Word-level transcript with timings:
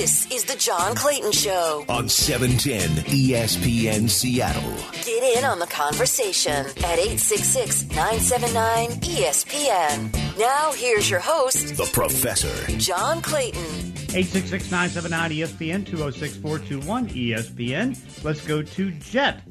This 0.00 0.26
is 0.30 0.44
the 0.44 0.56
John 0.56 0.94
Clayton 0.94 1.30
Show. 1.30 1.84
on 1.86 2.08
710 2.08 3.04
ESPN 3.04 4.08
Seattle. 4.08 4.74
Get 5.04 5.36
in 5.36 5.44
on 5.44 5.58
the 5.58 5.66
conversation 5.66 6.64
at 6.64 6.98
866 6.98 7.90
979 7.90 8.88
ESPN. 9.02 10.38
Now, 10.38 10.72
here's 10.72 11.10
your 11.10 11.20
host, 11.20 11.76
The 11.76 11.84
Professor. 11.92 12.78
John 12.78 13.20
Clayton. 13.20 13.60
866-979 13.60 15.36
ESPN 15.36 15.84
206-421 15.84 17.10
ESPN. 17.10 18.24
Let's 18.24 18.40
go 18.40 18.62
to 18.62 18.90
Jet. 18.92 19.42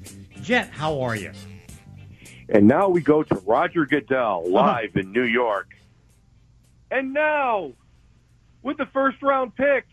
Jet, 0.42 0.72
how 0.72 1.00
are 1.02 1.16
you? 1.16 1.32
And 2.50 2.68
now 2.68 2.90
we 2.90 3.02
go 3.02 3.22
to 3.22 3.36
Roger 3.46 3.86
Goodell 3.86 4.46
uh-huh. 4.48 4.50
live 4.50 4.96
in 4.96 5.12
New 5.12 5.22
York. 5.22 5.76
And 6.90 7.14
now, 7.14 7.74
with 8.64 8.78
the 8.78 8.88
first 8.88 9.22
round 9.22 9.56
pick 9.56 9.86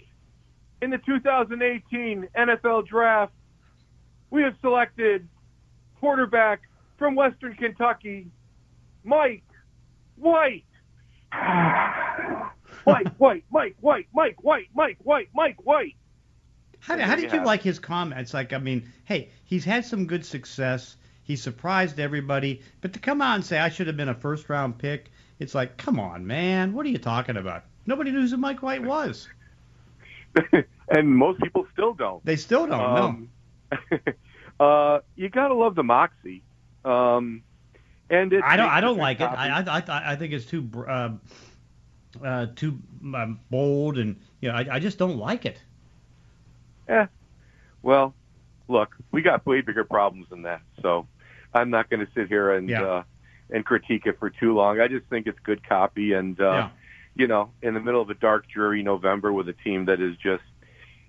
in 0.87 0.91
the 0.91 0.99
2018 0.99 2.29
NFL 2.39 2.87
Draft, 2.87 3.33
we 4.31 4.43
have 4.43 4.55
selected 4.61 5.27
quarterback 5.99 6.61
from 6.97 7.17
Western 7.17 7.55
Kentucky, 7.55 8.29
Mike 9.03 9.43
White. 10.15 10.65
Mike 11.33 13.09
White, 13.19 13.45
Mike 13.51 13.75
White, 13.81 14.07
Mike 14.15 14.37
White, 14.45 14.69
Mike 14.77 14.99
White, 15.03 15.29
Mike 15.35 15.57
White. 15.65 15.97
How, 16.79 16.97
how 17.01 17.17
did 17.17 17.33
you 17.33 17.45
like 17.45 17.63
his 17.63 17.81
comments? 17.81 18.33
Like, 18.33 18.53
I 18.53 18.59
mean, 18.59 18.93
hey, 19.07 19.31
he's 19.45 19.65
had 19.65 19.85
some 19.85 20.07
good 20.07 20.25
success. 20.25 20.97
He 21.25 21.35
surprised 21.35 21.99
everybody. 21.99 22.63
But 22.81 22.93
to 22.93 23.01
come 23.01 23.21
out 23.21 23.35
and 23.35 23.45
say 23.45 23.59
I 23.59 23.71
should 23.71 23.89
have 23.89 23.97
been 23.97 24.09
a 24.09 24.15
first 24.15 24.49
round 24.49 24.79
pick, 24.79 25.11
it's 25.41 25.53
like, 25.53 25.79
come 25.79 25.99
on, 25.99 26.29
man. 26.29 26.75
What 26.75 26.87
are 26.87 26.91
you 26.91 26.99
talking 26.99 27.37
about? 27.37 27.65
Nobody 27.87 28.13
knew 28.13 28.29
who 28.29 28.37
Mike 28.37 28.63
White 28.63 28.85
was. 28.85 29.29
and 30.89 31.09
most 31.09 31.41
people 31.41 31.67
still 31.73 31.95
don't. 31.95 32.25
They 32.25 32.37
still 32.37 32.67
don't. 32.67 32.81
Um, 32.81 33.31
uh, 34.61 35.01
you 35.17 35.29
gotta 35.29 35.55
love 35.55 35.75
the 35.75 35.83
moxie. 35.83 36.43
Um, 36.85 37.43
and 38.11 38.33
it 38.33 38.43
I 38.45 38.57
don't. 38.57 38.69
I 38.69 38.81
don't 38.81 38.99
like 38.99 39.17
it. 39.21 39.25
copy- 39.25 39.37
I. 39.37 39.61
I. 39.61 39.79
I, 39.89 40.13
I 40.13 40.17
think 40.17 40.33
it's 40.33 40.47
too. 40.47 40.63
br- 40.63 40.89
Uh, 40.89 41.11
uh, 42.25 42.47
too 42.57 42.79
um, 43.15 43.41
bold, 43.51 43.99
and 43.99 44.17
you 44.41 44.49
know, 44.49 44.55
I, 44.55 44.67
I 44.73 44.79
just 44.79 44.97
don't 44.99 45.19
like 45.19 45.45
it. 45.45 45.61
Eh. 46.89 47.07
Well, 47.83 48.15
look, 48.69 48.97
we 49.11 49.23
got 49.23 49.45
way 49.45 49.61
bigger 49.61 49.85
problems 49.85 50.29
than 50.31 50.43
that. 50.43 50.63
So 50.81 51.07
I'm 51.53 51.69
not 51.71 51.91
going 51.91 52.01
to 52.07 52.11
sit 52.15 52.29
here 52.29 52.53
and 52.53 52.69
Yeah. 52.69 52.83
uh, 52.85 53.03
and 53.51 53.65
critique 53.65 54.07
it 54.07 54.19
for 54.19 54.31
too 54.31 54.55
long. 54.55 54.81
I 54.81 54.89
just 54.89 55.07
think 55.07 55.27
it's 55.27 55.39
good 55.45 55.67
copy, 55.69 56.13
and 56.15 56.41
uh, 56.41 56.45
Yeah. 56.45 56.69
you 57.17 57.27
know, 57.27 57.51
in 57.63 57.75
the 57.75 57.81
middle 57.81 58.01
of 58.01 58.09
a 58.09 58.15
dark, 58.15 58.49
dreary 58.49 58.83
November 58.83 59.33
with 59.33 59.49
a 59.49 59.53
team 59.53 59.85
that 59.87 60.01
is 60.01 60.17
just 60.17 60.43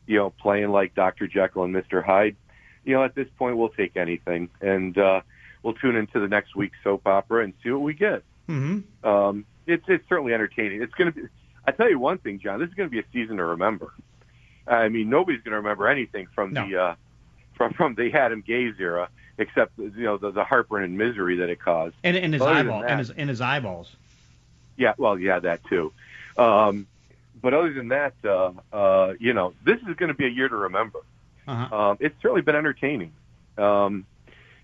you 0.08 0.17
know 0.17 0.30
playing 0.31 0.69
like 0.69 0.95
Dr. 0.95 1.27
Jekyll 1.27 1.63
and 1.63 1.75
Mr. 1.75 2.03
Hyde. 2.03 2.36
You 2.83 2.95
know, 2.95 3.03
at 3.03 3.16
this 3.16 3.27
point, 3.38 3.58
we'll 3.58 3.69
take 3.69 3.97
anything, 3.97 4.50
and 4.61 4.97
uh, 4.97 5.22
we'll 5.61 5.73
tune 5.73 5.95
into 5.97 6.19
the 6.19 6.27
next 6.27 6.55
week's 6.55 6.77
soap 6.83 7.05
opera 7.05 7.44
and 7.44 7.53
see 7.61 7.69
what 7.69 7.81
we 7.81 7.94
get. 7.94 8.23
Mm-hmm. 8.50 9.08
Um, 9.08 9.45
it's 9.66 9.83
it's 9.88 10.08
certainly 10.08 10.33
entertaining. 10.33 10.81
It's 10.81 10.94
going 10.94 11.11
to 11.13 11.22
be. 11.22 11.28
I 11.66 11.72
tell 11.72 11.89
you 11.89 12.00
one 12.00 12.17
thing, 12.17 12.39
John. 12.39 12.59
This 12.59 12.69
is 12.69 12.75
going 12.75 12.89
to 12.89 12.91
be 12.91 13.00
a 13.00 13.05
season 13.11 13.38
to 13.38 13.44
remember. 13.44 13.94
I 14.66 14.88
mean, 14.89 15.09
nobody's 15.09 15.41
going 15.41 15.52
to 15.52 15.58
remember 15.58 15.88
anything 15.88 16.28
from 16.33 16.53
No. 16.53 16.67
the 16.67 16.78
uh, 16.81 16.95
from 17.55 17.73
from 17.73 17.95
the 17.95 18.13
Adam 18.13 18.41
Gase 18.41 18.80
era, 18.80 19.09
except 19.38 19.78
you 19.78 19.91
know 20.03 20.17
the, 20.17 20.31
the 20.31 20.44
heartburn 20.45 20.83
and 20.83 20.97
misery 20.97 21.38
that 21.38 21.50
it 21.50 21.59
caused. 21.59 21.95
And, 22.03 22.16
and 22.16 22.33
his 22.33 22.41
Other 22.41 22.53
than 22.53 22.67
eyeball, 22.67 22.81
that- 22.81 22.89
and 22.91 23.00
his 23.00 23.09
and 23.11 23.30
his 23.30 23.41
eyeballs. 23.41 23.94
Yeah, 24.78 24.94
well, 24.97 25.17
yeah, 25.19 25.39
that 25.39 25.66
too. 25.66 25.91
Um, 26.38 26.85
but 27.42 27.54
other 27.54 27.74
than 27.74 27.90
that, 27.90 28.14
uh, 28.24 28.52
uh, 28.74 29.14
you 29.20 29.34
know, 29.34 29.54
this 29.66 29.78
is 29.90 29.96
going 29.96 30.10
to 30.10 30.16
be 30.16 30.26
a 30.26 30.30
year 30.30 30.50
to 30.50 30.56
remember. 30.56 31.00
Uh-huh. 31.48 31.76
Um, 31.76 31.98
it's 32.00 32.16
certainly 32.22 32.42
been 32.42 32.56
entertaining, 32.56 33.14
um, 33.58 34.06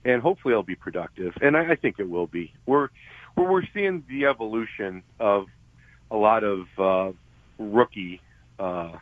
and 0.03 0.21
hopefully 0.21 0.53
it'll 0.53 0.63
be 0.63 0.75
productive. 0.75 1.33
And 1.41 1.55
I, 1.55 1.71
I 1.71 1.75
think 1.75 1.99
it 1.99 2.09
will 2.09 2.27
be. 2.27 2.53
We're 2.65 2.89
we're, 3.35 3.51
we're 3.51 3.63
seeing 3.73 4.03
the 4.09 4.25
evolution 4.25 5.03
of 5.19 5.45
a 6.11 6.17
lot 6.17 6.43
of 6.43 6.67
uh, 6.77 7.11
rookie 7.57 8.21
uh, 8.59 8.97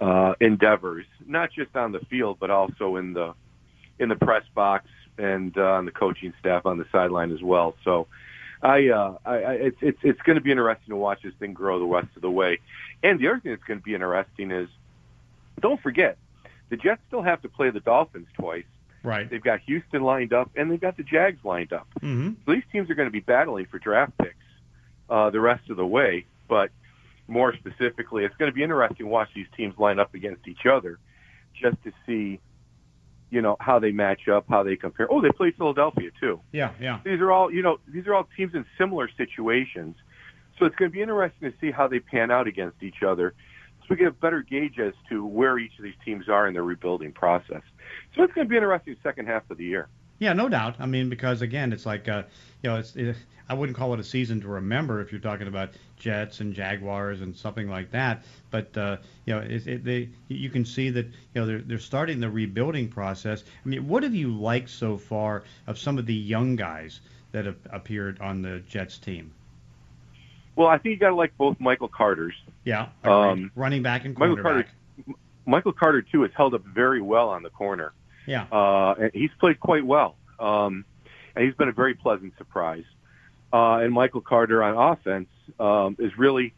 uh, 0.00 0.34
endeavors, 0.40 1.06
not 1.26 1.50
just 1.52 1.74
on 1.76 1.92
the 1.92 2.00
field, 2.10 2.38
but 2.40 2.50
also 2.50 2.96
in 2.96 3.12
the 3.12 3.34
in 3.98 4.08
the 4.08 4.16
press 4.16 4.44
box 4.54 4.86
and 5.16 5.56
uh, 5.56 5.62
on 5.62 5.84
the 5.84 5.92
coaching 5.92 6.32
staff 6.40 6.66
on 6.66 6.78
the 6.78 6.86
sideline 6.90 7.32
as 7.32 7.42
well. 7.42 7.74
So. 7.84 8.06
I, 8.64 8.88
uh, 8.88 9.18
I, 9.26 9.34
I, 9.34 9.52
it's 9.52 9.76
it's 9.82 9.98
it's 10.02 10.22
going 10.22 10.36
to 10.36 10.40
be 10.40 10.50
interesting 10.50 10.88
to 10.88 10.96
watch 10.96 11.20
this 11.22 11.34
thing 11.38 11.52
grow 11.52 11.78
the 11.78 11.84
rest 11.84 12.08
of 12.16 12.22
the 12.22 12.30
way. 12.30 12.58
And 13.02 13.20
the 13.20 13.28
other 13.28 13.38
thing 13.40 13.52
that's 13.52 13.64
going 13.64 13.78
to 13.78 13.84
be 13.84 13.92
interesting 13.92 14.50
is, 14.50 14.68
don't 15.60 15.80
forget, 15.82 16.16
the 16.70 16.76
Jets 16.78 17.02
still 17.06 17.22
have 17.22 17.42
to 17.42 17.48
play 17.50 17.68
the 17.68 17.80
Dolphins 17.80 18.26
twice. 18.34 18.64
Right. 19.02 19.28
They've 19.28 19.42
got 19.42 19.60
Houston 19.60 20.02
lined 20.02 20.32
up, 20.32 20.50
and 20.56 20.70
they've 20.70 20.80
got 20.80 20.96
the 20.96 21.02
Jags 21.02 21.44
lined 21.44 21.74
up. 21.74 21.86
Mm-hmm. 22.00 22.30
So 22.46 22.52
these 22.52 22.62
teams 22.72 22.88
are 22.88 22.94
going 22.94 23.06
to 23.06 23.12
be 23.12 23.20
battling 23.20 23.66
for 23.66 23.78
draft 23.78 24.16
picks 24.16 24.34
uh, 25.10 25.28
the 25.28 25.40
rest 25.40 25.68
of 25.68 25.76
the 25.76 25.86
way. 25.86 26.24
But 26.48 26.70
more 27.28 27.54
specifically, 27.54 28.24
it's 28.24 28.34
going 28.36 28.50
to 28.50 28.54
be 28.54 28.62
interesting 28.62 29.04
to 29.04 29.10
watch 29.10 29.28
these 29.34 29.46
teams 29.58 29.76
line 29.78 29.98
up 29.98 30.14
against 30.14 30.48
each 30.48 30.64
other, 30.64 30.98
just 31.54 31.76
to 31.84 31.92
see, 32.06 32.40
you 33.34 33.42
know, 33.42 33.56
how 33.58 33.80
they 33.80 33.90
match 33.90 34.28
up, 34.28 34.44
how 34.48 34.62
they 34.62 34.76
compare. 34.76 35.08
Oh, 35.10 35.20
they 35.20 35.30
played 35.30 35.56
Philadelphia 35.56 36.10
too 36.20 36.40
Yeah. 36.52 36.70
Yeah. 36.80 37.00
these 37.04 37.20
are 37.20 37.32
all 37.32 37.52
you 37.52 37.62
know 37.62 37.78
these 37.88 38.06
are 38.06 38.14
all 38.14 38.28
teams 38.36 38.54
in 38.54 38.64
similar 38.78 39.08
situations 39.16 39.96
so 40.58 40.66
it's 40.66 40.76
going 40.76 40.88
to 40.90 40.94
be 40.94 41.02
interesting 41.02 41.50
to 41.50 41.58
see 41.60 41.72
how 41.72 41.88
they 41.88 41.98
pan 41.98 42.30
out 42.30 42.46
against 42.46 42.80
each 42.82 43.02
other 43.06 43.34
so 43.80 43.86
we 43.90 43.96
get 43.96 44.06
a 44.06 44.12
better 44.12 44.42
gauge 44.42 44.78
as 44.78 44.94
to 45.08 45.26
where 45.26 45.58
each 45.58 45.76
of 45.78 45.82
these 45.82 45.98
teams 46.04 46.28
are 46.28 46.46
in 46.46 46.54
their 46.54 46.62
rebuilding 46.62 47.12
process 47.12 47.62
so 48.14 48.22
it's 48.22 48.32
going 48.34 48.46
to 48.46 48.48
be 48.48 48.56
interesting 48.56 48.96
second 49.02 49.26
half 49.26 49.50
of 49.50 49.58
the 49.58 49.64
year 49.64 49.88
Yeah, 50.18 50.32
no 50.32 50.48
doubt. 50.48 50.76
I 50.78 50.86
mean, 50.86 51.08
because 51.08 51.42
again, 51.42 51.72
it's 51.72 51.86
like 51.86 52.08
uh, 52.08 52.22
you 52.62 52.70
know, 52.70 52.76
it's 52.76 52.94
it, 52.96 53.16
I 53.48 53.54
wouldn't 53.54 53.76
call 53.76 53.92
it 53.94 54.00
a 54.00 54.04
season 54.04 54.40
to 54.42 54.48
remember 54.48 55.00
if 55.00 55.12
you're 55.12 55.20
talking 55.20 55.48
about 55.48 55.70
Jets 55.98 56.40
and 56.40 56.54
Jaguars 56.54 57.20
and 57.20 57.36
something 57.36 57.68
like 57.68 57.90
that. 57.90 58.24
But 58.50 58.76
uh, 58.76 58.96
you 59.26 59.34
know, 59.34 59.40
it, 59.40 59.66
it, 59.66 59.84
they 59.84 60.08
you 60.28 60.50
can 60.50 60.64
see 60.64 60.90
that 60.90 61.06
you 61.06 61.12
know 61.40 61.46
they're 61.46 61.60
they're 61.60 61.78
starting 61.78 62.20
the 62.20 62.30
rebuilding 62.30 62.88
process. 62.88 63.42
I 63.64 63.68
mean, 63.68 63.86
what 63.88 64.02
have 64.02 64.14
you 64.14 64.28
liked 64.36 64.70
so 64.70 64.96
far 64.96 65.42
of 65.66 65.78
some 65.78 65.98
of 65.98 66.06
the 66.06 66.14
young 66.14 66.56
guys 66.56 67.00
that 67.32 67.46
have 67.46 67.56
appeared 67.70 68.20
on 68.20 68.42
the 68.42 68.60
Jets 68.68 68.98
team? 68.98 69.32
well 70.56 70.68
i 70.68 70.78
think 70.78 70.92
you 70.92 70.96
got 70.98 71.08
to 71.08 71.14
like 71.16 71.36
both 71.36 71.58
michael 71.60 71.88
carter's 71.88 72.34
Yeah. 72.64 72.88
Um, 73.02 73.50
running 73.54 73.82
back 73.82 74.04
and 74.04 74.16
Michael 74.16 74.36
quarterback. 74.36 74.68
Carter- 74.96 75.18
michael 75.46 75.72
carter 75.72 76.02
too 76.02 76.22
has 76.22 76.30
held 76.36 76.54
up 76.54 76.64
very 76.64 77.02
well 77.02 77.28
on 77.28 77.42
the 77.42 77.50
corner 77.50 77.92
Yeah, 78.26 78.46
uh, 78.50 78.94
and 78.98 79.10
he's 79.14 79.30
played 79.38 79.60
quite 79.60 79.84
well. 79.84 80.16
Um, 80.38 80.84
and 81.36 81.44
he's 81.44 81.54
been 81.54 81.68
a 81.68 81.72
very 81.72 81.94
pleasant 81.94 82.34
surprise. 82.38 82.84
Uh, 83.52 83.78
and 83.78 83.92
Michael 83.92 84.20
Carter 84.20 84.62
on 84.62 84.92
offense 84.92 85.28
um, 85.60 85.96
is 85.98 86.12
really 86.18 86.54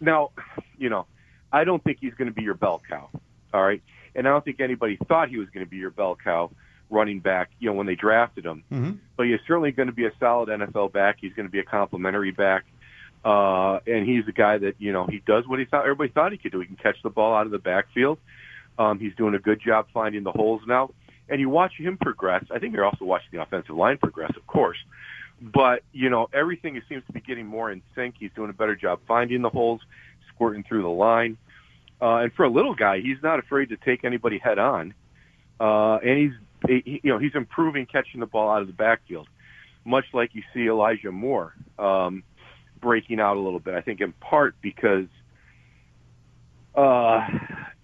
now, 0.00 0.30
you 0.78 0.90
know, 0.90 1.06
I 1.52 1.64
don't 1.64 1.82
think 1.82 1.98
he's 2.00 2.14
going 2.14 2.28
to 2.28 2.34
be 2.34 2.42
your 2.42 2.54
bell 2.54 2.82
cow. 2.88 3.08
All 3.54 3.62
right, 3.62 3.82
and 4.14 4.26
I 4.26 4.30
don't 4.30 4.44
think 4.44 4.60
anybody 4.60 4.98
thought 5.08 5.28
he 5.28 5.38
was 5.38 5.48
going 5.50 5.64
to 5.64 5.70
be 5.70 5.76
your 5.76 5.90
bell 5.90 6.16
cow 6.22 6.50
running 6.90 7.20
back. 7.20 7.50
You 7.58 7.70
know, 7.70 7.74
when 7.74 7.86
they 7.86 7.94
drafted 7.94 8.44
him, 8.44 8.64
hmm 8.68 8.90
but 9.16 9.26
he's 9.26 9.40
certainly 9.46 9.72
going 9.72 9.86
to 9.86 9.94
be 9.94 10.04
a 10.04 10.12
solid 10.20 10.50
NFL 10.50 10.92
back. 10.92 11.16
He's 11.20 11.32
going 11.32 11.46
to 11.46 11.52
be 11.52 11.58
a 11.58 11.64
complimentary 11.64 12.32
back. 12.32 12.66
Uh, 13.24 13.80
and 13.86 14.06
he's 14.06 14.22
a 14.28 14.32
guy 14.32 14.58
that, 14.58 14.74
you 14.78 14.92
know, 14.92 15.06
he 15.06 15.20
does 15.26 15.48
what 15.48 15.58
he 15.58 15.64
thought 15.64 15.82
everybody 15.82 16.12
thought 16.12 16.30
he 16.32 16.38
could 16.38 16.52
do. 16.52 16.60
He 16.60 16.66
can 16.66 16.76
catch 16.76 16.96
the 17.02 17.10
ball 17.10 17.34
out 17.34 17.46
of 17.46 17.50
the 17.50 17.58
backfield. 17.58 18.18
Um, 18.78 18.98
he's 18.98 19.14
doing 19.16 19.34
a 19.34 19.38
good 19.38 19.60
job 19.60 19.86
finding 19.92 20.22
the 20.22 20.32
holes 20.32 20.62
now. 20.66 20.90
And 21.28 21.40
you 21.40 21.48
watch 21.48 21.72
him 21.76 21.96
progress. 21.96 22.44
I 22.54 22.58
think 22.58 22.74
you're 22.74 22.84
also 22.84 23.04
watching 23.04 23.28
the 23.32 23.42
offensive 23.42 23.74
line 23.74 23.98
progress, 23.98 24.32
of 24.36 24.46
course. 24.46 24.78
But, 25.40 25.82
you 25.92 26.08
know, 26.08 26.28
everything 26.32 26.80
seems 26.88 27.04
to 27.06 27.12
be 27.12 27.20
getting 27.20 27.46
more 27.46 27.70
in 27.70 27.82
sync. 27.94 28.14
He's 28.18 28.30
doing 28.34 28.50
a 28.50 28.54
better 28.54 28.76
job 28.76 29.00
finding 29.08 29.42
the 29.42 29.50
holes, 29.50 29.80
squirting 30.32 30.62
through 30.62 30.82
the 30.82 30.88
line. 30.88 31.36
Uh, 32.00 32.16
and 32.16 32.32
for 32.32 32.44
a 32.44 32.50
little 32.50 32.74
guy, 32.74 33.00
he's 33.00 33.22
not 33.22 33.38
afraid 33.38 33.70
to 33.70 33.76
take 33.76 34.04
anybody 34.04 34.38
head 34.38 34.58
on. 34.58 34.94
Uh, 35.58 35.96
and 35.96 36.18
he's, 36.18 36.32
he, 36.68 37.00
you 37.02 37.12
know, 37.12 37.18
he's 37.18 37.34
improving 37.34 37.86
catching 37.86 38.20
the 38.20 38.26
ball 38.26 38.50
out 38.50 38.60
of 38.60 38.66
the 38.66 38.72
backfield 38.72 39.28
much 39.86 40.04
like 40.12 40.34
you 40.34 40.42
see 40.52 40.66
Elijah 40.66 41.12
Moore 41.12 41.54
um, 41.78 42.24
breaking 42.80 43.20
out 43.20 43.36
a 43.36 43.40
little 43.40 43.60
bit. 43.60 43.74
I 43.74 43.80
think 43.80 44.00
in 44.00 44.12
part 44.12 44.56
because, 44.60 45.06
uh, 46.74 47.26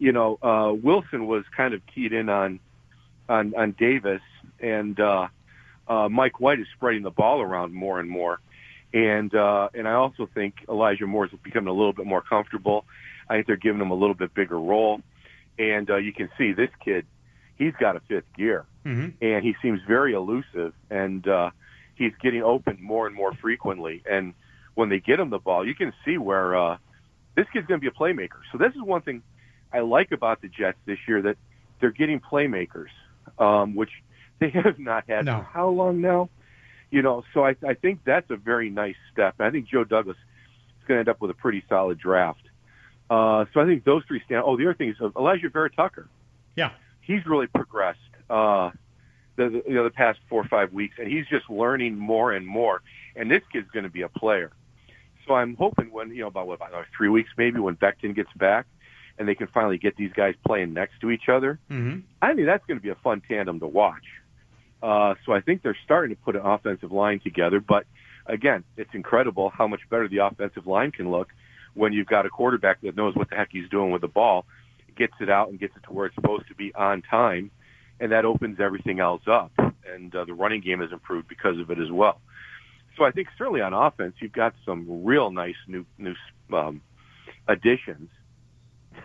you 0.02 0.10
know, 0.10 0.36
uh, 0.42 0.72
Wilson 0.72 1.28
was 1.28 1.44
kind 1.56 1.74
of 1.74 1.80
keyed 1.86 2.12
in 2.12 2.28
on 2.28 2.58
on, 3.28 3.54
on 3.56 3.70
Davis, 3.78 4.20
and 4.58 4.98
uh, 4.98 5.28
uh, 5.86 6.08
Mike 6.08 6.40
White 6.40 6.58
is 6.58 6.66
spreading 6.74 7.02
the 7.02 7.10
ball 7.10 7.40
around 7.40 7.72
more 7.72 8.00
and 8.00 8.10
more. 8.10 8.40
And 8.92 9.32
uh, 9.34 9.68
and 9.72 9.86
I 9.86 9.92
also 9.92 10.28
think 10.34 10.64
Elijah 10.68 11.06
Moore 11.06 11.26
is 11.26 11.32
becoming 11.44 11.68
a 11.68 11.72
little 11.72 11.92
bit 11.92 12.04
more 12.04 12.20
comfortable. 12.20 12.84
I 13.30 13.34
think 13.34 13.46
they're 13.46 13.56
giving 13.56 13.80
him 13.80 13.92
a 13.92 13.94
little 13.94 14.14
bit 14.14 14.34
bigger 14.34 14.58
role, 14.58 15.00
and 15.56 15.88
uh, 15.88 15.96
you 15.96 16.12
can 16.12 16.28
see 16.36 16.52
this 16.52 16.70
kid. 16.84 17.06
He's 17.56 17.74
got 17.78 17.94
a 17.94 18.00
fifth 18.00 18.32
gear 18.36 18.66
hmm 18.84 19.08
and 19.20 19.44
he 19.44 19.54
seems 19.62 19.80
very 19.86 20.12
elusive 20.12 20.72
and 20.90 21.26
uh 21.28 21.50
he's 21.94 22.12
getting 22.20 22.42
open 22.42 22.78
more 22.80 23.06
and 23.06 23.14
more 23.14 23.32
frequently 23.34 24.02
and 24.10 24.34
when 24.74 24.88
they 24.88 24.98
get 24.98 25.20
him 25.20 25.30
the 25.30 25.38
ball 25.38 25.64
you 25.64 25.74
can 25.74 25.92
see 26.04 26.18
where 26.18 26.56
uh 26.56 26.76
this 27.36 27.46
kid's 27.52 27.66
going 27.66 27.80
to 27.80 27.80
be 27.80 27.86
a 27.86 27.98
playmaker 27.98 28.40
so 28.50 28.58
this 28.58 28.74
is 28.74 28.82
one 28.82 29.00
thing 29.02 29.22
I 29.72 29.80
like 29.80 30.12
about 30.12 30.40
the 30.42 30.48
Jets 30.48 30.78
this 30.86 30.98
year 31.08 31.22
that 31.22 31.36
they're 31.80 31.90
getting 31.90 32.20
playmakers, 32.20 32.90
um, 33.38 33.74
which 33.74 33.90
they 34.38 34.50
have 34.50 34.78
not 34.78 35.04
had 35.08 35.24
No. 35.24 35.38
for 35.38 35.44
how 35.44 35.68
long 35.68 36.00
now? 36.00 36.28
You 36.90 37.00
know, 37.02 37.24
so 37.32 37.44
I, 37.44 37.56
I 37.66 37.74
think 37.74 38.00
that's 38.04 38.30
a 38.30 38.36
very 38.36 38.68
nice 38.68 38.96
step. 39.12 39.36
I 39.40 39.50
think 39.50 39.66
Joe 39.68 39.84
Douglas 39.84 40.16
is 40.16 40.86
going 40.88 40.96
to 40.96 41.00
end 41.00 41.08
up 41.08 41.20
with 41.20 41.30
a 41.30 41.34
pretty 41.34 41.64
solid 41.68 41.98
draft. 41.98 42.42
Uh, 43.08 43.46
so 43.54 43.60
I 43.60 43.66
think 43.66 43.84
those 43.84 44.02
three 44.06 44.20
stand. 44.26 44.42
Oh, 44.46 44.56
the 44.56 44.64
other 44.64 44.74
thing 44.74 44.90
is 44.90 44.96
uh, 45.00 45.08
Alijah 45.10 45.50
Vera-Tucker. 45.52 46.08
Yeah. 46.56 46.70
He's 47.00 47.24
really 47.26 47.46
progressed 47.46 47.98
uh, 48.30 48.70
the, 49.36 49.48
the 49.48 49.62
you 49.66 49.74
know 49.74 49.84
the 49.84 49.90
past 49.90 50.18
four 50.28 50.40
or 50.42 50.48
five 50.48 50.72
weeks, 50.72 50.96
and 50.98 51.08
he's 51.08 51.26
just 51.26 51.48
learning 51.50 51.96
more 51.96 52.32
and 52.32 52.46
more. 52.46 52.82
And 53.16 53.30
this 53.30 53.42
kid's 53.52 53.70
going 53.70 53.84
to 53.84 53.90
be 53.90 54.02
a 54.02 54.08
player. 54.08 54.50
So 55.26 55.34
I'm 55.34 55.56
hoping 55.56 55.90
when 55.92 56.10
you 56.10 56.20
know 56.22 56.26
about 56.28 56.46
what 56.46 56.54
about 56.54 56.72
three 56.96 57.08
weeks 57.08 57.30
maybe 57.36 57.58
when 57.58 57.76
Becton 57.76 58.14
gets 58.14 58.32
back, 58.36 58.66
and 59.18 59.28
they 59.28 59.34
can 59.34 59.46
finally 59.48 59.78
get 59.78 59.96
these 59.96 60.12
guys 60.12 60.34
playing 60.46 60.72
next 60.72 61.00
to 61.00 61.10
each 61.10 61.28
other. 61.28 61.58
Mm-hmm. 61.70 62.00
I 62.20 62.34
think 62.34 62.46
that's 62.46 62.64
going 62.66 62.78
to 62.78 62.82
be 62.82 62.90
a 62.90 62.96
fun 62.96 63.22
tandem 63.26 63.60
to 63.60 63.66
watch. 63.66 64.04
Uh, 64.82 65.14
so 65.24 65.32
I 65.32 65.40
think 65.40 65.62
they're 65.62 65.76
starting 65.84 66.14
to 66.14 66.22
put 66.22 66.34
an 66.34 66.42
offensive 66.44 66.90
line 66.90 67.20
together. 67.20 67.60
But 67.60 67.86
again, 68.26 68.64
it's 68.76 68.90
incredible 68.94 69.50
how 69.50 69.68
much 69.68 69.80
better 69.90 70.08
the 70.08 70.18
offensive 70.18 70.66
line 70.66 70.90
can 70.90 71.10
look 71.10 71.28
when 71.74 71.92
you've 71.92 72.06
got 72.06 72.26
a 72.26 72.30
quarterback 72.30 72.80
that 72.82 72.96
knows 72.96 73.14
what 73.14 73.30
the 73.30 73.36
heck 73.36 73.48
he's 73.50 73.68
doing 73.68 73.90
with 73.90 74.02
the 74.02 74.08
ball, 74.08 74.44
gets 74.96 75.14
it 75.20 75.30
out 75.30 75.48
and 75.48 75.58
gets 75.58 75.74
it 75.76 75.82
to 75.84 75.92
where 75.92 76.06
it's 76.06 76.14
supposed 76.14 76.48
to 76.48 76.54
be 76.54 76.74
on 76.74 77.02
time, 77.02 77.50
and 78.00 78.12
that 78.12 78.24
opens 78.24 78.60
everything 78.60 79.00
else 79.00 79.22
up. 79.26 79.52
And 79.58 80.14
uh, 80.14 80.24
the 80.24 80.34
running 80.34 80.60
game 80.60 80.80
has 80.80 80.92
improved 80.92 81.28
because 81.28 81.58
of 81.58 81.70
it 81.70 81.78
as 81.78 81.90
well. 81.90 82.20
So 82.98 83.04
I 83.04 83.10
think 83.10 83.28
certainly 83.38 83.62
on 83.62 83.72
offense, 83.72 84.14
you've 84.20 84.32
got 84.32 84.54
some 84.66 85.04
real 85.04 85.30
nice 85.30 85.56
new 85.66 85.86
new 85.96 86.14
um, 86.52 86.82
additions, 87.48 88.10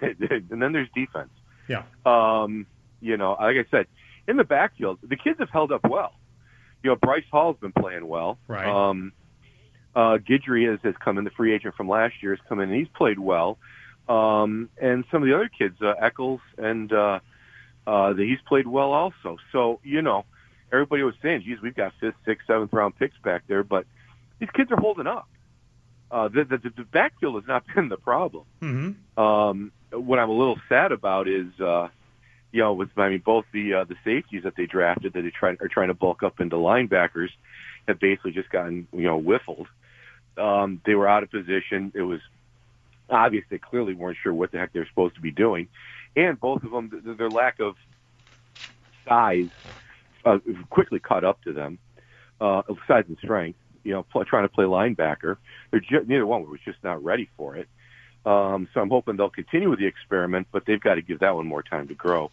and 0.51 0.61
then 0.61 0.71
there's 0.71 0.89
defense. 0.95 1.29
Yeah. 1.67 1.83
Um, 2.05 2.65
you 3.01 3.17
know, 3.17 3.37
like 3.39 3.57
I 3.57 3.65
said, 3.69 3.87
in 4.27 4.37
the 4.37 4.43
backfield, 4.43 4.99
the 5.03 5.15
kids 5.15 5.39
have 5.39 5.49
held 5.49 5.71
up 5.71 5.87
well. 5.87 6.13
You 6.83 6.91
know, 6.91 6.95
Bryce 6.95 7.23
Hall's 7.31 7.57
been 7.59 7.73
playing 7.73 8.07
well. 8.07 8.37
Right. 8.47 8.67
Um, 8.67 9.13
uh, 9.95 10.17
Guidry 10.17 10.69
has, 10.69 10.79
has 10.83 10.95
come 11.03 11.17
in, 11.17 11.23
the 11.23 11.31
free 11.31 11.53
agent 11.53 11.75
from 11.75 11.89
last 11.89 12.15
year 12.21 12.35
has 12.35 12.45
come 12.47 12.59
in, 12.59 12.69
and 12.69 12.77
he's 12.77 12.87
played 12.95 13.19
well. 13.19 13.57
Um, 14.07 14.69
and 14.79 15.03
some 15.11 15.23
of 15.23 15.27
the 15.27 15.35
other 15.35 15.49
kids, 15.49 15.81
uh, 15.81 15.93
Echols 15.99 16.39
and 16.57 16.91
uh, 16.93 17.19
uh, 17.85 18.13
the, 18.13 18.23
he's 18.23 18.39
played 18.47 18.67
well 18.67 18.93
also. 18.93 19.37
So, 19.51 19.79
you 19.83 20.01
know, 20.01 20.25
everybody 20.71 21.03
was 21.03 21.15
saying, 21.21 21.43
geez, 21.45 21.59
we've 21.61 21.75
got 21.75 21.93
fifth, 21.99 22.15
sixth, 22.25 22.47
seventh 22.47 22.71
round 22.73 22.97
picks 22.97 23.17
back 23.23 23.43
there, 23.47 23.63
but 23.63 23.85
these 24.39 24.49
kids 24.51 24.71
are 24.71 24.79
holding 24.79 25.07
up. 25.07 25.27
Uh, 26.09 26.29
the, 26.29 26.45
the, 26.45 26.57
the 26.57 26.83
backfield 26.83 27.35
has 27.35 27.47
not 27.47 27.63
been 27.75 27.89
the 27.89 27.97
problem. 27.97 28.45
Mm-hmm. 28.61 29.19
Um, 29.19 29.71
what 29.91 30.19
I'm 30.19 30.29
a 30.29 30.33
little 30.37 30.59
sad 30.69 30.91
about 30.91 31.27
is, 31.27 31.47
uh, 31.59 31.87
you 32.51 32.61
know, 32.61 32.73
with 32.73 32.89
I 32.97 33.09
mean 33.09 33.21
both 33.25 33.45
the 33.53 33.73
uh, 33.73 33.83
the 33.85 33.95
safeties 34.03 34.43
that 34.43 34.55
they 34.55 34.65
drafted 34.65 35.13
that 35.13 35.21
they 35.21 35.31
try 35.31 35.55
are 35.61 35.67
trying 35.67 35.89
to 35.89 35.93
bulk 35.93 36.23
up 36.23 36.39
into 36.39 36.55
linebackers 36.55 37.29
have 37.87 37.99
basically 37.99 38.31
just 38.31 38.49
gotten 38.49 38.87
you 38.93 39.03
know 39.03 39.19
whiffled. 39.19 39.67
Um, 40.37 40.81
they 40.85 40.95
were 40.95 41.07
out 41.07 41.23
of 41.23 41.31
position. 41.31 41.91
It 41.95 42.01
was 42.03 42.19
obvious 43.09 43.45
they 43.49 43.57
clearly 43.57 43.93
weren't 43.93 44.17
sure 44.21 44.33
what 44.33 44.51
the 44.51 44.57
heck 44.59 44.73
they 44.73 44.79
were 44.79 44.87
supposed 44.87 45.15
to 45.15 45.21
be 45.21 45.31
doing, 45.31 45.67
and 46.15 46.39
both 46.39 46.63
of 46.63 46.71
them 46.71 46.89
th- 46.89 47.17
their 47.17 47.29
lack 47.29 47.59
of 47.59 47.75
size 49.07 49.49
uh, 50.25 50.39
quickly 50.69 50.99
caught 50.99 51.23
up 51.23 51.41
to 51.43 51.53
them. 51.53 51.79
Uh, 52.39 52.61
size 52.87 53.05
and 53.07 53.17
strength, 53.23 53.57
you 53.83 53.91
know, 53.93 54.03
pl- 54.03 54.23
trying 54.25 54.43
to 54.43 54.49
play 54.53 54.65
linebacker, 54.65 55.37
they're 55.71 55.79
ju- 55.79 56.05
neither 56.05 56.25
one 56.25 56.47
was 56.49 56.59
just 56.63 56.77
not 56.83 57.03
ready 57.03 57.29
for 57.35 57.55
it. 57.55 57.67
Um, 58.27 58.67
so 58.73 58.81
I'm 58.81 58.89
hoping 58.89 59.15
they'll 59.15 59.29
continue 59.29 59.69
with 59.69 59.79
the 59.79 59.85
experiment, 59.85 60.47
but 60.51 60.65
they've 60.65 60.81
got 60.81 60.95
to 60.95 61.01
give 61.01 61.19
that 61.19 61.35
one 61.35 61.47
more 61.47 61.63
time 61.63 61.87
to 61.87 61.93
grow. 61.93 62.29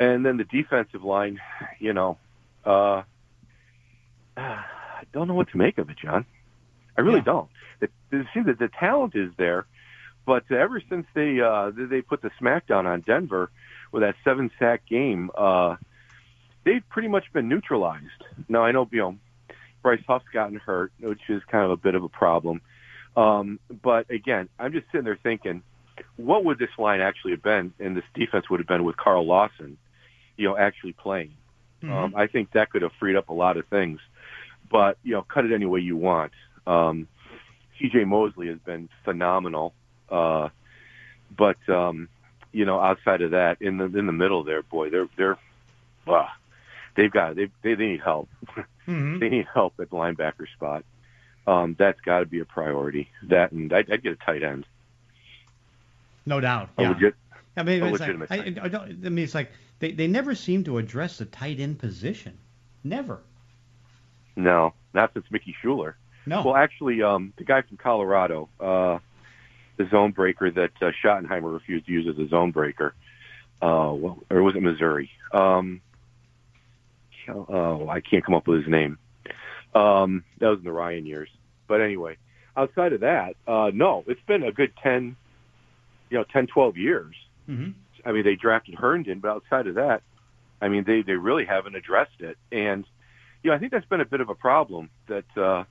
And 0.00 0.26
then 0.26 0.38
the 0.38 0.44
defensive 0.44 1.04
line, 1.04 1.40
you 1.78 1.92
know, 1.92 2.18
uh, 2.64 3.02
I 4.36 5.04
don't 5.12 5.28
know 5.28 5.34
what 5.34 5.50
to 5.50 5.56
make 5.56 5.78
of 5.78 5.88
it, 5.90 5.96
John. 5.98 6.24
I 6.98 7.02
really 7.02 7.18
Yeah. 7.18 7.24
don't. 7.24 7.48
It, 7.80 7.90
it 8.10 8.26
seems 8.34 8.46
that 8.46 8.58
the 8.58 8.68
talent 8.68 9.14
is 9.14 9.30
there, 9.36 9.66
but 10.26 10.50
ever 10.50 10.82
since 10.88 11.06
they 11.14 11.40
uh, 11.40 11.70
they 11.74 12.00
put 12.02 12.20
the 12.22 12.30
smackdown 12.40 12.86
on 12.86 13.00
Denver 13.02 13.50
with 13.92 14.02
that 14.02 14.16
seven 14.24 14.50
sack 14.58 14.86
game, 14.86 15.30
uh, 15.36 15.76
they've 16.64 16.88
pretty 16.88 17.08
much 17.08 17.32
been 17.32 17.48
neutralized. 17.48 18.20
Now 18.48 18.64
I 18.64 18.72
know 18.72 18.88
you 18.90 18.98
know 19.00 19.16
Bryce 19.82 20.02
Huff's 20.08 20.24
gotten 20.32 20.56
hurt, 20.56 20.92
which 20.98 21.20
is 21.28 21.42
kind 21.44 21.64
of 21.64 21.70
a 21.70 21.76
bit 21.76 21.94
of 21.94 22.02
a 22.02 22.08
problem. 22.08 22.60
Um, 23.16 23.60
but 23.82 24.10
again, 24.10 24.48
I'm 24.58 24.72
just 24.72 24.86
sitting 24.90 25.04
there 25.04 25.18
thinking, 25.22 25.62
what 26.16 26.44
would 26.44 26.58
this 26.58 26.70
line 26.78 27.00
actually 27.00 27.32
have 27.32 27.42
been, 27.42 27.72
and 27.78 27.96
this 27.96 28.04
defense 28.14 28.50
would 28.50 28.60
have 28.60 28.66
been 28.66 28.84
with 28.84 28.96
Carl 28.96 29.26
Lawson, 29.26 29.78
you 30.36 30.48
know, 30.48 30.56
actually 30.56 30.92
playing. 30.92 31.34
Mm-hmm. 31.82 31.92
Um, 31.92 32.14
I 32.16 32.26
think 32.26 32.52
that 32.52 32.70
could 32.70 32.82
have 32.82 32.92
freed 32.98 33.16
up 33.16 33.28
a 33.28 33.32
lot 33.34 33.56
of 33.56 33.66
things. 33.68 34.00
But 34.70 34.98
you 35.04 35.12
know, 35.12 35.22
cut 35.22 35.44
it 35.44 35.52
any 35.52 35.66
way 35.66 35.80
you 35.80 35.96
want. 35.96 36.32
Um, 36.66 37.06
C.J. 37.78 38.04
Mosley 38.04 38.48
has 38.48 38.58
been 38.58 38.88
phenomenal, 39.04 39.74
uh, 40.08 40.48
but 41.36 41.56
um, 41.68 42.08
you 42.52 42.64
know, 42.64 42.80
outside 42.80 43.20
of 43.20 43.32
that, 43.32 43.58
in 43.60 43.76
the 43.76 43.84
in 43.84 44.06
the 44.06 44.12
middle 44.12 44.42
there, 44.42 44.62
boy, 44.62 44.90
they're 44.90 45.08
they're, 45.16 45.38
uh, 46.06 46.26
they've 46.96 47.12
got 47.12 47.36
they 47.36 47.50
they, 47.62 47.74
they 47.74 47.86
need 47.86 48.00
help. 48.00 48.28
Mm-hmm. 48.86 49.18
they 49.18 49.30
need 49.30 49.46
help 49.54 49.72
at 49.80 49.88
the 49.88 49.96
linebacker 49.96 50.44
spot. 50.54 50.84
Um, 51.46 51.76
that's 51.78 52.00
got 52.00 52.20
to 52.20 52.26
be 52.26 52.40
a 52.40 52.44
priority. 52.44 53.08
That 53.24 53.52
and 53.52 53.72
I'd, 53.72 53.90
I'd 53.90 54.02
get 54.02 54.12
a 54.12 54.16
tight 54.16 54.42
end. 54.42 54.66
No 56.26 56.40
doubt. 56.40 56.70
A 56.78 56.82
Yeah. 56.82 56.88
legit, 56.90 57.14
I 57.56 57.62
mean, 57.62 57.82
it's 57.82 58.00
like, 58.00 58.30
I, 58.30 58.36
I, 58.62 58.68
don't, 58.68 59.06
I 59.06 59.08
mean, 59.10 59.24
it's 59.24 59.34
like 59.34 59.50
they, 59.78 59.92
they 59.92 60.06
never 60.06 60.34
seem 60.34 60.64
to 60.64 60.78
address 60.78 61.18
the 61.18 61.26
tight 61.26 61.60
end 61.60 61.78
position. 61.78 62.38
Never. 62.82 63.20
no, 64.36 64.74
not 64.92 65.12
since 65.14 65.26
Mickey 65.30 65.54
Shuler. 65.62 65.94
No. 66.26 66.42
Well, 66.42 66.56
actually, 66.56 67.02
um, 67.02 67.32
the 67.36 67.44
guy 67.44 67.62
from 67.62 67.76
Colorado, 67.76 68.48
uh, 68.58 68.98
the 69.76 69.86
zone 69.90 70.12
breaker 70.12 70.50
that 70.50 70.70
uh, 70.80 70.90
Schottenheimer 71.02 71.52
refused 71.52 71.86
to 71.86 71.92
use 71.92 72.06
as 72.08 72.18
a 72.18 72.28
zone 72.28 72.50
breaker, 72.50 72.94
uh, 73.60 73.92
well, 73.94 74.22
or 74.30 74.42
was 74.42 74.56
it 74.56 74.62
Missouri? 74.62 75.10
Um, 75.32 75.82
oh, 77.28 77.88
I 77.88 78.00
can't 78.00 78.24
come 78.24 78.34
up 78.34 78.46
with 78.46 78.60
his 78.60 78.68
name. 78.70 78.98
Um, 79.74 80.24
that 80.38 80.48
was 80.48 80.58
in 80.58 80.64
the 80.64 80.72
Ryan 80.72 81.04
years. 81.06 81.28
But 81.66 81.80
anyway, 81.80 82.16
outside 82.56 82.92
of 82.92 83.00
that, 83.00 83.36
uh, 83.46 83.70
no, 83.72 84.04
it's 84.06 84.20
been 84.26 84.42
a 84.42 84.52
good 84.52 84.72
10, 84.82 85.16
you 86.10 86.18
know, 86.18 86.24
10, 86.32 86.46
12 86.48 86.76
years. 86.76 87.14
mm-hmm. 87.48 87.70
I 88.06 88.12
mean, 88.12 88.24
they 88.24 88.34
drafted 88.34 88.74
Herndon, 88.74 89.20
but 89.20 89.30
outside 89.30 89.66
of 89.66 89.76
that, 89.76 90.02
I 90.60 90.68
mean, 90.68 90.84
they, 90.84 91.00
they 91.00 91.14
really 91.14 91.46
haven't 91.46 91.74
addressed 91.74 92.20
it. 92.20 92.36
And, 92.52 92.84
you 93.42 93.50
know, 93.50 93.56
I 93.56 93.58
think 93.58 93.72
that's 93.72 93.86
been 93.86 94.02
a 94.02 94.06
bit 94.06 94.20
of 94.20 94.28
a 94.28 94.34
problem 94.34 94.90
that, 95.08 95.24
uh, 95.36 95.64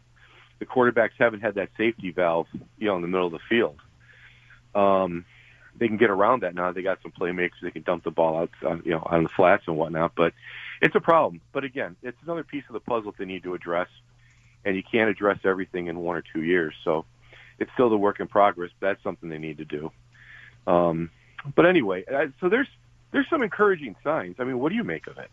the 0.59 0.65
quarterbacks 0.65 1.11
haven't 1.19 1.41
had 1.41 1.55
that 1.55 1.69
safety 1.77 2.11
valve, 2.11 2.47
you 2.77 2.87
know, 2.87 2.95
in 2.95 3.01
the 3.01 3.07
middle 3.07 3.27
of 3.27 3.33
the 3.33 3.39
field. 3.49 3.79
Um, 4.73 5.25
they 5.77 5.87
can 5.87 5.97
get 5.97 6.09
around 6.09 6.43
that 6.43 6.55
now. 6.55 6.71
They 6.71 6.81
got 6.81 6.99
some 7.01 7.11
playmakers. 7.11 7.61
They 7.61 7.71
can 7.71 7.81
dump 7.81 8.03
the 8.03 8.11
ball 8.11 8.37
out, 8.37 8.49
on, 8.65 8.83
you 8.85 8.91
know, 8.91 9.03
on 9.05 9.23
the 9.23 9.29
flats 9.35 9.63
and 9.67 9.75
whatnot. 9.75 10.13
But 10.15 10.33
it's 10.81 10.95
a 10.95 10.99
problem. 10.99 11.41
But 11.51 11.63
again, 11.63 11.95
it's 12.03 12.17
another 12.23 12.43
piece 12.43 12.63
of 12.69 12.73
the 12.73 12.79
puzzle 12.79 13.11
that 13.11 13.17
they 13.17 13.25
need 13.25 13.43
to 13.43 13.53
address, 13.55 13.87
and 14.65 14.75
you 14.75 14.83
can't 14.83 15.09
address 15.09 15.39
everything 15.43 15.87
in 15.87 15.99
one 15.99 16.15
or 16.15 16.23
two 16.33 16.43
years. 16.43 16.73
So 16.83 17.05
it's 17.59 17.71
still 17.73 17.89
the 17.89 17.97
work 17.97 18.19
in 18.19 18.27
progress. 18.27 18.71
That's 18.79 19.01
something 19.03 19.29
they 19.29 19.37
need 19.37 19.57
to 19.57 19.65
do. 19.65 19.91
Um, 20.67 21.09
but 21.55 21.65
anyway, 21.65 22.05
uh, 22.05 22.27
so 22.39 22.49
there's 22.49 22.67
there's 23.11 23.29
some 23.29 23.43
encouraging 23.43 23.95
signs. 24.03 24.35
I 24.39 24.43
mean, 24.43 24.59
what 24.59 24.69
do 24.69 24.75
you 24.75 24.83
make 24.83 25.07
of 25.07 25.17
it? 25.17 25.29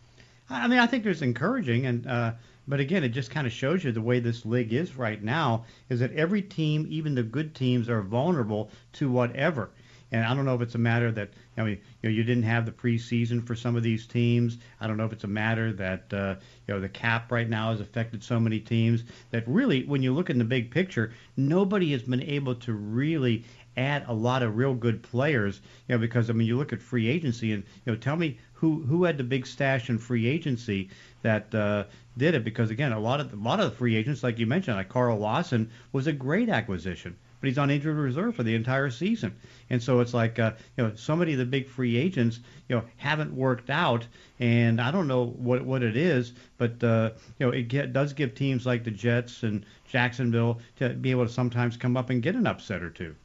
I 0.49 0.67
mean, 0.67 0.79
I 0.79 0.85
think 0.85 1.03
there's 1.03 1.21
encouraging, 1.21 1.85
and 1.85 2.05
uh, 2.05 2.33
but 2.67 2.79
again, 2.79 3.03
it 3.03 3.09
just 3.09 3.31
kind 3.31 3.47
of 3.47 3.53
shows 3.53 3.83
you 3.83 3.91
the 3.91 4.01
way 4.01 4.19
this 4.19 4.45
league 4.45 4.73
is 4.73 4.97
right 4.97 5.21
now. 5.21 5.65
Is 5.89 5.99
that 6.01 6.11
every 6.13 6.41
team, 6.41 6.85
even 6.89 7.15
the 7.15 7.23
good 7.23 7.55
teams, 7.55 7.89
are 7.89 8.01
vulnerable 8.01 8.69
to 8.93 9.09
whatever. 9.09 9.69
And 10.11 10.25
I 10.25 10.33
don't 10.35 10.45
know 10.45 10.55
if 10.55 10.61
it's 10.61 10.75
a 10.75 10.79
matter 10.79 11.11
that 11.13 11.29
I 11.57 11.63
mean, 11.63 11.79
you 12.01 12.09
know, 12.09 12.15
you 12.15 12.23
didn't 12.23 12.43
have 12.43 12.65
the 12.65 12.71
preseason 12.71 13.45
for 13.45 13.55
some 13.55 13.75
of 13.75 13.83
these 13.83 14.05
teams. 14.07 14.57
I 14.79 14.87
don't 14.87 14.97
know 14.97 15.05
if 15.05 15.13
it's 15.13 15.23
a 15.23 15.27
matter 15.27 15.71
that 15.73 16.13
uh, 16.13 16.35
you 16.67 16.73
know 16.73 16.79
the 16.79 16.89
cap 16.89 17.31
right 17.31 17.49
now 17.49 17.71
has 17.71 17.79
affected 17.79 18.23
so 18.23 18.39
many 18.39 18.59
teams 18.59 19.03
that 19.31 19.47
really, 19.47 19.83
when 19.85 20.01
you 20.01 20.13
look 20.13 20.29
in 20.29 20.37
the 20.37 20.43
big 20.43 20.71
picture, 20.71 21.13
nobody 21.37 21.91
has 21.91 22.03
been 22.03 22.23
able 22.23 22.55
to 22.55 22.73
really 22.73 23.45
add 23.77 24.03
a 24.07 24.13
lot 24.13 24.43
of 24.43 24.57
real 24.57 24.73
good 24.73 25.01
players. 25.01 25.61
You 25.87 25.95
know, 25.95 25.99
because 25.99 26.29
I 26.29 26.33
mean, 26.33 26.47
you 26.47 26.57
look 26.57 26.73
at 26.73 26.81
free 26.81 27.07
agency, 27.07 27.53
and 27.53 27.63
you 27.85 27.93
know, 27.93 27.97
tell 27.97 28.15
me 28.15 28.37
who 28.53 28.83
who 28.83 29.05
had 29.05 29.17
the 29.17 29.23
big 29.23 29.47
stash 29.47 29.89
in 29.89 29.97
free 29.97 30.27
agency 30.27 30.89
that 31.21 31.53
uh, 31.55 31.85
did 32.17 32.35
it? 32.35 32.43
Because 32.43 32.69
again, 32.69 32.91
a 32.91 32.99
lot 32.99 33.19
of 33.19 33.33
a 33.33 33.35
lot 33.35 33.59
of 33.59 33.71
the 33.71 33.77
free 33.77 33.95
agents, 33.95 34.23
like 34.23 34.39
you 34.39 34.45
mentioned, 34.45 34.77
like 34.77 34.89
Carl 34.89 35.17
Lawson, 35.17 35.71
was 35.91 36.07
a 36.07 36.13
great 36.13 36.49
acquisition, 36.49 37.15
but 37.41 37.47
he's 37.49 37.57
on 37.57 37.69
injured 37.69 37.97
reserve 37.97 38.35
for 38.35 38.43
the 38.43 38.55
entire 38.55 38.89
season. 38.89 39.35
And 39.69 39.81
so 39.81 39.99
it's 39.99 40.13
like 40.13 40.39
uh, 40.39 40.53
you 40.77 40.85
know, 40.85 40.93
so 40.95 41.15
many 41.15 41.33
of 41.33 41.39
the 41.39 41.45
big 41.45 41.67
free 41.67 41.97
agents, 41.97 42.39
you 42.69 42.75
know, 42.77 42.83
haven't 42.97 43.35
worked 43.35 43.69
out, 43.69 44.07
and 44.39 44.79
I 44.79 44.91
don't 44.91 45.07
know 45.07 45.25
what 45.25 45.65
what 45.65 45.83
it 45.83 45.97
is, 45.97 46.33
but 46.57 46.81
uh, 46.83 47.11
you 47.39 47.47
know, 47.47 47.51
it 47.51 47.63
get, 47.63 47.91
does 47.91 48.13
give 48.13 48.35
teams 48.35 48.65
like 48.65 48.83
the 48.83 48.91
Jets 48.91 49.43
and 49.43 49.65
Jacksonville 49.89 50.59
to 50.77 50.89
be 50.89 51.11
able 51.11 51.25
to 51.25 51.33
sometimes 51.33 51.75
come 51.75 51.97
up 51.97 52.09
and 52.09 52.21
get 52.21 52.35
an 52.35 52.47
upset 52.47 52.83
or 52.83 52.89
two. 52.89 53.15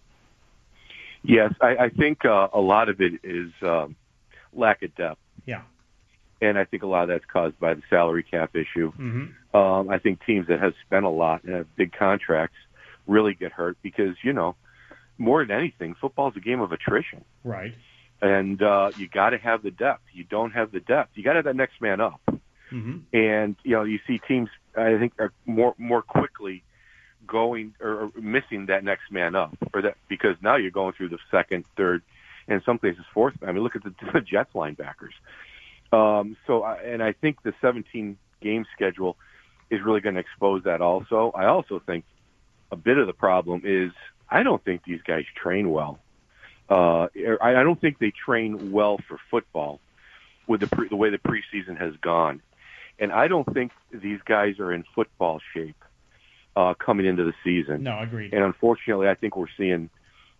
Yes, 1.22 1.52
I, 1.60 1.76
I 1.76 1.88
think 1.88 2.24
uh, 2.24 2.48
a 2.52 2.60
lot 2.60 2.88
of 2.88 3.00
it 3.00 3.14
is 3.24 3.50
um, 3.62 3.96
lack 4.52 4.82
of 4.82 4.94
depth. 4.94 5.20
Yeah. 5.44 5.62
And 6.40 6.58
I 6.58 6.64
think 6.64 6.82
a 6.82 6.86
lot 6.86 7.04
of 7.04 7.08
that's 7.08 7.24
caused 7.24 7.58
by 7.58 7.74
the 7.74 7.82
salary 7.88 8.22
cap 8.22 8.54
issue. 8.54 8.92
Mm-hmm. 8.92 9.56
Um, 9.56 9.88
I 9.88 9.98
think 9.98 10.24
teams 10.24 10.48
that 10.48 10.60
have 10.60 10.74
spent 10.84 11.04
a 11.04 11.10
lot 11.10 11.44
and 11.44 11.54
have 11.54 11.76
big 11.76 11.92
contracts 11.92 12.56
really 13.06 13.34
get 13.34 13.52
hurt 13.52 13.76
because, 13.82 14.16
you 14.22 14.32
know, 14.32 14.56
more 15.18 15.44
than 15.44 15.56
anything, 15.56 15.94
football's 15.94 16.36
a 16.36 16.40
game 16.40 16.60
of 16.60 16.72
attrition. 16.72 17.24
Right. 17.44 17.74
And 18.20 18.62
uh, 18.62 18.90
you 18.96 19.08
got 19.08 19.30
to 19.30 19.38
have 19.38 19.62
the 19.62 19.70
depth. 19.70 20.02
You 20.12 20.24
don't 20.24 20.52
have 20.52 20.72
the 20.72 20.80
depth. 20.80 21.10
You 21.14 21.22
got 21.22 21.32
to 21.32 21.38
have 21.38 21.44
that 21.44 21.56
next 21.56 21.80
man 21.80 22.00
up. 22.00 22.20
Mm-hmm. 22.72 22.98
And 23.12 23.56
you 23.62 23.72
know, 23.72 23.84
you 23.84 24.00
see 24.06 24.18
teams. 24.18 24.48
I 24.76 24.98
think 24.98 25.12
are 25.18 25.32
more 25.44 25.74
more 25.78 26.02
quickly 26.02 26.64
going 27.26 27.74
or 27.80 28.10
missing 28.16 28.66
that 28.66 28.84
next 28.84 29.10
man 29.10 29.34
up, 29.34 29.56
or 29.72 29.82
that 29.82 29.96
because 30.08 30.36
now 30.42 30.56
you're 30.56 30.70
going 30.70 30.92
through 30.94 31.10
the 31.10 31.18
second, 31.30 31.64
third, 31.76 32.02
and 32.48 32.56
in 32.56 32.62
some 32.64 32.78
cases 32.78 33.04
fourth. 33.12 33.34
I 33.46 33.52
mean, 33.52 33.62
look 33.62 33.76
at 33.76 33.84
the, 33.84 33.94
the 34.12 34.20
Jets 34.20 34.52
linebackers. 34.54 35.14
Um, 35.92 36.36
so, 36.46 36.62
I, 36.62 36.76
and 36.82 37.02
I 37.02 37.12
think 37.12 37.42
the 37.42 37.54
17 37.60 38.18
game 38.42 38.66
schedule 38.74 39.16
is 39.70 39.80
really 39.82 40.00
going 40.00 40.16
to 40.16 40.20
expose 40.20 40.64
that. 40.64 40.80
Also, 40.80 41.32
I 41.34 41.46
also 41.46 41.80
think 41.84 42.04
a 42.70 42.76
bit 42.76 42.98
of 42.98 43.06
the 43.06 43.12
problem 43.12 43.62
is 43.64 43.92
I 44.30 44.42
don't 44.42 44.62
think 44.64 44.84
these 44.84 45.02
guys 45.02 45.24
train 45.34 45.70
well. 45.70 45.98
Uh, 46.68 47.06
I, 47.40 47.54
I 47.56 47.62
don't 47.62 47.80
think 47.80 47.98
they 47.98 48.10
train 48.10 48.72
well 48.72 48.98
for 49.06 49.18
football 49.30 49.80
with 50.46 50.60
the 50.60 50.66
pre, 50.66 50.88
the 50.88 50.96
way 50.96 51.10
the 51.10 51.18
preseason 51.18 51.78
has 51.78 51.94
gone, 52.00 52.42
and 52.98 53.12
I 53.12 53.28
don't 53.28 53.46
think 53.52 53.72
these 53.92 54.20
guys 54.24 54.58
are 54.58 54.72
in 54.72 54.84
football 54.94 55.40
shape 55.54 55.76
uh, 56.56 56.74
coming 56.74 57.06
into 57.06 57.24
the 57.24 57.34
season. 57.44 57.84
No, 57.84 58.00
agreed. 58.00 58.32
And 58.32 58.42
unfortunately, 58.42 59.08
I 59.08 59.14
think 59.14 59.36
we're 59.36 59.46
seeing, 59.56 59.90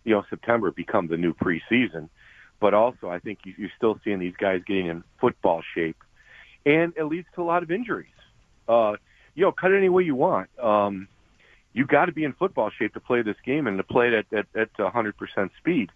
you 0.03 0.13
know, 0.15 0.25
September 0.29 0.71
become 0.71 1.07
the 1.07 1.17
new 1.17 1.33
preseason. 1.33 2.09
But 2.59 2.73
also, 2.73 3.09
I 3.09 3.19
think 3.19 3.45
you- 3.45 3.53
you're 3.57 3.71
still 3.77 3.99
seeing 4.03 4.17
these 4.19 4.35
guys 4.35 4.63
getting 4.65 4.87
in 4.87 5.03
football 5.19 5.61
shape, 5.75 5.97
and 6.65 6.91
it 6.97 7.03
leads 7.03 7.27
to 7.35 7.41
a 7.43 7.45
lot 7.45 7.61
of 7.63 7.69
injuries. 7.69 8.09
Uh, 8.67 8.95
you 9.35 9.43
know, 9.43 9.51
cut 9.51 9.71
it 9.71 9.77
any 9.77 9.89
way 9.89 10.03
you 10.03 10.15
want. 10.15 10.49
Um, 10.59 11.07
you 11.77 11.85
got 11.85 12.05
to 12.05 12.11
be 12.11 12.23
in 12.23 12.33
football 12.33 12.71
shape 12.71 12.95
to 12.95 12.99
play 12.99 13.21
this 13.21 13.35
game 13.45 13.67
and 13.67 13.77
to 13.77 13.83
play 13.83 14.07
it 14.07 14.25
at, 14.33 14.39
at, 14.39 14.47
at 14.59 14.73
100% 14.73 15.49
speed. 15.59 15.91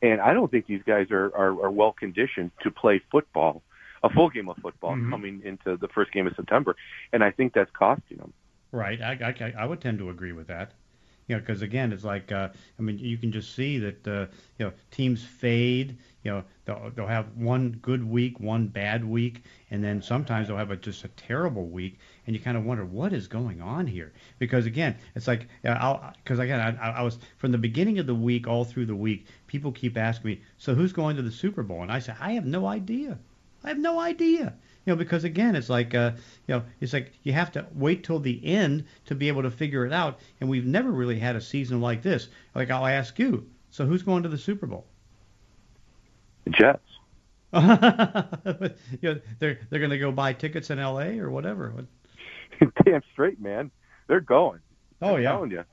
And 0.00 0.20
I 0.20 0.32
don't 0.32 0.48
think 0.48 0.66
these 0.68 0.84
guys 0.86 1.10
are, 1.10 1.34
are, 1.34 1.64
are 1.64 1.70
well 1.70 1.90
conditioned 1.92 2.52
to 2.62 2.70
play 2.70 3.02
football, 3.10 3.62
a 4.04 4.08
full 4.08 4.30
game 4.30 4.48
of 4.48 4.56
football 4.58 4.94
Mhm. 4.94 5.10
coming 5.10 5.42
into 5.44 5.76
the 5.76 5.88
first 5.88 6.12
game 6.12 6.28
of 6.28 6.36
September. 6.36 6.76
And 7.12 7.24
I 7.24 7.32
think 7.32 7.54
that's 7.54 7.70
costing 7.72 8.18
them. 8.18 8.32
Right. 8.70 9.00
I, 9.02 9.34
I, 9.40 9.54
I 9.58 9.66
would 9.66 9.80
tend 9.80 9.98
to 9.98 10.10
agree 10.10 10.32
with 10.32 10.46
that. 10.46 10.70
You 11.26 11.34
know, 11.34 11.40
because 11.40 11.62
again, 11.62 11.92
it's 11.92 12.04
like 12.04 12.30
uh, 12.30 12.48
I 12.78 12.82
mean, 12.82 12.98
you 12.98 13.18
can 13.18 13.32
just 13.32 13.54
see 13.54 13.78
that 13.78 14.06
uh, 14.06 14.26
you 14.58 14.66
know 14.66 14.72
teams 14.90 15.24
fade. 15.24 15.98
You 16.22 16.30
know, 16.32 16.44
they'll, 16.64 16.90
they'll 16.94 17.06
have 17.06 17.36
one 17.36 17.78
good 17.82 18.02
week, 18.02 18.40
one 18.40 18.66
bad 18.66 19.04
week, 19.04 19.42
and 19.70 19.82
then 19.82 20.02
sometimes 20.02 20.48
they'll 20.48 20.56
have 20.56 20.70
a, 20.70 20.76
just 20.76 21.04
a 21.04 21.08
terrible 21.08 21.66
week, 21.66 21.98
and 22.26 22.34
you 22.34 22.42
kind 22.42 22.56
of 22.56 22.64
wonder 22.64 22.84
what 22.84 23.12
is 23.12 23.28
going 23.28 23.60
on 23.60 23.86
here. 23.86 24.12
Because 24.38 24.66
again, 24.66 24.96
it's 25.14 25.26
like 25.26 25.48
because 25.62 26.38
again, 26.38 26.60
I, 26.80 26.90
I 26.90 27.02
was 27.02 27.18
from 27.38 27.52
the 27.52 27.58
beginning 27.58 27.98
of 27.98 28.06
the 28.06 28.14
week 28.14 28.46
all 28.46 28.64
through 28.64 28.86
the 28.86 28.96
week, 28.96 29.26
people 29.46 29.72
keep 29.72 29.96
asking 29.96 30.30
me, 30.30 30.40
so 30.58 30.74
who's 30.74 30.92
going 30.92 31.16
to 31.16 31.22
the 31.22 31.30
Super 31.30 31.62
Bowl? 31.62 31.82
And 31.82 31.90
I 31.90 31.98
say, 31.98 32.14
I 32.20 32.32
have 32.32 32.46
no 32.46 32.66
idea. 32.66 33.18
I 33.64 33.68
have 33.68 33.78
no 33.78 33.98
idea. 33.98 34.54
You 34.86 34.92
know, 34.92 34.96
because 34.96 35.24
again, 35.24 35.56
it's 35.56 35.68
like, 35.68 35.94
uh, 35.94 36.12
you 36.46 36.54
know, 36.54 36.62
it's 36.80 36.92
like 36.92 37.12
you 37.24 37.32
have 37.32 37.50
to 37.52 37.66
wait 37.74 38.04
till 38.04 38.20
the 38.20 38.40
end 38.46 38.84
to 39.06 39.16
be 39.16 39.26
able 39.26 39.42
to 39.42 39.50
figure 39.50 39.84
it 39.84 39.92
out. 39.92 40.20
And 40.40 40.48
we've 40.48 40.64
never 40.64 40.90
really 40.92 41.18
had 41.18 41.34
a 41.34 41.40
season 41.40 41.80
like 41.80 42.02
this. 42.02 42.28
Like 42.54 42.70
I'll 42.70 42.86
ask 42.86 43.18
you, 43.18 43.46
so 43.70 43.84
who's 43.84 44.02
going 44.02 44.22
to 44.22 44.28
the 44.28 44.38
Super 44.38 44.66
Bowl? 44.66 44.86
The 46.44 46.50
Jets. 46.50 46.80
you 49.02 49.14
know, 49.14 49.20
they're 49.40 49.58
they're 49.68 49.80
going 49.80 49.90
to 49.90 49.98
go 49.98 50.12
buy 50.12 50.32
tickets 50.32 50.70
in 50.70 50.78
L.A. 50.78 51.18
or 51.18 51.30
whatever. 51.30 51.72
Damn 52.84 53.02
straight, 53.12 53.40
man. 53.40 53.72
They're 54.06 54.20
going. 54.20 54.60
Oh 55.02 55.16
I'm 55.16 55.22
yeah. 55.22 55.32
telling 55.32 55.50
you. 55.50 55.64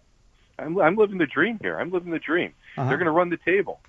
I'm, 0.57 0.79
I'm 0.79 0.95
living 0.95 1.17
the 1.17 1.25
dream 1.25 1.59
here. 1.61 1.79
I'm 1.79 1.91
living 1.91 2.11
the 2.11 2.19
dream. 2.19 2.53
Uh-huh. 2.77 2.87
They're 2.87 2.97
going 2.97 3.05
to 3.05 3.11
run 3.11 3.29
the 3.29 3.37
table. 3.37 3.79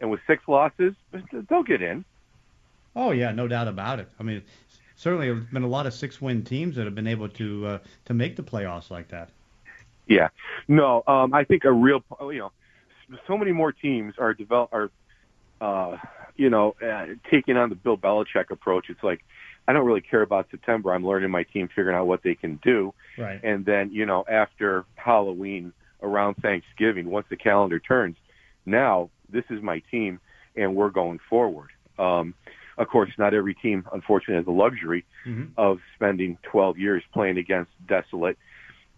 And 0.00 0.10
with 0.10 0.20
six 0.26 0.42
losses, 0.48 0.94
they'll 1.48 1.62
get 1.62 1.82
in. 1.82 2.04
Oh 2.96 3.10
yeah, 3.12 3.32
no 3.32 3.46
doubt 3.48 3.68
about 3.68 4.00
it. 4.00 4.08
I 4.18 4.22
mean, 4.22 4.42
certainly 4.96 5.26
there's 5.26 5.44
been 5.46 5.62
a 5.62 5.68
lot 5.68 5.86
of 5.86 5.94
six-win 5.94 6.44
teams 6.44 6.76
that 6.76 6.84
have 6.84 6.94
been 6.94 7.06
able 7.06 7.28
to 7.28 7.66
uh, 7.66 7.78
to 8.06 8.14
make 8.14 8.36
the 8.36 8.42
playoffs 8.42 8.90
like 8.90 9.08
that. 9.08 9.30
Yeah. 10.06 10.28
No, 10.66 11.04
um, 11.06 11.32
I 11.32 11.44
think 11.44 11.64
a 11.64 11.72
real, 11.72 12.02
you 12.20 12.38
know, 12.38 12.52
so 13.26 13.38
many 13.38 13.52
more 13.52 13.70
teams 13.72 14.14
are 14.18 14.34
develop 14.34 14.70
are, 14.72 14.90
uh, 15.60 15.98
you 16.36 16.50
know, 16.50 16.74
uh, 16.84 17.06
taking 17.30 17.56
on 17.56 17.68
the 17.68 17.76
Bill 17.76 17.96
Belichick 17.96 18.50
approach. 18.50 18.86
It's 18.88 19.02
like, 19.04 19.24
I 19.68 19.72
don't 19.72 19.86
really 19.86 20.00
care 20.00 20.22
about 20.22 20.48
September. 20.50 20.92
I'm 20.92 21.06
learning 21.06 21.30
my 21.30 21.44
team, 21.44 21.68
figuring 21.68 21.96
out 21.96 22.06
what 22.08 22.22
they 22.24 22.34
can 22.34 22.56
do, 22.56 22.92
Right. 23.16 23.40
and 23.44 23.64
then 23.64 23.92
you 23.92 24.04
know, 24.04 24.24
after 24.28 24.84
Halloween, 24.96 25.72
around 26.02 26.34
Thanksgiving, 26.36 27.08
once 27.10 27.26
the 27.28 27.36
calendar 27.36 27.78
turns, 27.78 28.16
now 28.66 29.10
this 29.28 29.44
is 29.48 29.62
my 29.62 29.80
team, 29.90 30.18
and 30.56 30.74
we're 30.74 30.90
going 30.90 31.20
forward. 31.28 31.70
Um, 31.98 32.34
of 32.80 32.88
course, 32.88 33.10
not 33.18 33.34
every 33.34 33.54
team, 33.54 33.86
unfortunately, 33.92 34.36
has 34.36 34.46
the 34.46 34.50
luxury 34.50 35.04
hmm 35.24 35.44
of 35.56 35.80
spending 35.94 36.38
12 36.42 36.78
years 36.78 37.02
playing 37.12 37.36
against 37.36 37.70
desolate 37.86 38.38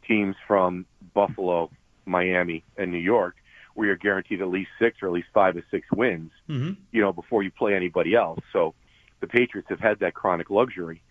teams 0.07 0.37
from 0.47 0.87
Buffalo, 1.15 1.69
Miami, 2.07 2.65
and 2.77 2.93
New 2.93 2.99
York, 2.99 3.35
where 3.75 3.89
you're 3.89 3.97
guaranteed 3.97 4.41
at 4.41 4.49
least 4.49 4.71
six 4.79 5.03
or 5.03 5.09
at 5.09 5.13
least 5.13 5.29
five 5.35 5.57
or 5.57 5.65
six 5.71 5.87
wins, 5.93 6.31
hmm 6.47 6.71
you 6.93 7.01
know, 7.03 7.13
before 7.13 7.43
you 7.43 7.51
play 7.51 7.75
anybody 7.75 8.15
else. 8.15 8.39
So 8.53 8.75
the 9.21 9.27
Patriots 9.27 9.69
have 9.69 9.81
had 9.81 9.99
that 9.99 10.15
chronic 10.15 10.49
luxury, 10.49 11.03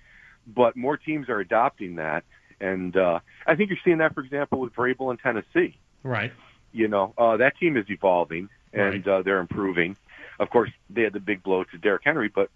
but 0.48 0.78
more 0.78 0.96
teams 0.96 1.28
are 1.28 1.42
adopting 1.42 1.98
that, 1.98 2.24
and 2.62 2.96
uh, 2.96 3.20
I 3.46 3.56
think 3.56 3.70
you're 3.70 3.80
seeing 3.84 3.98
that, 3.98 4.14
for 4.14 4.22
example, 4.22 4.62
with 4.62 4.74
Vrabel 4.74 5.12
in 5.12 5.18
Tennessee. 5.18 5.78
Right. 6.04 6.32
You 6.72 6.88
know, 6.88 7.14
uh, 7.18 7.36
that 7.38 7.58
team 7.58 7.76
is 7.76 7.86
evolving 7.90 8.48
and 8.72 9.06
uh, 9.06 9.24
they're 9.24 9.40
improving. 9.40 9.98
Of 10.40 10.50
course, 10.50 10.70
they 10.90 11.02
had 11.02 11.12
the 11.12 11.20
big 11.20 11.44
blow 11.44 11.66
to 11.66 11.78
Derrick 11.78 12.04
Henry, 12.06 12.30
but 12.34 12.50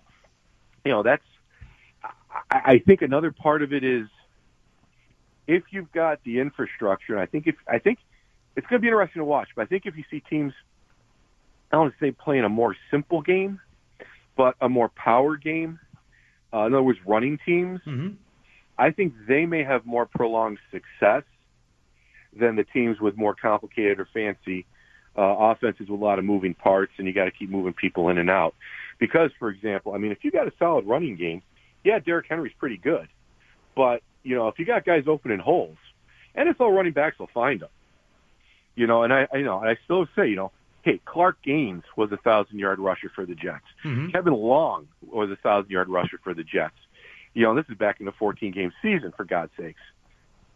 you 0.86 0.92
know 0.92 1.04
that's. 1.04 1.24
I, 2.52 2.62
I 2.74 2.80
think 2.80 3.02
another 3.02 3.32
part 3.32 3.62
of 3.62 3.74
it 3.74 3.84
is 3.84 4.08
if 5.48 5.64
you've 5.72 5.92
got 5.92 6.24
the 6.24 6.40
infrastructure, 6.40 7.14
and 7.14 7.22
I 7.22 7.26
think 7.26 7.48
if 7.48 7.56
I 7.68 7.80
think 7.80 8.00
it's 8.56 8.66
going 8.68 8.80
to 8.80 8.82
be 8.82 8.88
interesting 8.88 9.20
to 9.20 9.26
watch. 9.26 9.50
But 9.56 9.64
I 9.64 9.66
think 9.66 9.86
if 9.86 9.98
you 9.98 10.04
see 10.10 10.22
teams, 10.22 10.54
I 11.72 11.76
don't 11.76 11.86
want 11.86 11.94
to 12.00 12.06
say 12.06 12.12
playing 12.12 12.46
a 12.46 12.50
more 12.50 12.76
simple 12.92 13.22
game, 13.22 13.60
but 14.38 14.56
a 14.62 14.70
more 14.70 14.90
power 14.90 15.36
game. 15.36 15.80
Uh, 16.54 16.68
in 16.68 16.74
other 16.74 16.84
words, 16.84 17.00
running 17.06 17.40
teams. 17.46 17.82
hmm 17.84 18.10
I 18.78 18.92
think 18.92 19.14
they 19.26 19.46
may 19.46 19.64
have 19.64 19.86
more 19.86 20.06
prolonged 20.06 20.58
success 20.70 21.24
than 22.38 22.58
the 22.58 22.66
teams 22.66 23.00
with 23.00 23.16
more 23.16 23.34
complicated 23.34 24.02
or 24.02 24.08
fancy 24.14 24.66
uh, 25.18 25.22
offenses 25.22 25.88
with 25.88 26.02
a 26.02 26.04
lot 26.04 26.20
of 26.20 26.26
moving 26.26 26.54
parts, 26.54 26.92
and 26.98 27.08
you 27.08 27.14
got 27.14 27.24
to 27.24 27.32
keep 27.32 27.50
moving 27.50 27.72
people 27.72 28.10
in 28.10 28.18
and 28.18 28.30
out. 28.30 28.54
Because, 28.98 29.32
for 29.40 29.50
example, 29.50 29.94
I 29.94 29.98
mean, 29.98 30.12
if 30.12 30.24
you 30.24 30.32
got 30.32 30.48
a 30.48 30.54
solid 30.58 30.86
running 30.86 31.16
game, 31.16 31.42
yeah, 31.84 32.00
Derrick 32.00 32.28
Henry's 32.30 32.54
pretty 32.58 32.78
good, 32.78 33.08
but 33.76 34.02
you 34.24 34.36
know, 34.36 34.48
if 34.48 34.58
you 34.58 34.66
got 34.66 34.86
guys 34.86 35.04
opening 35.08 35.40
holes, 35.40 35.78
NFL 36.36 36.76
running 36.76 36.94
backs 36.94 37.20
will 37.20 37.30
find 37.34 37.62
them. 37.62 37.70
You 38.76 38.88
know, 38.88 39.04
and 39.04 39.14
I, 39.14 39.28
I 39.32 39.38
you 39.38 39.46
know, 39.46 39.60
and 39.60 39.70
I 39.70 39.78
still 39.86 40.08
say, 40.16 40.28
you 40.28 40.36
know, 40.36 40.52
hey, 40.82 41.00
Clark 41.06 41.42
Gaines 41.44 41.84
was 41.96 42.12
a 42.12 42.18
thousand 42.18 42.60
yard 42.60 42.80
rusher 42.80 43.12
for 43.14 43.26
the 43.26 43.36
Jets. 43.36 43.66
hmm 43.84 44.10
Kevin 44.10 44.34
Long 44.34 44.88
was 45.02 45.30
a 45.30 45.36
thousand 45.36 45.72
yard 45.72 45.90
rusher 45.90 46.20
for 46.24 46.34
the 46.34 46.44
Jets. 46.44 46.76
You 47.34 47.44
know, 47.44 47.56
this 47.56 47.66
is 47.70 47.78
back 47.78 48.00
in 48.00 48.06
the 48.06 48.14
14 48.14 48.52
game 48.52 48.72
season, 48.82 49.14
for 49.16 49.26
God's 49.26 49.52
sakes. 49.60 49.80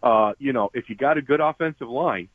Uh, 0.02 0.34
you 0.40 0.54
know, 0.54 0.72
if 0.74 0.90
you 0.90 0.96
got 0.96 1.18
a 1.18 1.22
good 1.22 1.42
offensive 1.42 1.90
line, 1.90 2.30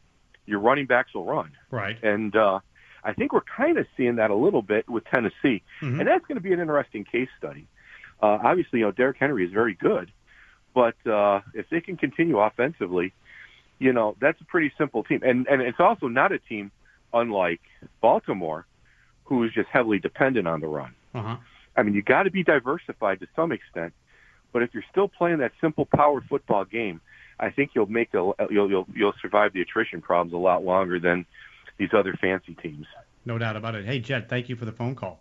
your 0.46 0.60
running 0.60 0.86
backs 0.86 1.14
will 1.14 1.24
run. 1.24 1.52
Right. 1.70 2.02
And 2.02 2.34
uh, 2.36 2.60
I 3.04 3.12
think 3.12 3.32
we're 3.32 3.42
kind 3.42 3.78
of 3.78 3.86
seeing 3.96 4.16
that 4.16 4.30
a 4.30 4.34
little 4.34 4.62
bit 4.62 4.88
with 4.88 5.04
Tennessee. 5.04 5.62
Mhm. 5.80 6.00
And 6.00 6.08
that's 6.08 6.24
going 6.26 6.36
to 6.36 6.42
be 6.42 6.52
an 6.52 6.60
interesting 6.60 7.04
case 7.04 7.28
study. 7.38 7.66
Uh, 8.22 8.38
obviously, 8.42 8.78
you 8.78 8.86
know, 8.86 8.90
Derrick 8.92 9.18
Henry 9.18 9.44
is 9.44 9.52
very 9.52 9.74
good, 9.74 10.10
but 10.72 10.94
uh, 11.06 11.40
if 11.52 11.68
they 11.68 11.80
can 11.80 11.96
continue 11.96 12.38
offensively, 12.38 13.12
you 13.78 13.92
know, 13.92 14.16
that's 14.20 14.40
a 14.40 14.44
pretty 14.44 14.72
simple 14.78 15.04
team. 15.04 15.20
And, 15.22 15.46
and 15.46 15.60
it's 15.60 15.80
also 15.80 16.08
not 16.08 16.32
a 16.32 16.38
team 16.38 16.70
unlike 17.12 17.60
Baltimore, 18.00 18.66
who 19.24 19.44
is 19.44 19.52
just 19.52 19.68
heavily 19.68 19.98
dependent 19.98 20.48
on 20.48 20.60
the 20.60 20.66
run. 20.66 20.94
Uh-huh. 21.14 21.36
I 21.76 21.82
mean, 21.82 21.94
you 21.94 22.02
got 22.02 22.22
to 22.24 22.30
be 22.30 22.42
diversified 22.42 23.20
to 23.20 23.26
some 23.36 23.52
extent, 23.52 23.92
but 24.52 24.62
if 24.62 24.72
you're 24.72 24.84
still 24.90 25.08
playing 25.08 25.38
that 25.38 25.52
simple 25.60 25.86
power 25.86 26.20
football 26.20 26.64
game, 26.64 27.00
I 27.38 27.50
think 27.50 27.72
you'll 27.74 27.86
make 27.86 28.14
a, 28.14 28.32
you'll 28.48 28.70
you'll 28.70 28.86
you'll 28.94 29.14
survive 29.20 29.52
the 29.52 29.60
attrition 29.60 30.00
problems 30.00 30.32
a 30.32 30.36
lot 30.36 30.64
longer 30.64 31.00
than 31.00 31.26
these 31.78 31.90
other 31.96 32.16
fancy 32.20 32.54
teams. 32.54 32.86
No 33.24 33.38
doubt 33.38 33.56
about 33.56 33.74
it. 33.74 33.86
Hey, 33.86 34.00
Jed, 34.00 34.28
thank 34.28 34.48
you 34.48 34.56
for 34.56 34.64
the 34.64 34.72
phone 34.72 34.94
call. 34.94 35.20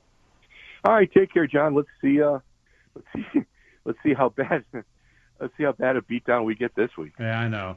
All 0.83 0.93
right, 0.93 1.09
take 1.11 1.33
care, 1.33 1.47
John. 1.47 1.73
Let's 1.73 1.87
see. 2.01 2.21
Uh, 2.21 2.39
let's 2.95 3.07
see. 3.33 3.41
Let's 3.85 3.99
see 4.01 4.13
how 4.13 4.29
bad. 4.29 4.63
Let's 5.41 5.53
see 5.57 5.65
how 5.65 5.73
bad 5.73 5.97
a 5.97 6.01
beatdown 6.01 6.45
we 6.45 6.55
get 6.55 6.73
this 6.73 6.91
week. 6.97 7.11
Yeah, 7.19 7.37
I 7.37 7.49
know. 7.49 7.75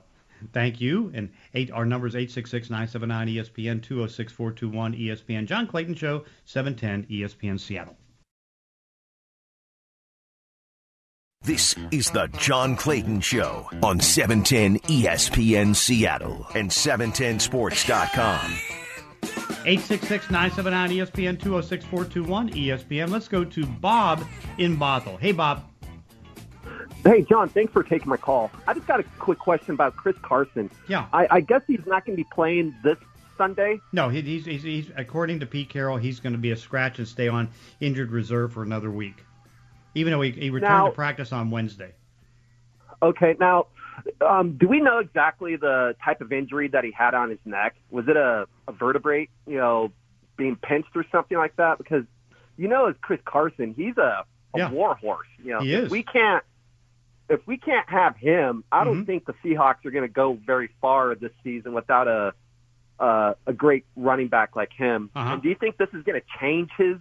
Thank 0.53 0.81
you. 0.81 1.11
And 1.15 1.31
eight, 1.55 1.71
our 1.73 1.85
number 1.85 2.07
is 2.07 2.15
866-979-ESPN, 2.15 3.81
206-421 3.81 5.01
ESPN. 5.01 5.47
John 5.47 5.67
Clayton 5.67 5.97
Show, 5.97 6.25
710 6.45 7.07
ESPN 7.11 7.59
Seattle. 7.59 7.97
This 11.47 11.77
is 11.93 12.11
the 12.11 12.27
John 12.39 12.75
Clayton 12.75 13.21
Show 13.21 13.69
on 13.81 14.01
710 14.01 14.81
ESPN 14.91 15.77
Seattle 15.77 16.45
and 16.57 16.69
710sports.com. 16.69 18.41
866-979 19.23 21.07
ESPN 21.07 21.39
206-421 21.39 22.53
ESPN. 22.53 23.11
Let's 23.11 23.29
go 23.29 23.45
to 23.45 23.65
Bob 23.65 24.25
in 24.59 24.77
Bothell. 24.77 25.21
Hey, 25.21 25.31
Bob. 25.31 25.63
Hey, 27.05 27.23
John. 27.23 27.49
Thanks 27.49 27.73
for 27.73 27.85
taking 27.85 28.09
my 28.09 28.17
call. 28.17 28.51
I 28.67 28.75
just 28.75 28.89
got 28.89 28.99
a 28.99 29.05
quick 29.21 29.39
question 29.39 29.75
about 29.75 29.95
Chris 29.95 30.17
Carson. 30.23 30.69
Yeah. 30.89 31.07
I, 31.13 31.29
I 31.31 31.41
guess 31.43 31.63
he's 31.69 31.87
not 31.87 32.05
going 32.05 32.17
to 32.17 32.25
be 32.25 32.29
playing 32.35 32.75
this 32.83 32.99
Sunday. 33.39 33.81
No, 33.93 34.09
he, 34.09 34.21
he's, 34.23 34.47
he's, 34.47 34.63
he's 34.65 34.91
according 34.97 35.41
to 35.41 35.47
Pete 35.47 35.69
Carroll, 35.69 35.97
he's 35.97 36.19
going 36.19 36.33
to 36.33 36.41
be 36.41 36.51
a 36.51 36.57
scratch 36.57 36.99
and 36.99 37.07
stay 37.07 37.29
on 37.29 37.51
injured 37.81 38.11
reserve 38.11 38.53
for 38.53 38.63
another 38.63 38.91
week, 38.91 39.25
even 39.97 40.13
though 40.13 40.21
he, 40.21 40.31
he 40.31 40.51
returned 40.51 40.73
Now- 40.73 40.87
to 40.87 40.93
practice 40.93 41.33
on 41.33 41.51
Wednesday. 41.51 41.93
Okay. 43.03 43.35
Now, 43.39 43.67
um, 44.27 44.57
do 44.57 44.69
we 44.69 44.81
know 44.81 44.99
exactly 44.99 45.57
the 45.57 45.97
type 46.05 46.21
of 46.21 46.33
injury 46.33 46.69
that 46.69 46.85
he 46.85 46.93
had 46.93 47.15
on 47.15 47.31
his 47.31 47.39
neck? 47.45 47.75
Was 47.91 48.07
it 48.09 48.17
a, 48.17 48.47
a 48.69 48.73
vertebrae, 48.73 49.29
you 49.47 49.57
know, 49.59 49.93
being 50.37 50.57
pinched 50.57 50.91
or 50.95 51.05
something 51.13 51.37
like 51.37 51.57
that? 51.57 51.79
Because 51.79 52.05
you 52.59 52.69
know, 52.69 52.87
as 52.87 52.95
Chris 53.03 53.21
Carson, 53.27 53.75
he's 53.75 53.99
a, 53.99 54.25
a 54.55 54.59
Yeah. 54.59 54.71
war 54.71 54.95
horse. 54.95 55.29
You 55.45 55.53
know, 55.55 55.61
He 55.61 55.75
is. 55.75 55.91
we 55.91 56.03
can't. 56.03 56.43
If 57.29 57.47
we 57.47 57.57
can't 57.59 57.89
have 57.91 58.17
him, 58.17 58.65
I 58.71 58.85
don't 58.85 59.03
Mhm. 59.03 59.07
think 59.07 59.27
the 59.27 59.35
Seahawks 59.45 59.85
are 59.85 59.91
going 59.91 60.05
to 60.09 60.13
go 60.13 60.35
very 60.47 60.71
far 60.81 61.15
this 61.17 61.33
season 61.45 61.73
without 61.75 62.07
a 62.09 62.33
uh, 62.99 63.35
a 63.47 63.53
great 63.53 63.85
running 63.95 64.29
back 64.29 64.57
like 64.57 64.73
him. 64.73 65.11
Uh-huh. 65.15 65.35
And 65.35 65.43
do 65.43 65.51
you 65.51 65.55
think 65.55 65.77
this 65.77 65.91
is 65.93 66.03
going 66.05 66.19
to 66.19 66.27
change 66.41 66.71
his 66.79 66.97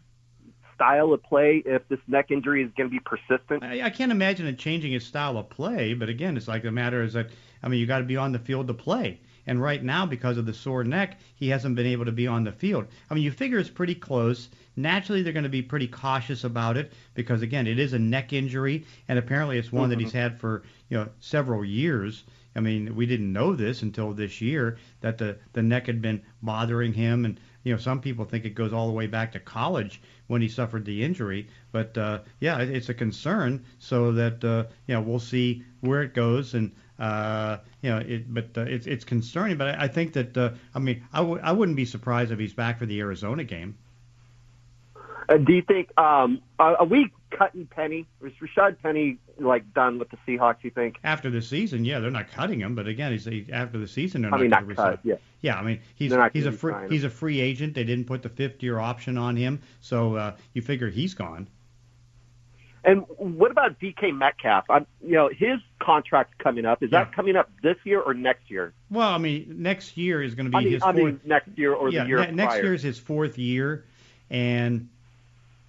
style 0.76 1.14
of 1.14 1.24
play 1.24 1.64
if 1.66 1.88
this 1.88 2.00
neck 2.08 2.30
injury 2.30 2.64
is 2.64 2.72
going 2.78 2.90
to 2.90 2.94
be 2.94 3.00
persistent? 3.00 3.64
I, 3.64 3.84
I 3.84 3.90
can't 3.90 4.12
imagine 4.12 4.46
it 4.46 4.60
changing 4.60 4.92
his 4.92 5.06
style 5.06 5.38
of 5.38 5.50
play, 5.50 5.94
but 5.94 6.10
again, 6.10 6.38
it's 6.38 6.48
like 6.48 6.64
the 6.64 6.72
matter 6.72 7.02
is 7.02 7.14
that 7.14 7.30
I 7.66 7.68
mean, 7.68 7.80
you 7.80 7.88
got 7.88 8.00
to 8.00 8.06
be 8.06 8.18
on 8.18 8.32
the 8.32 8.40
field 8.40 8.68
to 8.68 8.76
play. 8.76 9.20
And 9.48 9.62
right 9.62 9.84
now, 9.84 10.06
because 10.06 10.38
of 10.38 10.46
the 10.46 10.54
sore 10.54 10.84
neck, 10.84 11.20
he 11.36 11.50
hasn't 11.50 11.76
been 11.76 11.86
able 11.86 12.06
to 12.06 12.12
be 12.12 12.28
on 12.28 12.44
the 12.44 12.52
field. 12.52 12.86
I 13.10 13.14
mean, 13.14 13.24
you 13.24 13.32
figure 13.32 13.60
it's 13.60 13.70
pretty 13.70 13.96
close. 13.96 14.50
Naturally, 14.76 15.24
they're 15.24 15.34
going 15.34 15.44
to 15.44 15.50
be 15.50 15.62
pretty 15.62 15.88
cautious 15.88 16.44
about 16.44 16.78
it 16.78 16.94
because, 17.14 17.42
again, 17.42 17.68
it 17.68 17.80
is 17.80 17.94
a 17.94 18.00
neck 18.00 18.34
injury, 18.34 18.86
and 19.08 19.18
apparently 19.20 19.58
it's 19.58 19.72
one 19.72 19.90
that 19.90 20.00
he's 20.00 20.10
mm-hmm. 20.10 20.18
had 20.18 20.40
for 20.40 20.64
you 20.90 20.98
know 20.98 21.10
several 21.20 21.64
years. 21.64 22.24
I 22.56 22.60
mean, 22.60 22.96
we 22.96 23.06
didn't 23.06 23.34
know 23.34 23.56
this 23.56 23.82
until 23.82 24.14
this 24.14 24.42
year 24.42 24.78
that 25.02 25.18
the 25.18 25.38
the 25.54 25.64
neck 25.64 25.88
had 25.88 26.02
been 26.02 26.22
bothering 26.42 26.94
him, 26.94 27.26
and 27.26 27.40
you 27.66 27.74
know 27.74 27.78
some 27.78 28.00
people 28.00 28.24
think 28.24 28.46
it 28.46 28.52
goes 28.52 28.72
all 28.72 28.88
the 28.88 28.94
way 28.94 29.08
back 29.08 29.34
to 29.34 29.40
college 29.42 30.02
when 30.28 30.42
he 30.42 30.48
suffered 30.48 30.86
the 30.86 31.04
injury. 31.04 31.50
But 31.74 31.98
uh, 31.98 32.20
yeah, 32.40 32.60
it- 32.62 32.70
it's 32.70 32.90
a 32.90 32.94
concern. 32.94 33.66
So 33.80 34.14
that 34.14 34.42
uh, 34.46 34.66
you 34.88 34.96
know 34.96 35.02
we'll 35.02 35.20
see 35.20 35.66
where 35.82 36.02
it 36.04 36.14
goes, 36.14 36.54
and 36.54 36.72
uh, 37.00 37.58
you 37.82 37.90
know 37.90 37.98
it. 37.98 38.34
But 38.34 38.58
uh, 38.58 38.62
it's 38.62 38.88
it's 38.88 39.04
concerning. 39.04 39.58
But 39.58 39.76
I, 39.76 39.84
I 39.86 39.88
think 39.90 40.14
that 40.14 40.38
uh, 40.38 40.52
I 40.74 40.80
mean 40.80 41.04
I 41.12 41.18
w- 41.18 41.42
I 41.44 41.52
wouldn't 41.52 41.76
be 41.76 41.86
surprised 41.86 42.32
if 42.32 42.40
he's 42.40 42.54
back 42.54 42.80
for 42.80 42.86
the 42.86 43.00
Arizona 43.02 43.44
game. 43.44 43.76
Uh, 45.28 45.38
do 45.38 45.54
you 45.54 45.62
think 45.64 45.90
um, 46.00 46.40
are, 46.60 46.76
are 46.78 46.86
we 46.86 47.12
cutting 47.38 47.66
Penny? 47.68 48.08
Is 48.24 48.34
Rashad 48.42 48.78
Penny 48.82 49.18
like 49.40 49.74
done 49.74 50.00
with 50.00 50.10
the 50.10 50.18
Seahawks? 50.28 50.58
You 50.64 50.72
think? 50.72 50.98
After 51.04 51.30
the 51.30 51.42
season, 51.42 51.86
yeah, 51.86 52.00
they're 52.00 52.12
not 52.12 52.30
cutting 52.32 52.60
him, 52.60 52.76
but 52.76 52.88
again, 52.88 53.12
he's 53.12 53.26
he, 53.26 53.46
after 53.52 53.78
the 53.78 53.88
season, 53.88 54.22
they're 54.24 54.34
I 54.34 54.40
mean, 54.40 54.50
not 54.50 54.68
not 54.68 54.76
cut. 54.76 55.00
Yeah. 55.04 55.16
Yeah, 55.42 55.58
I 55.58 55.64
mean, 55.64 55.80
he's 55.96 56.14
he's 56.34 56.46
a 56.46 56.52
free 56.52 56.74
him. 56.74 56.90
he's 56.92 57.04
a 57.04 57.10
free 57.10 57.40
agent. 57.40 57.74
They 57.76 57.84
didn't 57.84 58.06
put 58.06 58.24
the 58.24 58.30
fifth 58.30 58.64
year 58.64 58.80
option 58.80 59.18
on 59.18 59.36
him, 59.36 59.62
so 59.82 60.16
uh, 60.16 60.36
you 60.54 60.62
figure 60.62 60.90
he's 60.90 61.14
gone. 61.14 61.48
And 62.84 63.04
what 63.18 63.50
about 63.50 63.80
DK 63.80 64.16
Metcalf? 64.16 64.66
I'm, 64.70 64.86
you 65.04 65.14
know, 65.14 65.28
his 65.36 65.60
contract's 65.80 66.36
coming 66.38 66.66
up. 66.66 66.84
Is 66.84 66.92
Yeah. 66.92 67.06
that 67.06 67.16
coming 67.16 67.36
up 67.36 67.50
this 67.64 67.78
year 67.84 68.00
or 68.00 68.14
next 68.14 68.52
year? 68.52 68.74
Well, 68.92 69.10
I 69.10 69.18
mean, 69.18 69.56
next 69.58 69.98
year 69.98 70.22
is 70.22 70.36
going 70.36 70.46
to 70.46 70.52
be 70.52 70.58
I 70.58 70.60
mean, 70.62 70.72
his 70.74 70.84
I 70.84 70.94
fourth. 70.94 70.96
mean 70.98 71.20
next 71.26 71.50
year 71.58 71.74
or 71.74 71.90
yeah, 71.90 72.04
the 72.04 72.10
year 72.10 72.20
ne- 72.28 72.32
next 72.34 72.58
year 72.58 72.76
is 72.76 72.84
his 72.84 73.00
fourth 73.00 73.40
year, 73.40 73.86
and 74.30 74.88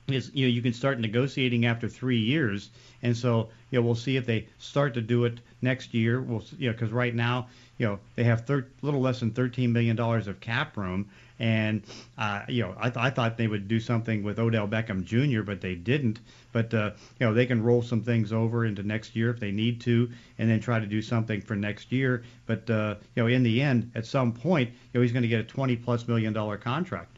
is 0.09 0.31
you 0.35 0.47
know 0.47 0.53
you 0.53 0.63
can 0.63 0.73
start 0.73 1.01
negotiating 1.01 1.67
after 1.67 1.89
three 1.89 2.21
years, 2.21 2.71
and 3.03 3.17
so 3.17 3.49
you 3.71 3.79
know 3.79 3.85
we'll 3.85 3.95
see 3.97 4.17
if 4.17 4.25
they 4.25 4.47
start 4.59 4.95
to 4.95 5.01
do 5.01 5.25
it 5.25 5.41
next 5.63 5.95
year. 5.95 6.21
We'll 6.21 6.45
you 6.59 6.69
know 6.69 6.73
because 6.73 6.93
right 6.93 7.15
now 7.15 7.49
you 7.79 7.87
know 7.87 7.99
they 8.15 8.23
have 8.25 8.47
thir- 8.47 8.69
little 8.83 9.01
less 9.01 9.21
than 9.21 9.33
13 9.33 9.73
million 9.73 9.97
dollars 9.97 10.29
of 10.29 10.39
cap 10.39 10.77
room, 10.77 11.09
and 11.41 11.83
uh, 12.19 12.43
you 12.49 12.63
know 12.63 12.75
I, 12.79 12.91
th- 12.91 13.05
I 13.05 13.11
thought 13.11 13.37
they 13.37 13.49
would 13.49 13.67
do 13.67 13.81
something 13.81 14.23
with 14.23 14.39
Odell 14.39 14.69
Beckham 14.69 15.05
Jr., 15.05 15.43
but 15.43 15.61
they 15.61 15.75
didn't. 15.75 16.21
But 16.53 16.73
uh, 16.73 16.93
you 17.19 17.27
know 17.27 17.35
they 17.35 17.47
can 17.47 17.63
roll 17.63 17.83
some 17.83 18.03
things 18.03 18.33
over 18.33 18.65
into 18.65 18.85
next 18.85 19.17
year 19.17 19.31
if 19.31 19.41
they 19.41 19.51
need 19.51 19.81
to, 19.83 20.09
and 20.39 20.49
then 20.49 20.61
try 20.61 20.79
to 20.79 20.87
do 20.87 21.03
something 21.03 21.41
for 21.41 21.57
next 21.57 21.91
year. 21.91 22.23
But 22.47 22.71
uh, 22.71 22.95
you 23.17 23.25
know 23.25 23.29
in 23.29 23.43
the 23.43 23.61
end, 23.61 23.91
at 23.97 24.07
some 24.07 24.33
point, 24.33 24.71
you 24.71 25.01
know 25.01 25.03
he's 25.03 25.13
going 25.13 25.23
to 25.23 25.29
get 25.29 25.41
a 25.41 25.45
20 25.45 25.75
plus 25.77 26.07
million 26.07 26.33
dollar 26.33 26.57
contract. 26.59 27.16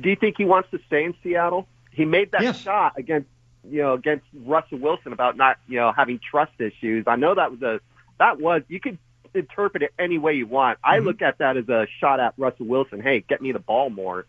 Do 0.00 0.08
you 0.10 0.16
think 0.16 0.36
he 0.38 0.44
wants 0.44 0.70
to 0.70 0.78
stay 0.86 1.04
in 1.04 1.14
Seattle? 1.22 1.68
He 1.92 2.04
made 2.04 2.30
that 2.32 2.46
Yes. 2.46 2.64
shot 2.64 2.92
against 2.98 3.28
you 3.62 3.82
know 3.82 3.94
against 3.94 4.26
Russell 4.34 4.78
Wilson 4.78 5.12
about 5.12 5.36
not 5.36 5.56
you 5.66 5.78
know 5.78 5.92
having 5.96 6.20
trust 6.30 6.52
issues. 6.60 7.04
I 7.06 7.16
know 7.16 7.34
that 7.34 7.50
was 7.50 7.62
a 7.62 7.80
that 8.18 8.40
was 8.40 8.62
you 8.68 8.80
could 8.80 8.98
interpret 9.34 9.82
it 9.82 9.90
any 9.98 10.18
way 10.18 10.34
you 10.34 10.46
want. 10.46 10.78
I 10.84 10.98
Mm-hmm. 10.98 11.00
look 11.00 11.22
at 11.22 11.38
that 11.38 11.56
as 11.56 11.68
a 11.68 11.86
shot 12.00 12.20
at 12.20 12.34
Russell 12.36 12.66
Wilson. 12.66 13.00
Hey, 13.00 13.24
get 13.28 13.40
me 13.40 13.52
the 13.52 13.60
ball 13.60 13.90
more. 13.90 14.26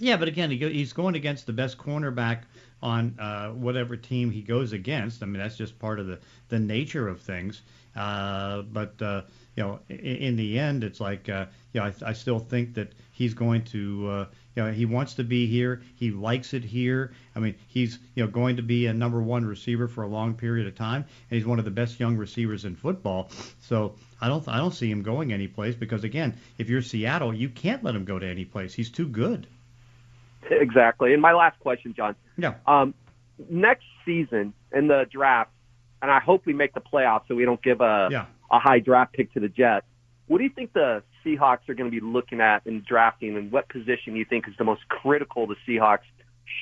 Yeah, 0.00 0.16
but 0.16 0.28
again, 0.28 0.50
he 0.50 0.58
go, 0.58 0.68
he's 0.68 0.92
going 0.92 1.14
against 1.14 1.46
the 1.46 1.52
best 1.52 1.78
cornerback 1.78 2.42
on 2.82 3.18
uh, 3.18 3.50
whatever 3.50 3.96
team 3.96 4.30
he 4.30 4.42
goes 4.42 4.72
against. 4.72 5.22
I 5.22 5.26
mean, 5.26 5.38
that's 5.38 5.56
just 5.56 5.78
part 5.78 5.98
of 6.00 6.06
the, 6.06 6.18
the 6.48 6.58
nature 6.58 7.08
of 7.08 7.20
things. 7.20 7.62
Uh, 7.94 8.62
but 8.62 9.00
uh, 9.02 9.22
you 9.56 9.62
know, 9.64 9.80
in, 9.88 9.98
in 9.98 10.36
the 10.36 10.58
end, 10.58 10.84
it's 10.84 11.00
like 11.00 11.28
uh, 11.28 11.46
you 11.72 11.80
know, 11.80 11.86
I, 11.86 11.92
I 12.10 12.12
still 12.12 12.38
think 12.38 12.74
that 12.74 12.92
he's 13.18 13.34
going 13.34 13.64
to. 13.64 14.08
Uh, 14.08 14.26
you 14.54 14.64
know, 14.64 14.72
he 14.72 14.86
wants 14.86 15.14
to 15.14 15.24
be 15.24 15.46
here. 15.46 15.82
He 15.96 16.10
likes 16.10 16.52
it 16.52 16.64
here. 16.64 17.12
I 17.36 17.38
mean, 17.38 17.54
he's 17.68 17.98
you 18.14 18.24
know 18.24 18.30
going 18.30 18.56
to 18.56 18.62
be 18.62 18.86
a 18.86 18.92
number 18.92 19.20
one 19.20 19.44
receiver 19.44 19.86
for 19.88 20.02
a 20.02 20.08
long 20.08 20.34
period 20.34 20.66
of 20.66 20.74
time, 20.74 21.04
and 21.30 21.36
he's 21.38 21.46
one 21.46 21.58
of 21.58 21.64
the 21.64 21.70
best 21.70 22.00
young 22.00 22.16
receivers 22.16 22.64
in 22.64 22.74
football. 22.74 23.30
So 23.60 23.94
I 24.20 24.28
don't 24.28 24.46
I 24.48 24.56
don't 24.56 24.72
see 24.74 24.90
him 24.90 25.02
going 25.02 25.32
anyplace 25.32 25.74
because 25.74 26.02
again, 26.04 26.36
if 26.58 26.68
you're 26.68 26.82
Seattle, 26.82 27.34
you 27.34 27.48
can't 27.48 27.84
let 27.84 27.94
him 27.94 28.04
go 28.04 28.18
to 28.18 28.26
any 28.26 28.44
place. 28.44 28.74
He's 28.74 28.90
too 28.90 29.06
good. 29.06 29.46
Exactly. 30.50 31.12
And 31.12 31.20
my 31.22 31.32
last 31.32 31.58
question, 31.60 31.94
John. 31.94 32.14
Yeah. 32.36 32.54
Um, 32.66 32.94
next 33.50 33.84
season 34.04 34.54
in 34.72 34.88
the 34.88 35.06
draft, 35.10 35.50
and 36.02 36.10
I 36.10 36.20
hope 36.20 36.46
we 36.46 36.52
make 36.52 36.74
the 36.74 36.80
playoffs 36.80 37.22
so 37.28 37.34
we 37.34 37.44
don't 37.44 37.62
give 37.62 37.80
a 37.80 38.08
Yeah. 38.10 38.26
a 38.50 38.58
high 38.58 38.78
draft 38.80 39.12
pick 39.12 39.32
to 39.34 39.40
the 39.40 39.48
Jets. 39.48 39.86
What 40.26 40.38
do 40.38 40.44
you 40.44 40.50
think 40.50 40.72
the 40.72 41.02
Seahawks 41.36 41.68
are 41.68 41.74
going 41.74 41.90
to 41.90 42.00
be 42.00 42.04
looking 42.04 42.40
at 42.40 42.66
in 42.66 42.82
drafting, 42.88 43.36
and 43.36 43.52
what 43.52 43.68
position 43.68 44.16
you 44.16 44.24
think 44.24 44.48
is 44.48 44.54
the 44.58 44.64
most 44.64 44.86
critical 44.88 45.46
the 45.46 45.56
Seahawks 45.66 46.00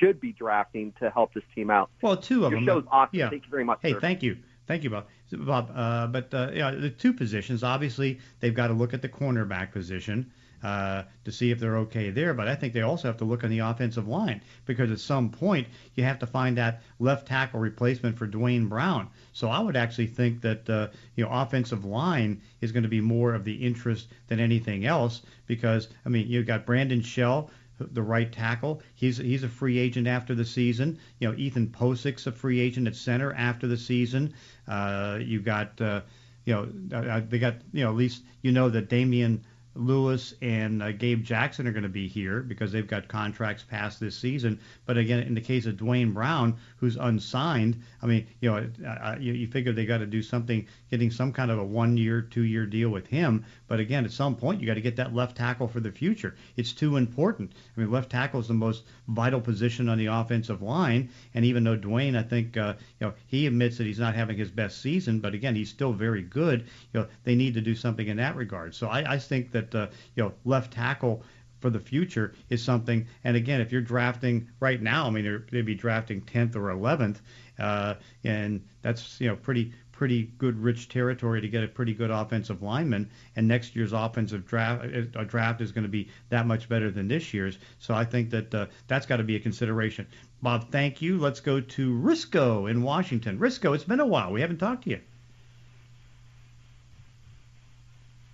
should 0.01 0.21
be 0.21 0.33
drafting 0.33 0.93
to 1.01 1.11
help 1.11 1.33
this 1.35 1.45
team 1.55 1.71
out? 1.71 1.91
Well, 2.03 2.17
two 2.17 2.45
of 2.45 2.51
Your 2.53 2.61
them. 2.61 2.67
show's 2.67 2.85
awesome. 2.91 3.17
Yeah. 3.19 3.31
Thank 3.31 3.45
you 3.45 3.51
very 3.51 3.65
much. 3.65 3.79
Hey, 3.83 3.93
sir. 3.93 4.01
thank 4.01 4.23
you. 4.23 4.39
Thank 4.67 4.83
you, 4.83 4.91
Bob. 4.91 5.07
Bob, 5.33 5.71
uh, 5.75 6.07
but 6.09 6.33
uh, 6.35 6.51
yeah, 6.53 6.73
the 6.73 6.91
two 6.91 7.13
positions, 7.13 7.63
obviously, 7.63 8.19
they've 8.41 8.55
got 8.55 8.69
to 8.69 8.73
look 8.73 8.95
at 8.95 9.03
the 9.03 9.09
cornerback 9.09 9.73
position 9.73 10.33
uh, 10.67 11.05
to 11.25 11.31
see 11.31 11.53
if 11.53 11.61
they're 11.61 11.77
okay 11.77 12.11
there. 12.11 12.35
But 12.35 12.49
I 12.49 12.57
think 12.57 12.73
they 12.73 12.81
also 12.81 13.07
have 13.07 13.19
to 13.19 13.25
look 13.25 13.45
on 13.45 13.51
the 13.51 13.61
offensive 13.61 14.09
line 14.09 14.41
because 14.65 14.91
at 14.91 14.99
some 14.99 15.31
point 15.31 15.69
you 15.95 16.03
have 16.03 16.19
to 16.19 16.27
find 16.27 16.59
that 16.59 16.83
left 16.99 17.29
tackle 17.29 17.61
replacement 17.61 18.19
for 18.19 18.27
Duane 18.27 18.67
Brown. 18.67 19.09
So 19.33 19.49
I 19.49 19.61
would 19.61 19.77
actually 19.77 20.09
think 20.09 20.41
that 20.41 20.69
uh, 20.69 20.89
you 21.15 21.25
know 21.25 21.31
offensive 21.31 21.85
line 21.85 22.43
is 22.61 22.73
going 22.73 22.83
to 22.83 22.89
be 22.89 23.01
more 23.01 23.33
of 23.33 23.45
the 23.45 23.55
interest 23.55 24.09
than 24.27 24.41
anything 24.41 24.85
else 24.87 25.23
because 25.47 25.87
I 26.05 26.09
mean 26.09 26.27
you've 26.27 26.49
got 26.49 26.67
Brandon 26.67 27.01
Shell 27.01 27.49
the 27.79 28.03
right 28.03 28.33
tackle. 28.33 28.83
He's 28.97 29.19
he's 29.19 29.45
a 29.45 29.49
free 29.49 29.79
agent 29.79 30.09
after 30.09 30.35
the 30.35 30.45
season. 30.45 30.99
You 31.21 31.29
know, 31.29 31.39
Ethan 31.39 31.69
Pocic's 31.69 32.27
a 32.27 32.33
free 32.33 32.59
agent 32.59 32.89
at 32.89 32.97
center 32.97 33.33
after 33.35 33.69
the 33.69 33.77
season. 33.77 34.35
Uh, 34.67 35.21
you 35.21 35.41
got 35.41 35.81
uh, 35.81 36.01
you 36.45 36.55
know 36.55 36.69
uh, 36.97 37.21
they 37.29 37.39
got 37.39 37.55
you 37.73 37.85
know 37.85 37.91
at 37.91 37.97
least 37.97 38.25
you 38.43 38.51
know 38.51 38.69
that 38.69 38.89
Damien 38.89 39.45
Lewis 39.79 40.35
and 40.43 40.83
uh, 40.83 40.93
Gabe 40.93 41.23
Jackson 41.23 41.67
are 41.67 41.73
going 41.73 41.83
to 41.83 41.89
be 41.89 42.09
here 42.09 42.41
because 42.41 42.73
they've 42.73 42.87
got 42.87 43.09
contracts 43.09 43.63
past 43.63 44.01
this 44.01 44.17
season. 44.17 44.61
But 44.85 44.99
again, 44.99 45.21
in 45.21 45.35
the 45.35 45.41
case 45.41 45.67
of 45.67 45.77
Duane 45.77 46.13
Brown, 46.13 46.57
who's 46.77 46.97
unsigned, 46.97 47.83
I 48.03 48.07
mean, 48.07 48.27
you 48.41 48.51
know, 48.51 48.69
uh, 48.87 49.17
you, 49.19 49.33
you 49.33 49.47
figure 49.47 49.73
they 49.73 49.87
got 49.87 49.99
to 49.99 50.07
do 50.07 50.23
something, 50.23 50.67
getting 50.91 51.11
some 51.11 51.33
kind 51.33 51.51
of 51.51 51.59
a 51.59 51.65
one-year, 51.65 52.23
two-year 52.23 52.67
deal 52.67 52.91
with 52.91 53.07
him. 53.07 53.45
But 53.69 53.81
again, 53.81 54.05
at 54.05 54.13
some 54.13 54.37
point, 54.37 54.61
you 54.61 54.67
got 54.67 54.75
to 54.75 54.81
get 54.81 54.97
that 54.97 55.15
left 55.15 55.37
tackle 55.37 55.69
for 55.69 55.81
the 55.81 55.91
future. 55.91 56.37
It's 56.57 56.73
too 56.73 56.97
important. 56.97 57.53
I 57.77 57.81
mean, 57.81 57.91
left 57.91 58.11
tackle 58.11 58.41
is 58.41 58.49
the 58.49 58.55
most 58.55 58.85
vital 59.09 59.41
position 59.41 59.89
on 59.89 59.99
the 59.99 60.07
offensive 60.07 60.63
line. 60.63 61.11
And 61.35 61.45
even 61.45 61.65
though 61.65 61.77
Duane, 61.77 62.17
I 62.17 62.23
think, 62.23 62.57
uh, 62.57 62.75
you 63.01 63.09
know, 63.09 63.15
he 63.27 63.47
admits 63.47 63.79
that 63.79 63.87
he's 63.87 63.99
not 63.99 64.15
having 64.15 64.37
his 64.37 64.51
best 64.51 64.81
season, 64.81 65.21
but 65.21 65.35
again, 65.35 65.55
he's 65.55 65.71
still 65.71 65.93
very 65.93 66.23
good. 66.23 66.67
You 66.93 67.01
know, 67.01 67.07
they 67.25 67.35
need 67.35 67.55
to 67.55 67.61
do 67.61 67.75
something 67.75 68.07
in 68.07 68.17
that 68.19 68.37
regard. 68.37 68.75
So 68.75 68.89
I, 68.89 69.15
I 69.15 69.19
think 69.19 69.53
that 69.53 69.75
uh, 69.75 69.89
you 70.15 70.23
know 70.23 70.33
left 70.45 70.73
tackle 70.73 71.23
for 71.61 71.71
the 71.71 71.81
future 71.81 72.35
is 72.51 72.63
something. 72.63 73.07
And 73.25 73.37
again, 73.37 73.61
if 73.61 73.73
you're 73.73 73.81
drafting 73.81 74.49
right 74.61 74.81
now, 74.81 75.07
I 75.07 75.11
mean, 75.11 75.45
they'd 75.51 75.67
be 75.67 75.75
drafting 75.75 76.21
10th 76.21 76.55
or 76.55 76.69
11th, 76.69 77.17
uh, 77.59 77.95
and 78.25 78.65
that's 78.83 79.21
you 79.21 79.29
know 79.29 79.37
pretty 79.37 79.73
pretty 79.97 80.31
good 80.37 80.63
rich 80.63 80.89
territory 80.91 81.41
to 81.41 81.49
get 81.49 81.65
a 81.65 81.69
pretty 81.69 81.95
good 81.95 82.11
offensive 82.11 82.63
lineman. 82.63 83.09
And 83.35 83.49
next 83.49 83.75
year's 83.75 83.95
offensive 83.95 84.47
draft 84.47 84.85
uh, 85.17 85.25
draft 85.25 85.61
is 85.63 85.73
going 85.73 85.85
to 85.85 85.89
be 85.89 86.11
that 86.29 86.47
much 86.47 86.69
better 86.69 86.91
than 86.91 87.09
this 87.09 87.33
year's. 87.33 87.59
So 87.79 87.95
I 87.95 88.05
think 88.05 88.31
that 88.31 88.55
uh, 88.55 88.67
that's 88.89 89.07
got 89.07 89.17
to 89.17 89.25
be 89.25 89.37
a 89.37 89.41
consideration. 89.41 90.07
Bob, 90.43 90.71
thank 90.71 91.01
you. 91.01 91.19
Let's 91.19 91.41
go 91.41 91.61
to 91.61 91.99
Risco 91.99 92.71
in 92.71 92.83
Washington. 92.83 93.39
Risco, 93.39 93.75
it's 93.75 93.85
been 93.85 94.01
a 94.01 94.07
while. 94.07 94.33
We 94.33 94.43
haven't 94.43 94.59
talked 94.59 94.85
to 94.85 94.91
you. 94.91 95.01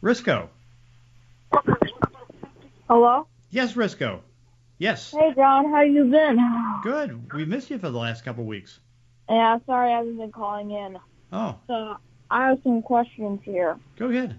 Risco. 0.02 0.48
Hello? 2.88 3.26
Yes, 3.50 3.74
Risco. 3.74 4.20
Yes. 4.78 5.12
Hey, 5.12 5.32
John, 5.36 5.70
how 5.70 5.82
you 5.82 6.04
been? 6.06 6.38
Good. 6.82 7.32
We 7.32 7.44
missed 7.44 7.70
you 7.70 7.78
for 7.78 7.88
the 7.88 7.98
last 7.98 8.24
couple 8.24 8.44
weeks. 8.44 8.80
Yeah, 9.28 9.58
sorry 9.64 9.92
I 9.92 9.98
haven't 9.98 10.16
been 10.16 10.32
calling 10.32 10.72
in. 10.72 10.98
Oh. 11.32 11.56
So, 11.66 11.96
I 12.30 12.48
have 12.48 12.58
some 12.62 12.82
questions 12.82 13.40
here. 13.44 13.78
Go 13.96 14.06
ahead. 14.06 14.36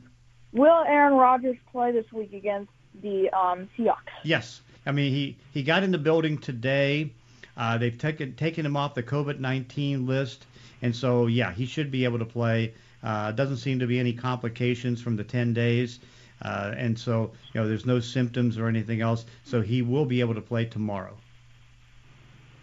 Will 0.51 0.84
Aaron 0.88 1.13
Rodgers 1.13 1.58
play 1.71 1.91
this 1.91 2.12
week 2.12 2.34
against 2.34 2.71
the 3.01 3.29
um, 3.32 3.69
Seahawks? 3.77 4.13
Yes. 4.23 4.62
I 4.86 4.91
mean, 4.91 5.12
he, 5.12 5.38
he 5.51 5.63
got 5.63 5.84
in 5.84 5.91
the 5.91 5.97
building 5.97 6.38
today. 6.38 7.12
Uh, 7.56 7.77
they've 7.77 7.97
taken 7.97 8.36
taken 8.36 8.65
him 8.65 8.75
off 8.75 8.95
the 8.95 9.03
COVID-19 9.03 10.08
list, 10.08 10.45
and 10.82 10.95
so 10.95 11.27
yeah, 11.27 11.51
he 11.51 11.67
should 11.67 11.91
be 11.91 12.03
able 12.03 12.19
to 12.19 12.25
play. 12.25 12.73
Uh, 13.03 13.32
doesn't 13.32 13.58
seem 13.58 13.79
to 13.79 13.88
be 13.88 13.99
any 13.99 14.13
complications 14.13 15.01
from 15.01 15.15
the 15.15 15.23
10 15.23 15.53
days. 15.53 15.99
Uh, 16.41 16.73
and 16.75 16.97
so, 16.97 17.32
you 17.53 17.62
know, 17.62 17.67
there's 17.67 17.86
no 17.86 17.99
symptoms 17.99 18.58
or 18.58 18.67
anything 18.67 19.01
else. 19.01 19.25
So 19.43 19.62
he 19.62 19.82
will 19.82 20.06
be 20.06 20.21
able 20.21 20.36
to 20.36 20.41
play 20.41 20.65
tomorrow. 20.65 21.15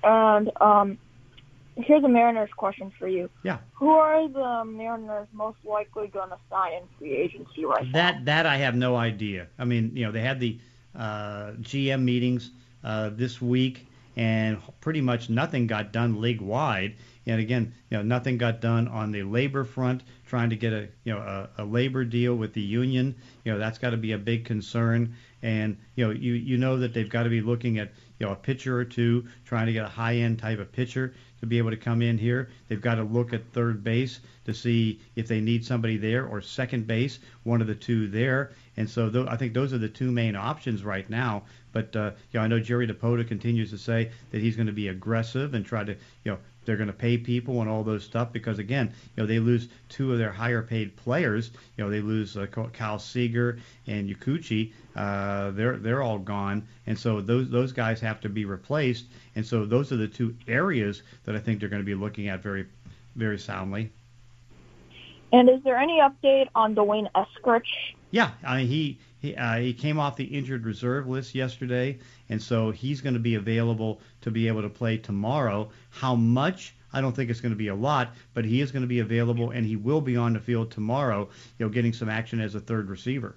And 0.03 0.51
um, 0.61 0.99
here's 1.85 2.05
a 2.05 2.09
Mariners 2.09 2.51
question 2.57 2.93
for 2.99 3.09
you. 3.09 3.31
Yeah. 3.43 3.59
Who 3.75 3.91
are 3.91 4.29
the 4.29 4.65
Mariners 4.65 5.29
most 5.33 5.59
likely 5.65 6.09
going 6.09 6.31
to 6.31 6.39
sign 6.51 6.73
in 6.75 6.83
free 6.99 7.17
agency 7.17 7.65
right 7.65 7.91
that, 7.93 8.19
now? 8.19 8.25
That 8.25 8.47
I 8.47 8.57
have 8.59 8.75
no 8.75 8.97
idea. 8.97 9.49
I 9.59 9.65
mean, 9.65 9.93
you 9.95 10.05
know, 10.05 10.13
they 10.13 10.21
had 10.21 10.41
the 10.41 10.59
uh, 10.95 11.53
GM 11.61 12.03
meetings 12.03 12.51
uh, 12.85 13.11
this 13.13 13.41
week, 13.41 13.87
and 14.17 14.59
pretty 14.81 15.01
much 15.01 15.31
nothing 15.31 15.67
got 15.67 15.93
done 15.93 16.21
league 16.21 16.41
wide. 16.41 16.97
And 17.27 17.41
again, 17.41 17.75
you 17.91 17.99
know, 17.99 18.03
nothing 18.03 18.39
got 18.39 18.61
done 18.61 18.89
on 18.89 19.13
the 19.13 19.23
labor 19.23 19.65
front, 19.65 20.03
trying 20.27 20.51
to 20.51 20.57
get 20.57 20.73
a 20.73 20.89
you 21.05 21.13
know 21.13 21.19
a, 21.19 21.63
a 21.63 21.65
labor 21.65 22.05
deal 22.05 22.35
with 22.35 22.55
the 22.55 22.63
union. 22.63 23.15
You 23.45 23.53
know, 23.53 23.59
that's 23.59 23.79
got 23.79 23.91
to 23.91 23.97
be 23.97 24.13
a 24.13 24.19
big 24.19 24.45
concern. 24.45 25.15
And 25.43 25.77
you 25.97 26.07
know, 26.07 26.13
you 26.13 26.33
you 26.33 26.57
know 26.57 26.79
that 26.79 26.95
they've 26.95 27.09
got 27.09 27.25
to 27.25 27.31
be 27.31 27.41
looking 27.41 27.79
at 27.79 27.93
you 28.19 28.27
know 28.27 28.33
a 28.33 28.37
pitcher 28.37 28.77
or 28.77 28.85
two, 28.85 29.27
trying 29.45 29.67
to 29.67 29.73
get 29.73 29.85
a 29.85 29.89
high 29.89 30.17
end 30.17 30.39
type 30.39 30.59
of 30.59 30.73
pitcher 30.73 31.15
to 31.41 31.47
be 31.47 31.59
able 31.59 31.71
to 31.71 31.77
come 31.77 32.03
in 32.03 32.19
here. 32.19 32.51
They've 32.69 32.81
got 32.81 32.97
to 32.97 33.03
look 33.03 33.33
at 33.33 33.53
third 33.53 33.83
base 33.83 34.21
to 34.45 34.55
see 34.55 35.01
if 35.17 35.27
they 35.27 35.41
need 35.41 35.65
somebody 35.65 35.97
there 35.97 36.27
or 36.27 36.41
second 36.41 36.87
base, 36.87 37.19
one 37.45 37.61
of 37.61 37.67
the 37.67 37.75
two 37.75 38.09
there. 38.09 38.53
And 38.77 38.89
so 38.89 39.11
th- 39.11 39.27
I 39.29 39.37
think 39.37 39.55
those 39.55 39.73
are 39.73 39.79
the 39.79 39.89
two 39.89 40.11
main 40.11 40.37
options 40.37 40.85
right 40.85 41.09
now. 41.09 41.45
But 41.73 41.95
uh, 41.97 42.13
you 42.33 42.39
know, 42.39 42.45
I 42.45 42.49
know 42.49 42.61
Jerry 42.61 42.87
Dipoto 42.87 43.27
continues 43.27 43.71
to 43.71 43.79
say 43.79 44.11
that 44.31 44.41
he's 44.41 44.57
going 44.57 44.67
to 44.67 44.73
be 44.73 44.89
aggressive 44.89 45.55
and 45.55 45.65
try 45.65 45.85
to 45.85 45.93
you 46.25 46.33
know 46.33 46.39
they're 46.71 46.77
going 46.77 46.87
to 46.87 46.93
pay 46.93 47.19
people 47.19 47.63
and 47.63 47.69
all 47.69 47.83
those 47.83 48.05
stuff 48.05 48.33
because 48.33 48.61
again, 48.61 48.95
you 49.17 49.21
know, 49.21 49.27
they 49.27 49.41
lose 49.41 49.67
two 49.89 50.13
of 50.13 50.19
their 50.19 50.31
higher 50.31 50.63
paid 50.63 50.95
players. 50.95 51.51
You 51.77 51.83
know, 51.83 51.91
they 51.91 52.01
lose 52.01 52.37
uh, 52.37 52.47
Kyle 52.47 53.01
Seager 53.01 53.59
and 53.89 54.09
Kikuchi. 54.09 54.73
Uh, 54.95 55.51
they're 55.51 55.79
they're 55.79 56.01
all 56.01 56.21
gone, 56.21 56.69
and 56.87 56.97
so 56.97 57.21
those 57.21 57.51
those 57.51 57.73
guys 57.73 58.01
have 58.01 58.21
to 58.21 58.29
be 58.29 58.45
replaced. 58.45 59.07
And 59.35 59.45
so 59.45 59.65
those 59.65 59.91
are 59.91 59.97
the 59.97 60.07
two 60.07 60.37
areas 60.47 61.03
that 61.25 61.35
I 61.35 61.41
think 61.41 61.59
they're 61.59 61.69
going 61.69 61.83
to 61.83 61.87
be 61.87 61.97
looking 61.97 62.29
at 62.29 62.41
very 62.41 62.67
very 63.17 63.39
soundly. 63.39 63.91
And 65.33 65.51
is 65.51 65.61
there 65.65 65.77
any 65.77 65.99
update 65.99 66.51
on 66.55 66.75
D'Wayne 66.75 67.09
Eskridge? 67.17 67.63
Yeah, 68.13 68.31
uh, 68.45 68.59
he 68.59 69.01
he, 69.21 69.37
uh, 69.37 69.59
he 69.59 69.75
came 69.75 69.99
off 69.99 70.17
the 70.17 70.25
injured 70.25 70.65
reserve 70.65 71.07
list 71.07 71.35
yesterday, 71.35 71.99
and 72.29 72.43
so 72.43 72.71
he's 72.71 73.01
going 73.01 73.15
to 73.15 73.21
be 73.21 73.35
available 73.35 74.01
to 74.23 74.31
be 74.31 74.49
able 74.49 74.63
to 74.63 74.69
play 74.69 74.97
tomorrow. 74.97 75.71
How 75.91 76.15
much? 76.15 76.75
I 76.93 77.01
don't 77.01 77.15
think 77.15 77.31
it's 77.31 77.41
going 77.41 77.53
to 77.53 77.59
be 77.59 77.69
a 77.69 77.75
lot, 77.75 78.15
but 78.35 78.45
he 78.45 78.61
is 78.61 78.73
going 78.73 78.83
to 78.83 78.89
be 78.89 79.01
available, 79.01 79.51
and 79.51 79.65
he 79.65 79.77
will 79.77 80.01
be 80.01 80.17
on 80.17 80.33
the 80.33 80.41
field 80.41 80.71
tomorrow, 80.71 81.29
you 81.59 81.67
know, 81.67 81.71
getting 81.71 81.93
some 81.93 82.09
action 82.09 82.41
as 82.41 82.55
a 82.55 82.61
third 82.61 82.89
receiver. 82.89 83.37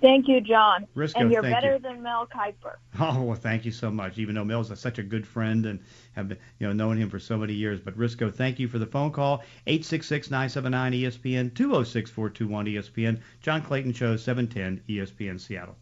Thank 0.00 0.28
you, 0.28 0.40
John. 0.40 0.86
Risco, 0.96 1.20
and 1.20 1.30
you're 1.30 1.42
better 1.42 1.74
you. 1.74 1.78
than 1.78 2.02
Mel 2.02 2.26
Kiper. 2.26 2.76
Oh 2.98 3.22
well, 3.22 3.36
thank 3.36 3.64
you 3.64 3.70
so 3.70 3.90
much. 3.90 4.18
Even 4.18 4.34
though 4.34 4.44
Mel's 4.44 4.78
such 4.78 4.98
a 4.98 5.02
good 5.02 5.26
friend 5.26 5.66
and 5.66 5.80
have 6.12 6.28
been, 6.28 6.38
you 6.58 6.66
know 6.66 6.72
known 6.72 6.96
him 6.96 7.10
for 7.10 7.18
so 7.18 7.36
many 7.36 7.52
years, 7.52 7.80
but 7.80 7.96
Risco, 7.96 8.32
thank 8.34 8.58
you 8.58 8.68
for 8.68 8.78
the 8.78 8.86
phone 8.86 9.10
call. 9.10 9.42
866-979 9.66 11.02
ESPN 11.02 11.50
206-421 11.52 12.74
ESPN. 12.74 13.20
John 13.40 13.62
Clayton 13.62 13.92
Show 13.92 14.16
710 14.16 14.82
ESPN 14.88 15.40
Seattle. 15.40 15.76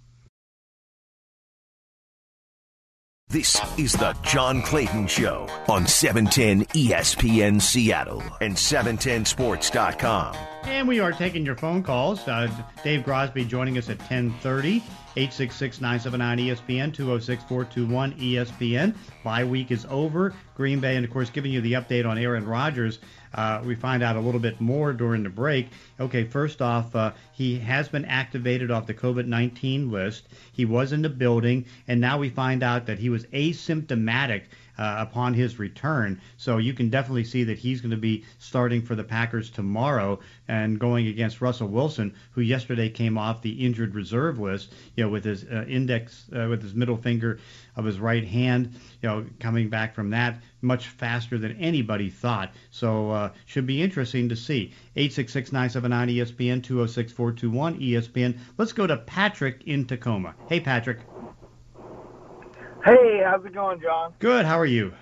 This 3.30 3.60
is 3.78 3.92
the 3.92 4.16
John 4.22 4.62
Clayton 4.62 5.06
Show 5.06 5.46
on 5.68 5.86
710 5.86 6.64
ESPN 6.74 7.60
Seattle 7.60 8.22
and 8.40 8.54
710sports.com. 8.54 10.34
And 10.62 10.88
we 10.88 10.98
are 10.98 11.12
taking 11.12 11.44
your 11.44 11.54
phone 11.54 11.82
calls. 11.82 12.26
Uh, 12.26 12.50
Dave 12.82 13.04
Grosby 13.04 13.46
joining 13.46 13.76
us 13.76 13.90
at 13.90 13.98
1030. 13.98 14.82
866-979-ESPN, 15.18 16.94
206-421-ESPN. 16.94 18.94
Bye 19.24 19.44
week 19.44 19.72
is 19.72 19.85
over. 19.90 20.33
Green 20.54 20.78
Bay, 20.78 20.94
and 20.94 21.04
of 21.04 21.11
course, 21.11 21.31
giving 21.31 21.50
you 21.50 21.61
the 21.61 21.72
update 21.72 22.07
on 22.07 22.18
Aaron 22.18 22.46
Rodgers. 22.46 23.00
Uh, 23.35 23.61
we 23.64 23.74
find 23.74 24.00
out 24.02 24.16
a 24.16 24.20
little 24.20 24.40
bit 24.40 24.61
more 24.61 24.92
during 24.92 25.24
the 25.24 25.28
break. 25.28 25.70
Okay, 25.98 26.22
first 26.24 26.62
off, 26.62 26.94
uh, 26.94 27.12
he 27.33 27.59
has 27.59 27.88
been 27.88 28.04
activated 28.04 28.70
off 28.70 28.87
the 28.87 28.94
COVID-19 28.94 29.90
list. 29.90 30.28
He 30.52 30.64
was 30.64 30.92
in 30.92 31.02
the 31.02 31.09
building, 31.09 31.66
and 31.88 32.00
now 32.00 32.18
we 32.18 32.31
find 32.31 32.62
out 32.62 32.87
that 32.87 33.00
he 33.00 33.11
was 33.11 33.24
asymptomatic 33.26 34.42
uh, 34.78 34.96
upon 34.98 35.34
his 35.34 35.58
return. 35.58 36.20
So 36.36 36.58
you 36.58 36.72
can 36.72 36.88
definitely 36.88 37.24
see 37.24 37.44
that 37.44 37.58
he's 37.58 37.80
going 37.80 37.90
to 37.90 37.96
be 37.96 38.24
starting 38.38 38.82
for 38.82 38.94
the 38.94 39.04
Packers 39.04 39.50
tomorrow 39.50 40.20
and 40.46 40.78
going 40.78 41.08
against 41.08 41.40
Russell 41.40 41.68
Wilson, 41.68 42.14
who 42.32 42.40
yesterday 42.40 42.88
came 42.88 43.18
off 43.18 43.42
the 43.42 43.64
injured 43.64 43.94
reserve 43.94 44.38
list, 44.38 44.72
you 44.96 45.04
know, 45.04 45.10
with 45.10 45.24
his 45.24 45.44
uh, 45.44 45.64
index, 45.68 46.26
uh, 46.34 46.46
with 46.48 46.62
his 46.62 46.74
middle 46.74 46.96
finger 46.96 47.38
of 47.76 47.84
his 47.84 47.98
right 47.98 48.24
hand, 48.24 48.74
you 49.02 49.08
know, 49.08 49.26
coming 49.40 49.68
back 49.68 49.94
from 49.94 50.10
that 50.10 50.40
much 50.62 50.88
faster 50.88 51.38
than 51.38 51.56
anybody 51.58 52.10
thought. 52.10 52.52
So 52.70 53.10
uh, 53.10 53.30
should 53.46 53.66
be 53.66 53.82
interesting 53.82 54.28
to 54.28 54.36
see. 54.36 54.72
866-979-ESPN, 54.96 56.62
206-421 56.62 57.80
ESPN. 57.80 58.38
Let's 58.56 58.72
go 58.72 58.86
to 58.86 58.96
Patrick 58.96 59.62
in 59.66 59.86
Tacoma. 59.86 60.34
Hey, 60.48 60.60
Patrick. 60.60 60.98
Hey, 62.84 63.22
how's 63.24 63.44
it 63.44 63.54
going, 63.54 63.80
John? 63.80 64.14
Good. 64.18 64.44
How 64.46 64.58
are 64.58 64.66
you? 64.66 64.92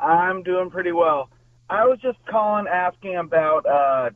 I'm 0.00 0.42
doing 0.42 0.70
pretty 0.70 0.92
well. 0.92 1.28
I 1.68 1.84
was 1.84 1.98
just 2.00 2.18
calling 2.28 2.66
asking 2.66 3.16
about 3.16 3.66
uh 3.66 4.10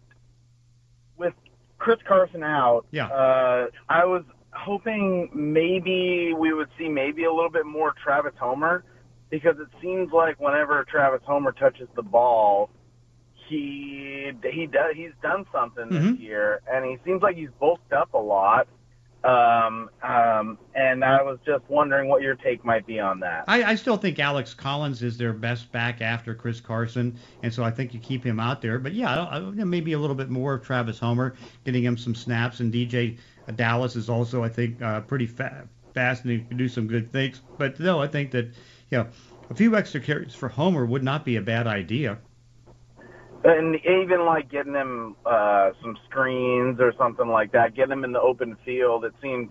with 1.17 1.35
Chris 1.79 1.99
Carson 2.07 2.43
out. 2.43 2.87
Yeah. 2.91 3.07
Uh 3.09 3.67
I 3.89 4.05
was 4.05 4.23
hoping 4.53 5.31
maybe 5.35 6.33
we 6.39 6.53
would 6.55 6.69
see 6.79 6.89
maybe 6.89 7.25
a 7.25 7.33
little 7.33 7.51
bit 7.51 7.67
more 7.67 7.93
Travis 8.03 8.33
Homer 8.39 8.85
because 9.31 9.57
it 9.59 9.69
seems 9.83 10.13
like 10.13 10.39
whenever 10.41 10.85
Travis 10.85 11.21
Homer 11.27 11.53
touches 11.53 11.89
the 11.97 12.03
ball, 12.03 12.71
he 13.49 14.31
he 14.51 14.67
does 14.67 14.95
he's 14.97 15.13
done 15.23 15.45
something 15.53 15.87
Mhm. 15.91 16.13
this 16.13 16.21
year 16.21 16.61
and 16.71 16.85
he 16.87 16.99
seems 17.05 17.21
like 17.23 17.37
he's 17.37 17.51
bulked 17.61 17.93
up 17.93 18.15
a 18.15 18.19
lot. 18.19 18.69
Um, 19.25 19.89
um, 20.03 20.59
and 20.75 21.03
I 21.03 21.23
was 21.23 21.39
just 21.47 21.65
wondering 21.71 22.09
what 22.09 22.21
your 22.21 22.35
take 22.35 22.63
might 22.63 22.87
be 22.87 23.01
on 23.01 23.21
that. 23.21 23.45
I, 23.49 23.63
I 23.65 23.75
still 23.75 23.97
think 23.97 24.19
Alex 24.19 24.53
Collins 24.53 25.03
is 25.03 25.17
their 25.17 25.33
best 25.33 25.73
back 25.73 26.03
after 26.03 26.35
Chris 26.35 26.61
Carson, 26.61 27.19
and 27.43 27.53
so 27.53 27.65
I 27.65 27.71
think 27.71 27.95
you 27.95 28.01
keep 28.01 28.23
him 28.23 28.39
out 28.39 28.61
there. 28.61 28.79
But 28.79 28.93
yeah, 28.93 29.25
I, 29.25 29.39
I, 29.39 29.41
maybe 29.41 29.95
a 29.95 29.99
little 29.99 30.17
bit 30.17 30.29
more 30.29 30.55
of 30.55 30.63
Travis 30.63 30.99
Homer, 30.99 31.35
getting 31.65 31.83
him 31.83 31.97
some 31.97 32.15
snaps, 32.15 32.61
and 32.61 32.73
DeeJay 32.73 33.17
Dallas 33.57 33.97
is 33.97 34.11
also, 34.11 34.43
I 34.45 34.51
think, 34.51 34.83
uh, 34.83 35.01
pretty 35.01 35.27
fa- 35.27 35.69
fast 35.95 36.25
and 36.25 36.47
can 36.49 36.57
do 36.59 36.69
some 36.69 36.87
good 36.87 37.11
things. 37.11 37.41
But 37.57 37.81
no, 37.81 38.03
I 38.03 38.09
think 38.09 38.31
that 38.33 38.47
you 38.91 38.99
know 38.99 39.07
a 39.49 39.55
few 39.55 39.75
extra 39.75 40.01
carries 40.01 40.35
for 40.35 40.51
Homer 40.51 40.85
would 40.85 41.03
not 41.03 41.25
be 41.25 41.37
a 41.37 41.43
bad 41.43 41.67
idea. 41.67 42.19
And 43.45 43.77
even 43.77 44.25
like 44.25 44.51
getting 44.51 44.73
him 44.73 45.17
uh, 45.27 45.71
some 45.83 45.99
screens 46.09 46.81
or 46.81 46.95
something 46.97 47.29
like 47.29 47.53
that, 47.53 47.75
getting 47.75 47.93
him 47.93 48.05
in 48.05 48.13
the 48.13 48.21
open 48.21 48.57
field. 48.65 49.05
It 49.05 49.13
seems, 49.21 49.51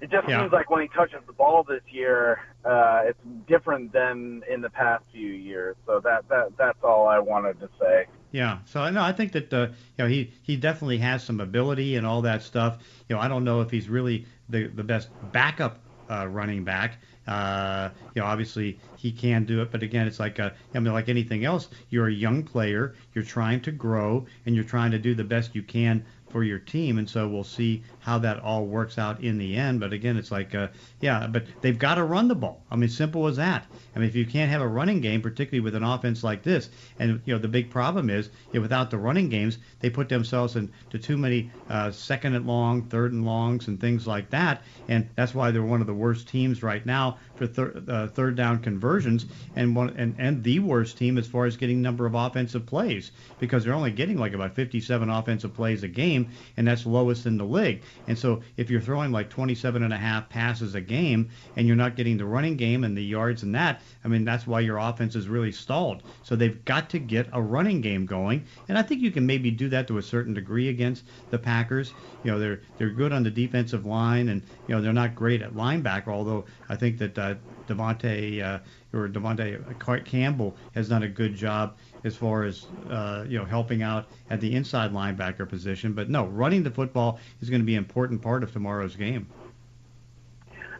it 0.00 0.10
just 0.10 0.26
Yeah. 0.26 0.40
seems 0.40 0.52
like 0.52 0.70
when 0.70 0.80
he 0.80 0.88
touches 0.88 1.20
the 1.26 1.34
ball 1.34 1.62
this 1.62 1.82
year, 1.90 2.38
uh, 2.64 3.02
it's 3.04 3.18
different 3.46 3.92
than 3.92 4.42
in 4.50 4.62
the 4.62 4.70
past 4.70 5.04
few 5.12 5.32
years. 5.32 5.76
So 5.86 6.00
that 6.00 6.28
that 6.28 6.56
that's 6.56 6.78
all 6.82 7.08
I 7.08 7.18
wanted 7.18 7.60
to 7.60 7.68
say. 7.78 8.06
Yeah, 8.32 8.58
so 8.64 8.80
I 8.80 8.90
no, 8.90 9.02
I 9.02 9.12
think 9.12 9.32
that 9.32 9.52
uh, 9.52 9.68
you 9.98 10.04
know 10.04 10.06
he 10.06 10.32
he 10.42 10.56
definitely 10.56 10.98
has 10.98 11.22
some 11.22 11.40
ability 11.40 11.96
and 11.96 12.06
all 12.06 12.22
that 12.22 12.42
stuff. 12.42 12.78
You 13.08 13.16
know, 13.16 13.20
I 13.22 13.28
don't 13.28 13.44
know 13.44 13.60
if 13.60 13.70
he's 13.70 13.88
really 13.88 14.26
the 14.48 14.68
the 14.68 14.84
best 14.84 15.08
backup 15.20 15.80
uh, 16.10 16.26
running 16.26 16.64
back. 16.64 16.98
Uh, 17.30 17.90
you 18.14 18.20
know, 18.20 18.26
obviously 18.26 18.78
he 18.96 19.12
can 19.12 19.44
do 19.44 19.62
it, 19.62 19.70
but 19.70 19.84
again, 19.84 20.06
it's 20.06 20.18
like 20.18 20.40
uh, 20.40 20.50
I 20.74 20.80
mean, 20.80 20.92
like 20.92 21.08
anything 21.08 21.44
else, 21.44 21.68
you're 21.88 22.08
a 22.08 22.12
young 22.12 22.42
player, 22.42 22.94
you're 23.14 23.24
trying 23.24 23.60
to 23.62 23.70
grow, 23.70 24.26
and 24.46 24.54
you're 24.54 24.64
trying 24.64 24.90
to 24.90 24.98
do 24.98 25.14
the 25.14 25.22
best 25.24 25.54
you 25.54 25.62
can 25.62 26.04
for 26.28 26.42
your 26.42 26.58
team, 26.58 26.98
and 26.98 27.08
so 27.08 27.28
we'll 27.28 27.44
see 27.44 27.82
how 28.00 28.18
that 28.18 28.40
all 28.40 28.66
works 28.66 28.98
out 28.98 29.22
in 29.22 29.38
the 29.38 29.56
end. 29.56 29.80
But 29.80 29.92
again, 29.92 30.16
it's 30.16 30.30
like, 30.30 30.54
uh, 30.54 30.68
yeah, 31.00 31.26
but 31.26 31.44
they've 31.60 31.78
got 31.78 31.94
to 31.96 32.04
run 32.04 32.28
the 32.28 32.34
ball. 32.34 32.62
I 32.70 32.76
mean, 32.76 32.88
simple 32.88 33.26
as 33.26 33.36
that. 33.36 33.66
I 33.94 33.98
mean, 33.98 34.08
if 34.08 34.14
you 34.14 34.26
can't 34.26 34.50
have 34.50 34.62
a 34.62 34.68
running 34.68 35.00
game, 35.00 35.20
particularly 35.20 35.60
with 35.60 35.74
an 35.74 35.82
offense 35.82 36.24
like 36.24 36.42
this, 36.42 36.70
and 36.98 37.20
you 37.24 37.34
know, 37.34 37.38
the 37.38 37.48
big 37.48 37.70
problem 37.70 38.10
is, 38.10 38.30
you 38.52 38.60
know, 38.60 38.62
without 38.62 38.90
the 38.90 38.98
running 38.98 39.28
games, 39.28 39.58
they 39.80 39.90
put 39.90 40.08
themselves 40.08 40.56
into 40.56 40.98
too 40.98 41.16
many 41.16 41.50
uh, 41.68 41.90
second 41.90 42.34
and 42.34 42.46
long, 42.46 42.82
third 42.82 43.12
and 43.12 43.24
longs, 43.24 43.68
and 43.68 43.80
things 43.80 44.06
like 44.06 44.30
that, 44.30 44.62
and 44.88 45.08
that's 45.16 45.34
why 45.34 45.50
they're 45.50 45.62
one 45.62 45.80
of 45.80 45.86
the 45.86 45.94
worst 45.94 46.28
teams 46.28 46.62
right 46.62 46.84
now 46.86 47.18
for 47.36 47.46
thir- 47.46 47.82
uh, 47.88 48.06
third 48.08 48.36
down 48.36 48.58
conversions, 48.60 49.26
and 49.56 49.74
one 49.74 49.90
and, 49.96 50.14
and 50.18 50.42
the 50.42 50.58
worst 50.58 50.96
team 50.96 51.18
as 51.18 51.26
far 51.26 51.46
as 51.46 51.56
getting 51.56 51.82
number 51.82 52.06
of 52.06 52.14
offensive 52.14 52.66
plays 52.66 53.12
because 53.38 53.64
they're 53.64 53.74
only 53.74 53.90
getting 53.90 54.16
like 54.16 54.32
about 54.32 54.54
57 54.54 55.10
offensive 55.10 55.54
plays 55.54 55.82
a 55.82 55.88
game, 55.88 56.28
and 56.56 56.66
that's 56.66 56.86
lowest 56.86 57.26
in 57.26 57.36
the 57.36 57.44
league. 57.44 57.82
And 58.06 58.18
so 58.18 58.42
if 58.56 58.70
you're 58.70 58.80
throwing 58.80 59.12
like 59.12 59.30
27 59.30 59.82
and 59.82 59.92
a 59.92 59.96
half 59.96 60.28
passes 60.28 60.74
a 60.74 60.80
game, 60.80 61.30
and 61.56 61.66
you're 61.66 61.76
not 61.76 61.96
getting 61.96 62.16
the 62.16 62.24
running 62.24 62.56
game 62.56 62.84
and 62.84 62.96
the 62.96 63.04
yards 63.04 63.42
and 63.42 63.54
that, 63.54 63.80
I 64.04 64.08
mean 64.08 64.24
that's 64.24 64.46
why 64.46 64.60
your 64.60 64.78
offense 64.78 65.14
is 65.16 65.28
really 65.28 65.52
stalled. 65.52 66.02
So 66.22 66.36
they've 66.36 66.64
got 66.64 66.90
to 66.90 66.98
get 66.98 67.28
a 67.32 67.40
running 67.40 67.80
game 67.80 68.06
going, 68.06 68.44
and 68.68 68.78
I 68.78 68.82
think 68.82 69.00
you 69.00 69.10
can 69.10 69.26
maybe 69.26 69.50
do 69.50 69.68
that 69.70 69.86
to 69.88 69.98
a 69.98 70.02
certain 70.02 70.34
degree 70.34 70.68
against 70.68 71.04
the 71.30 71.38
Packers. 71.38 71.92
You 72.24 72.32
know 72.32 72.38
they're 72.38 72.60
they're 72.78 72.90
good 72.90 73.12
on 73.12 73.22
the 73.22 73.30
defensive 73.30 73.86
line, 73.86 74.28
and 74.28 74.42
you 74.66 74.74
know 74.74 74.80
they're 74.80 74.92
not 74.92 75.14
great 75.14 75.42
at 75.42 75.54
linebacker. 75.54 76.08
Although 76.08 76.44
I 76.68 76.76
think 76.76 76.98
that 76.98 77.18
uh, 77.18 77.34
Devontae 77.68 78.42
uh, 78.42 78.58
or 78.92 79.08
Devontae 79.08 80.04
Campbell 80.04 80.56
has 80.74 80.88
done 80.88 81.02
a 81.02 81.08
good 81.08 81.34
job 81.34 81.76
as 82.04 82.16
far 82.16 82.44
as 82.44 82.66
uh, 82.88 83.24
you 83.28 83.38
know 83.38 83.44
helping 83.44 83.82
out 83.82 84.06
at 84.30 84.40
the 84.40 84.54
inside 84.54 84.92
linebacker 84.92 85.48
position. 85.48 85.92
But 85.92 86.08
no, 86.08 86.26
running 86.26 86.62
the 86.62 86.70
football 86.70 87.18
is 87.40 87.50
going 87.50 87.60
to 87.60 87.66
be 87.66 87.74
an 87.74 87.84
important 87.84 88.22
part 88.22 88.42
of 88.42 88.52
tomorrow's 88.52 88.96
game. 88.96 89.26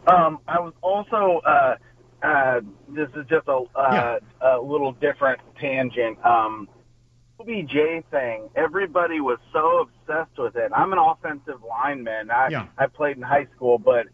Um, 0.07 0.39
I 0.47 0.59
was 0.59 0.73
also 0.81 1.41
uh, 1.45 1.75
uh, 2.23 2.61
this 2.89 3.09
is 3.15 3.25
just 3.29 3.47
a, 3.47 3.63
uh, 3.75 4.19
a 4.41 4.59
little 4.59 4.91
different 4.93 5.39
tangent. 5.59 6.23
Um, 6.25 6.67
OBJ 7.39 8.05
thing. 8.11 8.49
Everybody 8.55 9.19
was 9.19 9.39
so 9.51 9.87
obsessed 9.87 10.37
with 10.37 10.55
it. 10.55 10.71
I'm 10.75 10.93
an 10.93 10.99
offensive 10.99 11.61
lineman. 11.67 12.29
I 12.29 12.49
Yeah. 12.49 12.67
I 12.77 12.87
played 12.87 13.17
in 13.17 13.23
high 13.23 13.47
school, 13.55 13.79
but 13.79 14.07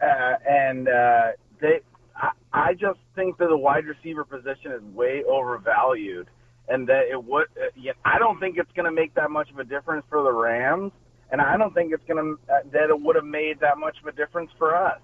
uh, 0.00 0.34
and 0.48 0.88
uh, 0.88 1.32
they. 1.60 1.80
I, 2.16 2.30
I 2.52 2.74
just 2.74 2.98
think 3.14 3.38
that 3.38 3.48
the 3.48 3.56
wide 3.56 3.84
receiver 3.84 4.24
position 4.24 4.72
is 4.72 4.82
way 4.94 5.22
overvalued, 5.24 6.28
and 6.70 6.88
that 6.88 7.08
it 7.10 7.22
would. 7.22 7.46
Uh, 7.56 7.66
yeah, 7.76 7.92
I 8.04 8.18
don't 8.18 8.40
think 8.40 8.56
it's 8.56 8.72
going 8.72 8.86
to 8.86 8.92
make 8.92 9.14
that 9.14 9.30
much 9.30 9.50
of 9.50 9.58
a 9.58 9.64
difference 9.64 10.06
for 10.08 10.22
the 10.22 10.32
Rams, 10.32 10.92
and 11.30 11.40
I 11.40 11.56
don't 11.58 11.74
think 11.74 11.92
it's 11.92 12.04
going 12.06 12.24
to 12.24 12.52
uh, 12.52 12.58
that 12.72 12.88
it 12.88 13.00
would 13.00 13.16
have 13.16 13.24
made 13.24 13.60
that 13.60 13.76
much 13.76 13.96
of 14.00 14.06
a 14.06 14.12
difference 14.12 14.50
for 14.56 14.74
us. 14.74 15.00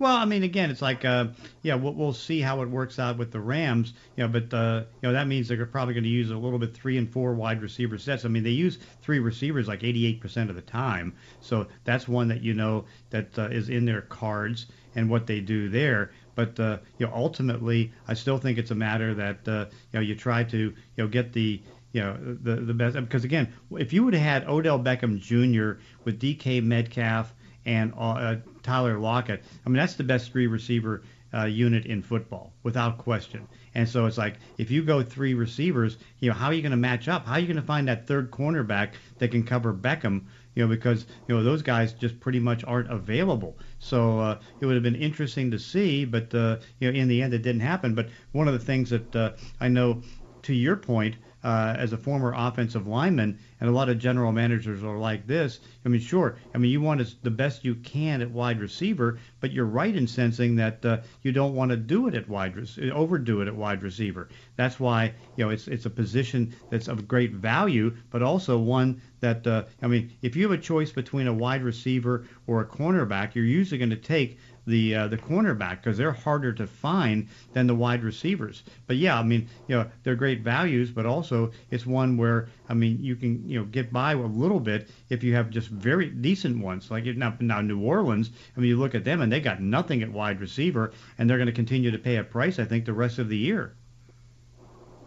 Well, 0.00 0.16
I 0.16 0.24
mean, 0.24 0.44
again, 0.44 0.70
it's 0.70 0.80
like, 0.80 1.04
uh, 1.04 1.26
yeah, 1.60 1.74
we'll, 1.74 1.92
we'll 1.92 2.14
see 2.14 2.40
how 2.40 2.62
it 2.62 2.70
works 2.70 2.98
out 2.98 3.18
with 3.18 3.32
the 3.32 3.40
Rams, 3.40 3.92
you 4.16 4.26
know, 4.26 4.28
but 4.28 4.56
uh, 4.56 4.84
you 5.02 5.08
know 5.08 5.12
that 5.12 5.26
means 5.26 5.46
they're 5.46 5.66
probably 5.66 5.92
going 5.92 6.04
to 6.04 6.10
use 6.10 6.30
a 6.30 6.36
little 6.38 6.58
bit 6.58 6.72
three 6.72 6.96
and 6.96 7.12
four 7.12 7.34
wide 7.34 7.60
receiver 7.60 7.98
sets. 7.98 8.24
I 8.24 8.28
mean, 8.28 8.42
they 8.42 8.48
use 8.48 8.78
three 9.02 9.18
receivers 9.18 9.68
like 9.68 9.80
88% 9.80 10.48
of 10.48 10.54
the 10.54 10.62
time, 10.62 11.12
so 11.42 11.66
that's 11.84 12.08
one 12.08 12.28
that 12.28 12.40
you 12.40 12.54
know 12.54 12.86
that 13.10 13.38
uh, 13.38 13.48
is 13.48 13.68
in 13.68 13.84
their 13.84 14.00
cards 14.00 14.66
and 14.94 15.10
what 15.10 15.26
they 15.26 15.40
do 15.40 15.68
there. 15.68 16.12
But 16.40 16.58
uh, 16.58 16.78
you 16.96 17.06
know, 17.06 17.12
ultimately, 17.14 17.92
I 18.08 18.14
still 18.14 18.38
think 18.38 18.56
it's 18.56 18.70
a 18.70 18.74
matter 18.74 19.12
that 19.14 19.46
uh, 19.46 19.66
you 19.92 19.98
know 19.98 20.00
you 20.00 20.14
try 20.14 20.42
to 20.44 20.58
you 20.58 20.74
know 20.96 21.06
get 21.06 21.34
the 21.34 21.60
you 21.92 22.00
know 22.00 22.16
the 22.42 22.56
the 22.56 22.72
best 22.72 22.96
because 22.96 23.24
again, 23.24 23.52
if 23.72 23.92
you 23.92 24.04
would 24.04 24.14
have 24.14 24.22
had 24.22 24.48
Odell 24.48 24.78
Beckham 24.78 25.20
Jr. 25.20 25.82
with 26.04 26.18
DK 26.18 26.62
Metcalf 26.62 27.34
and 27.66 27.92
uh, 27.98 28.36
Tyler 28.62 28.98
Lockett. 28.98 29.44
I 29.66 29.68
mean, 29.68 29.76
that's 29.76 29.96
the 29.96 30.04
best 30.04 30.32
three 30.32 30.46
receiver 30.46 31.02
uh, 31.34 31.44
unit 31.44 31.84
in 31.84 32.02
football, 32.02 32.52
without 32.62 32.96
question. 32.96 33.46
And 33.74 33.86
so 33.86 34.06
it's 34.06 34.18
like 34.18 34.36
if 34.56 34.70
you 34.70 34.82
go 34.82 35.02
three 35.02 35.34
receivers, 35.34 35.98
you 36.20 36.30
know, 36.30 36.34
how 36.34 36.46
are 36.46 36.54
you 36.54 36.62
going 36.62 36.70
to 36.70 36.78
match 36.78 37.06
up? 37.06 37.26
How 37.26 37.34
are 37.34 37.38
you 37.38 37.46
going 37.46 37.56
to 37.56 37.62
find 37.62 37.86
that 37.88 38.06
third 38.06 38.30
cornerback 38.30 38.92
that 39.18 39.30
can 39.30 39.44
cover 39.44 39.74
Beckham? 39.74 40.22
You 40.54 40.64
know, 40.64 40.68
because 40.68 41.06
you 41.26 41.34
know 41.36 41.42
those 41.42 41.62
guys 41.62 41.92
just 41.92 42.20
pretty 42.20 42.40
much 42.40 42.64
aren't 42.64 42.90
available. 42.90 43.58
So 43.78 44.18
uh, 44.20 44.40
it 44.60 44.66
would 44.66 44.74
have 44.74 44.82
been 44.82 44.94
interesting 44.96 45.50
to 45.50 45.58
see, 45.58 46.04
but 46.04 46.34
uh, 46.34 46.58
you 46.78 46.90
know, 46.90 46.98
in 46.98 47.08
the 47.08 47.22
end, 47.22 47.34
it 47.34 47.42
didn't 47.42 47.62
happen. 47.62 47.94
But 47.94 48.08
one 48.32 48.48
of 48.48 48.54
the 48.54 48.64
things 48.64 48.90
that 48.90 49.14
uh, 49.14 49.32
I 49.60 49.68
know, 49.68 50.02
to 50.42 50.54
your 50.54 50.76
point, 50.76 51.16
uh, 51.42 51.74
as 51.78 51.92
a 51.92 51.96
former 51.96 52.32
offensive 52.36 52.86
lineman, 52.86 53.38
and 53.60 53.68
a 53.68 53.72
lot 53.72 53.88
of 53.88 53.98
general 53.98 54.32
managers 54.32 54.82
are 54.82 54.98
like 54.98 55.26
this. 55.26 55.60
I 55.84 55.88
mean, 55.88 56.00
sure, 56.00 56.36
I 56.54 56.58
mean 56.58 56.70
you 56.70 56.80
want 56.80 57.00
the 57.22 57.30
best 57.30 57.64
you 57.64 57.74
can 57.76 58.22
at 58.22 58.30
wide 58.30 58.60
receiver, 58.60 59.18
but 59.40 59.52
you're 59.52 59.64
right 59.64 59.94
in 59.94 60.06
sensing 60.06 60.56
that 60.56 60.84
uh, 60.84 60.98
you 61.22 61.32
don't 61.32 61.54
want 61.54 61.70
to 61.70 61.76
do 61.76 62.08
it 62.08 62.14
at 62.14 62.28
wide, 62.28 62.56
re- 62.56 62.90
overdo 62.90 63.40
it 63.40 63.48
at 63.48 63.54
wide 63.54 63.82
receiver. 63.82 64.28
That's 64.56 64.78
why 64.78 65.14
you 65.36 65.44
know 65.44 65.50
it's 65.50 65.68
it's 65.68 65.86
a 65.86 65.90
position 65.90 66.54
that's 66.68 66.88
of 66.88 67.08
great 67.08 67.32
value, 67.32 67.96
but 68.10 68.22
also 68.22 68.58
one 68.58 69.00
that 69.20 69.46
uh, 69.46 69.64
I 69.82 69.86
mean, 69.86 70.12
if 70.22 70.36
you 70.36 70.42
have 70.42 70.58
a 70.58 70.62
choice 70.62 70.92
between 70.92 71.26
a 71.26 71.32
wide 71.32 71.62
receiver 71.62 72.26
or 72.46 72.60
a 72.60 72.66
cornerback, 72.66 73.34
you're 73.34 73.44
usually 73.44 73.78
going 73.78 73.90
to 73.90 73.96
take 73.96 74.38
the 74.66 74.94
uh, 74.94 75.08
the 75.08 75.16
cornerback 75.16 75.82
because 75.82 75.96
they're 75.96 76.12
harder 76.12 76.52
to 76.52 76.66
find 76.66 77.28
than 77.52 77.66
the 77.66 77.74
wide 77.74 78.02
receivers. 78.02 78.62
But 78.86 78.96
yeah, 78.96 79.18
I 79.18 79.22
mean, 79.22 79.48
you 79.68 79.76
know, 79.76 79.90
they're 80.02 80.14
great 80.14 80.40
values, 80.40 80.90
but 80.90 81.06
also 81.06 81.52
it's 81.70 81.86
one 81.86 82.16
where 82.16 82.48
I 82.68 82.74
mean, 82.74 82.98
you 83.00 83.16
can 83.16 83.48
you 83.48 83.60
know 83.60 83.64
get 83.64 83.92
by 83.92 84.12
a 84.12 84.16
little 84.16 84.60
bit 84.60 84.90
if 85.08 85.22
you 85.22 85.34
have 85.34 85.50
just 85.50 85.68
very 85.68 86.08
decent 86.08 86.62
ones. 86.62 86.90
Like 86.90 87.04
now, 87.04 87.34
now 87.40 87.60
New 87.60 87.80
Orleans, 87.80 88.30
I 88.56 88.60
mean, 88.60 88.68
you 88.68 88.78
look 88.78 88.94
at 88.94 89.04
them 89.04 89.20
and 89.20 89.32
they 89.32 89.40
got 89.40 89.60
nothing 89.60 90.02
at 90.02 90.10
wide 90.10 90.40
receiver, 90.40 90.92
and 91.18 91.28
they're 91.28 91.38
going 91.38 91.46
to 91.46 91.52
continue 91.52 91.90
to 91.90 91.98
pay 91.98 92.16
a 92.16 92.24
price, 92.24 92.58
I 92.58 92.64
think, 92.64 92.84
the 92.84 92.92
rest 92.92 93.18
of 93.18 93.28
the 93.28 93.36
year. 93.36 93.74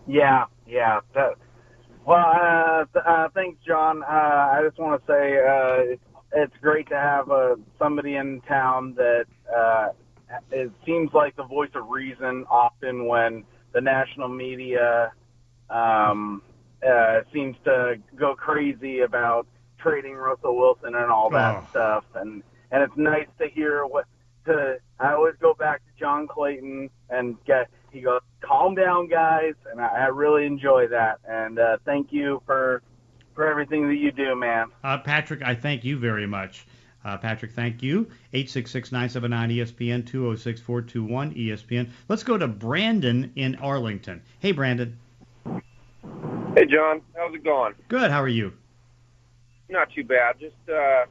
Yeah, 0.08 0.46
yeah. 0.68 1.00
That, 1.14 1.36
well, 2.06 2.26
uh, 2.26 2.86
th- 2.92 3.06
uh, 3.06 3.30
thanks, 3.34 3.64
John. 3.66 4.04
Uh, 4.04 4.06
I 4.06 4.62
just 4.66 4.78
want 4.78 5.00
to 5.00 5.08
say 5.08 5.38
uh, 5.38 5.94
it's, 5.94 6.04
it's 6.34 6.54
great 6.62 6.90
to 6.90 6.96
have 6.96 7.32
uh, 7.32 7.56
somebody 7.80 8.16
in 8.16 8.42
town 8.42 8.96
that 8.96 9.26
uh, 9.56 9.90
it 10.52 10.72
seems 10.86 11.12
like 11.14 11.36
the 11.36 11.44
voice 11.44 11.70
of 11.76 11.90
reason. 11.90 12.46
Often, 12.50 13.08
when 13.08 13.44
the 13.74 13.82
national 13.82 14.30
media 14.30 15.12
um, 15.70 16.42
uh, 16.88 17.22
seems 17.34 17.56
to 17.66 17.96
go 18.16 18.36
crazy 18.36 19.02
about 19.02 19.48
trading 19.80 20.16
Russell 20.16 20.58
Wilson 20.58 20.96
and 20.96 21.12
all 21.12 21.30
that 21.32 21.56
Oh. 21.56 21.68
stuff, 21.70 22.04
and 22.16 22.44
and 22.72 22.84
it's 22.84 22.98
nice 22.98 23.28
to 23.40 23.48
hear 23.48 23.86
what. 23.86 24.06
To 24.46 24.78
I 25.00 25.14
always 25.14 25.36
go 25.40 25.54
back 25.54 25.80
to 25.86 25.92
John 25.98 26.28
Clayton 26.28 26.90
and 27.10 27.38
get 27.46 27.70
he 27.94 28.02
goes, 28.02 28.20
calm 28.42 28.76
down, 28.76 29.08
guys, 29.08 29.54
and 29.72 29.80
I, 29.80 29.88
I 29.88 30.06
really 30.08 30.46
enjoy 30.46 30.88
that. 30.88 31.20
And 31.26 31.60
uh, 31.60 31.78
thank 31.86 32.12
you 32.12 32.42
for 32.46 32.82
for 33.36 33.48
everything 33.48 33.88
that 33.88 33.96
you 33.96 34.12
do, 34.12 34.36
man. 34.36 34.68
Uh, 34.84 34.98
Patrick, 34.98 35.42
I 35.42 35.56
thank 35.56 35.86
you 35.86 35.98
very 35.98 36.28
much. 36.28 36.66
Uh, 37.06 37.18
Patrick, 37.18 37.52
thank 37.52 37.84
you. 37.84 38.08
866-979-ESPN, 38.34 40.04
206-421-ESPN. 40.04 41.90
Let's 42.08 42.24
go 42.24 42.38
to 42.38 42.48
Brandon 42.48 43.32
in 43.36 43.56
Arlington. 43.56 44.22
Hey, 44.40 44.54
Brandon. 44.54 44.98
Hey, 46.56 46.66
John. 46.66 47.02
How's 47.16 47.34
it 47.34 47.44
going? 47.44 47.74
Good. 47.88 48.10
How 48.12 48.22
are 48.22 48.28
you? 48.28 48.54
Not 49.70 49.90
too 49.94 50.04
bad. 50.04 50.40
Just 50.40 50.56
uh, 50.70 51.06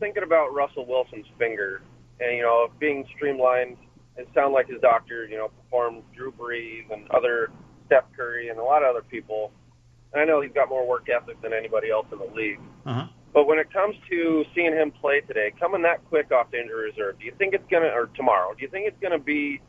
thinking 0.00 0.22
about 0.22 0.54
Russell 0.54 0.86
Wilson's 0.86 1.26
finger, 1.38 1.82
and 2.20 2.36
you 2.36 2.42
know, 2.42 2.68
being 2.78 3.06
streamlined. 3.16 3.76
It 4.16 4.28
sounded 4.34 4.54
like 4.54 4.68
his 4.68 4.80
doctor, 4.80 5.26
you 5.26 5.36
know, 5.36 5.48
performed 5.48 6.02
Drew 6.14 6.32
Brees 6.32 6.90
and 6.92 7.08
other 7.10 7.50
Steph 7.86 8.04
Curry 8.16 8.48
and 8.48 8.58
a 8.58 8.62
lot 8.62 8.82
of 8.82 8.90
other 8.90 9.02
people. 9.02 9.52
And 10.12 10.20
I 10.22 10.24
know 10.24 10.40
he's 10.40 10.52
got 10.52 10.68
more 10.68 10.86
work 10.86 11.08
ethic 11.08 11.40
than 11.42 11.52
anybody 11.52 11.90
else 11.90 12.06
in 12.10 12.18
the 12.18 12.34
league. 12.34 12.60
Uh-huh. 12.86 13.06
But 13.32 13.46
when 13.46 13.58
it 13.58 13.72
comes 13.72 13.94
to 14.10 14.44
seeing 14.54 14.72
him 14.72 14.90
play 14.90 15.20
today, 15.20 15.52
coming 15.60 15.82
that 15.82 16.04
quick 16.08 16.32
off 16.32 16.50
the 16.50 16.60
injury 16.60 16.90
reserve, 16.90 17.18
do 17.18 17.24
you 17.26 17.32
think 17.38 17.54
it's 17.54 17.64
gonna, 17.70 17.88
or 17.88 18.06
tomorrow, 18.16 18.54
do 18.54 18.62
you 18.62 18.68
think 18.68 18.88
it's 18.88 18.98
gonna 19.00 19.18
be 19.18 19.60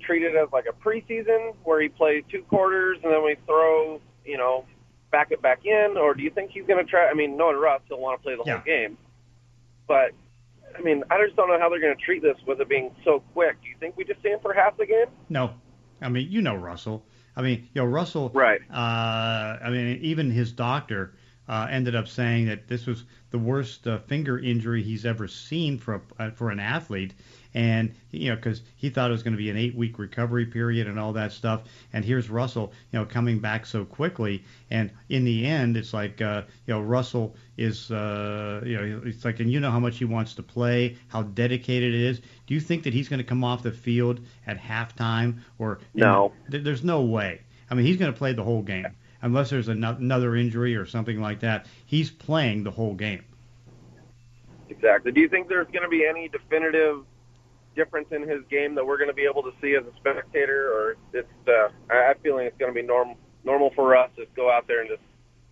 treated 0.00 0.36
as 0.36 0.48
like 0.52 0.64
a 0.68 0.72
preseason 0.88 1.54
where 1.64 1.80
he 1.80 1.88
plays 1.88 2.24
two 2.30 2.42
quarters 2.42 2.98
and 3.02 3.12
then 3.12 3.24
we 3.24 3.36
throw, 3.46 4.00
you 4.24 4.36
know, 4.36 4.64
back 5.10 5.30
it 5.30 5.40
back 5.40 5.64
in, 5.64 5.96
or 5.96 6.12
do 6.14 6.22
you 6.22 6.30
think 6.30 6.50
he's 6.50 6.66
gonna 6.66 6.84
try? 6.84 7.08
I 7.08 7.14
mean, 7.14 7.36
knowing 7.36 7.56
Russ, 7.56 7.80
he'll 7.88 8.00
want 8.00 8.18
to 8.20 8.22
play 8.22 8.34
the 8.36 8.42
Yeah. 8.46 8.56
whole 8.56 8.64
game. 8.64 8.98
But 9.86 10.10
I 10.76 10.82
mean, 10.82 11.02
I 11.10 11.24
just 11.24 11.34
don't 11.34 11.48
know 11.48 11.58
how 11.58 11.68
they're 11.70 11.80
gonna 11.80 11.94
treat 11.96 12.22
this 12.22 12.36
with 12.46 12.60
it 12.60 12.68
being 12.68 12.94
so 13.04 13.20
quick. 13.32 13.56
Do 13.62 13.68
you 13.68 13.76
think 13.80 13.96
we 13.96 14.04
just 14.04 14.22
see 14.22 14.28
him 14.28 14.40
for 14.40 14.52
half 14.52 14.76
the 14.76 14.86
game? 14.86 15.06
No, 15.28 15.54
I 16.02 16.08
mean 16.08 16.28
you 16.30 16.42
know 16.42 16.54
Russell. 16.56 17.06
I 17.36 17.42
mean 17.42 17.68
you 17.72 17.82
know 17.82 17.86
Russell. 17.86 18.30
Right. 18.34 18.60
Uh, 18.70 19.58
I 19.64 19.70
mean 19.70 19.98
even 20.02 20.30
his 20.30 20.52
doctor 20.52 21.14
uh, 21.48 21.66
ended 21.70 21.94
up 21.94 22.08
saying 22.08 22.46
that 22.46 22.68
this 22.68 22.86
was 22.86 23.04
the 23.30 23.38
worst 23.38 23.86
uh, 23.86 23.98
finger 23.98 24.38
injury 24.38 24.82
he's 24.82 25.04
ever 25.06 25.28
seen 25.28 25.78
for 25.78 25.94
a, 25.94 26.00
uh, 26.22 26.30
for 26.30 26.50
an 26.50 26.60
athlete, 26.60 27.14
and 27.54 27.94
you 28.10 28.28
know 28.28 28.36
because 28.36 28.62
he 28.76 28.90
thought 28.90 29.10
it 29.10 29.12
was 29.12 29.22
going 29.22 29.32
to 29.32 29.38
be 29.38 29.50
an 29.50 29.56
eight 29.56 29.74
week 29.74 29.98
recovery 29.98 30.46
period 30.46 30.86
and 30.86 30.98
all 30.98 31.12
that 31.14 31.32
stuff. 31.32 31.62
And 31.92 32.04
here's 32.04 32.28
Russell, 32.28 32.72
you 32.92 32.98
know, 32.98 33.06
coming 33.06 33.38
back 33.38 33.66
so 33.66 33.84
quickly, 33.84 34.44
and 34.70 34.90
in 35.08 35.24
the 35.24 35.46
end, 35.46 35.76
it's 35.76 35.94
like 35.94 36.20
uh, 36.20 36.42
you 36.66 36.74
know 36.74 36.80
Russell 36.80 37.34
is 37.56 37.90
uh, 37.90 38.62
you 38.64 38.76
know 38.76 39.02
it's 39.04 39.24
like 39.24 39.40
and 39.40 39.50
you 39.50 39.60
know 39.60 39.70
how 39.70 39.80
much 39.80 39.98
he 39.98 40.04
wants 40.04 40.34
to 40.34 40.42
play, 40.42 40.96
how 41.08 41.22
dedicated 41.22 41.94
it 41.94 42.00
is. 42.00 42.20
Do 42.46 42.54
you 42.54 42.60
think 42.60 42.84
that 42.84 42.92
he's 42.92 43.08
going 43.08 43.18
to 43.18 43.24
come 43.24 43.44
off 43.44 43.62
the 43.62 43.72
field 43.72 44.20
at 44.46 44.58
halftime 44.58 45.40
or 45.58 45.80
No. 45.94 46.32
Th- 46.50 46.62
There's 46.62 46.84
no 46.84 47.02
way. 47.02 47.40
I 47.70 47.74
mean, 47.74 47.84
he's 47.84 47.98
going 47.98 48.12
to 48.12 48.18
play 48.18 48.32
the 48.32 48.44
whole 48.44 48.62
game 48.62 48.86
unless 49.22 49.50
there's 49.50 49.68
another 49.68 50.36
injury 50.36 50.76
or 50.76 50.86
something 50.86 51.20
like 51.20 51.40
that. 51.40 51.66
He's 51.86 52.10
playing 52.10 52.64
the 52.64 52.70
whole 52.70 52.94
game. 52.94 53.24
Exactly. 54.68 55.12
Do 55.12 55.20
you 55.20 55.28
think 55.28 55.48
there's 55.48 55.66
going 55.68 55.82
to 55.82 55.88
be 55.88 56.06
any 56.06 56.28
definitive 56.28 57.04
difference 57.74 58.08
in 58.10 58.28
his 58.28 58.42
game 58.50 58.74
that 58.74 58.86
we're 58.86 58.98
going 58.98 59.08
to 59.08 59.14
be 59.14 59.24
able 59.24 59.42
to 59.42 59.52
see 59.62 59.74
as 59.74 59.84
a 59.84 59.96
spectator, 59.96 60.70
or 60.72 60.96
it's? 61.12 61.28
Uh, 61.46 61.68
I- 61.90 62.10
I'm 62.10 62.18
feeling 62.22 62.46
it's 62.46 62.58
going 62.58 62.72
to 62.72 62.80
be 62.80 62.86
normal 62.86 63.16
normal 63.44 63.70
for 63.70 63.96
us 63.96 64.10
to 64.16 64.26
go 64.36 64.50
out 64.50 64.66
there 64.66 64.80
and 64.80 64.90
just 64.90 65.02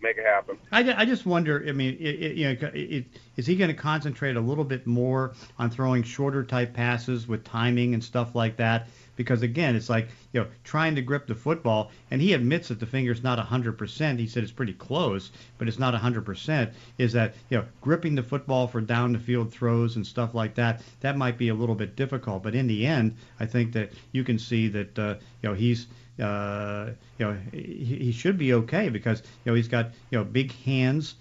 make 0.01 0.17
it 0.17 0.25
happen. 0.25 0.57
I, 0.71 1.01
I 1.01 1.05
just 1.05 1.25
wonder. 1.25 1.63
I 1.67 1.71
mean, 1.71 1.95
it, 1.99 2.23
it, 2.23 2.35
you 2.35 2.45
know, 2.45 2.51
it, 2.51 2.75
it, 2.75 3.05
is 3.37 3.47
he 3.47 3.55
going 3.55 3.69
to 3.69 3.75
concentrate 3.75 4.35
a 4.35 4.41
little 4.41 4.63
bit 4.63 4.85
more 4.85 5.33
on 5.57 5.69
throwing 5.69 6.03
shorter 6.03 6.43
type 6.43 6.73
passes 6.73 7.27
with 7.27 7.43
timing 7.43 7.93
and 7.93 8.03
stuff 8.03 8.35
like 8.35 8.57
that? 8.57 8.87
Because 9.17 9.41
again, 9.41 9.75
it's 9.75 9.89
like 9.89 10.07
you 10.31 10.39
know 10.39 10.47
trying 10.63 10.95
to 10.95 11.01
grip 11.01 11.27
the 11.27 11.35
football, 11.35 11.91
and 12.09 12.21
he 12.21 12.31
admits 12.31 12.69
that 12.69 12.79
the 12.79 12.85
finger's 12.85 13.21
not 13.21 13.37
100%. 13.45 14.19
He 14.19 14.27
said 14.27 14.43
it's 14.43 14.51
pretty 14.53 14.73
close, 14.73 15.31
but 15.57 15.67
it's 15.67 15.79
not 15.79 15.93
100%. 15.93 16.71
Is 16.97 17.11
that 17.11 17.33
you 17.49 17.57
know 17.57 17.65
gripping 17.81 18.15
the 18.15 18.23
football 18.23 18.67
for 18.67 18.79
down 18.79 19.11
the 19.11 19.19
field 19.19 19.51
throws 19.51 19.97
and 19.97 20.07
stuff 20.07 20.33
like 20.33 20.55
that? 20.55 20.81
That 21.01 21.17
might 21.17 21.37
be 21.37 21.49
a 21.49 21.53
little 21.53 21.75
bit 21.75 21.97
difficult, 21.97 22.43
but 22.43 22.55
in 22.55 22.67
the 22.67 22.85
end, 22.87 23.17
I 23.41 23.45
think 23.45 23.73
that 23.73 23.91
you 24.13 24.23
can 24.23 24.39
see 24.39 24.69
that 24.69 24.97
uh, 24.97 25.15
you 25.41 25.49
know 25.49 25.55
he's 25.55 25.87
uh, 26.21 26.91
you 27.17 27.25
know 27.25 27.37
he, 27.51 27.97
he 27.99 28.11
should 28.13 28.37
be 28.37 28.53
okay 28.53 28.87
because 28.87 29.23
you 29.43 29.51
know 29.51 29.55
he's 29.55 29.67
got 29.67 29.91
you 30.11 30.17
know 30.17 30.23
big 30.23 30.53
hands 30.63 31.15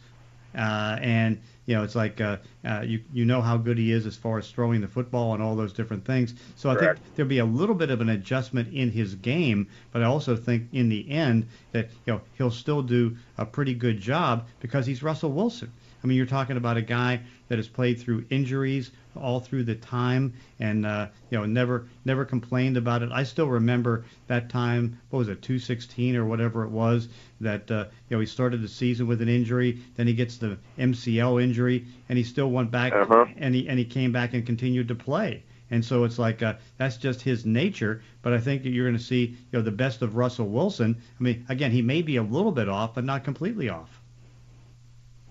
uh, 0.56 0.98
and 1.00 1.40
you 1.66 1.74
know 1.74 1.83
it's 1.83 1.94
like 1.94 2.20
uh, 2.20 2.38
uh, 2.64 2.83
you 2.85 3.02
you 3.12 3.24
know 3.24 3.42
how 3.42 3.57
good 3.57 3.76
he 3.76 3.92
is 3.92 4.07
as 4.07 4.16
far 4.16 4.38
as 4.38 4.50
throwing 4.50 4.81
the 4.81 4.88
football 4.88 5.35
and 5.35 5.42
all 5.42 5.55
those 5.55 5.72
different 5.72 6.05
things. 6.05 6.35
So 6.55 6.70
I 6.70 6.76
think 6.76 6.98
there'll 7.14 7.29
be 7.29 7.38
a 7.38 7.44
little 7.44 7.74
bit 7.74 7.90
of 7.90 8.00
an 8.00 8.09
adjustment 8.09 8.72
in 8.72 8.90
his 8.90 9.14
game, 9.16 9.68
but 9.92 10.02
I 10.02 10.07
also 10.07 10.37
think 10.37 10.68
in 10.72 10.88
the 10.88 11.11
end 11.11 11.48
that 11.72 11.90
you 12.07 12.14
know 12.14 12.20
he'll 12.38 12.50
still 12.50 12.83
do 12.83 13.16
a 13.37 13.44
pretty 13.44 13.74
good 13.74 14.00
job 14.00 14.46
because 14.61 14.87
he's 14.87 15.02
Russell 15.02 15.33
Wilson. 15.33 15.72
I 16.02 16.07
mean, 16.07 16.16
you're 16.16 16.26
talking 16.26 16.57
about 16.57 16.76
a 16.76 16.83
guy 16.83 17.20
that 17.48 17.59
has 17.59 17.68
played 17.68 18.00
through 18.00 18.26
injuries 18.31 18.92
all 19.16 19.40
through 19.40 19.64
the 19.64 19.74
time, 19.74 20.35
and 20.59 20.85
uh, 20.87 21.09
you 21.31 21.38
know 21.38 21.46
never 21.46 21.87
never 22.05 22.24
complained 22.24 22.76
about 22.76 23.02
it. 23.02 23.11
I 23.12 23.22
still 23.24 23.48
remember 23.48 24.05
that 24.29 24.48
time. 24.50 25.00
What 25.11 25.20
was 25.20 25.29
it, 25.29 25.42
216 25.42 26.16
or 26.16 26.24
whatever 26.24 26.64
it 26.64 26.70
was? 26.70 27.09
That 27.40 27.70
uh, 27.70 27.87
you 28.09 28.16
know 28.16 28.20
he 28.20 28.26
started 28.26 28.62
the 28.62 28.68
season 28.68 29.07
with 29.07 29.20
an 29.22 29.29
injury, 29.29 29.81
then 29.96 30.07
he 30.07 30.14
gets 30.14 30.37
the 30.38 30.59
MCL 30.79 31.42
injury, 31.42 31.87
and 32.09 32.16
he 32.16 32.24
still 32.24 32.50
went 32.50 32.70
back 32.70 32.92
Uh-huh. 32.92 33.26
and 33.37 33.55
he 33.55 33.68
and 33.68 33.79
he 33.79 33.85
came 33.85 34.12
back 34.12 34.35
and 34.35 34.44
continued 34.46 34.88
to 34.88 34.94
play. 34.94 35.42
And 35.68 35.85
so 35.85 36.05
it's 36.05 36.18
like 36.18 36.42
uh, 36.42 36.55
that's 36.79 36.96
just 36.96 37.22
his 37.22 37.44
nature. 37.44 38.00
But 38.22 38.33
I 38.33 38.38
think 38.38 38.62
that 38.62 38.68
you're 38.70 38.87
going 38.87 38.96
to 38.96 39.02
see 39.02 39.24
you 39.24 39.37
know 39.59 39.62
the 39.62 39.72
best 39.72 40.00
of 40.02 40.14
Russell 40.16 40.46
Wilson. 40.48 40.96
I 41.18 41.22
mean, 41.22 41.44
again, 41.48 41.72
he 41.72 41.83
may 41.83 42.02
be 42.02 42.16
a 42.16 42.22
little 42.22 42.52
bit 42.52 42.68
off, 42.68 42.94
but 42.94 43.05
not 43.05 43.24
completely 43.24 43.68
off. 43.68 43.90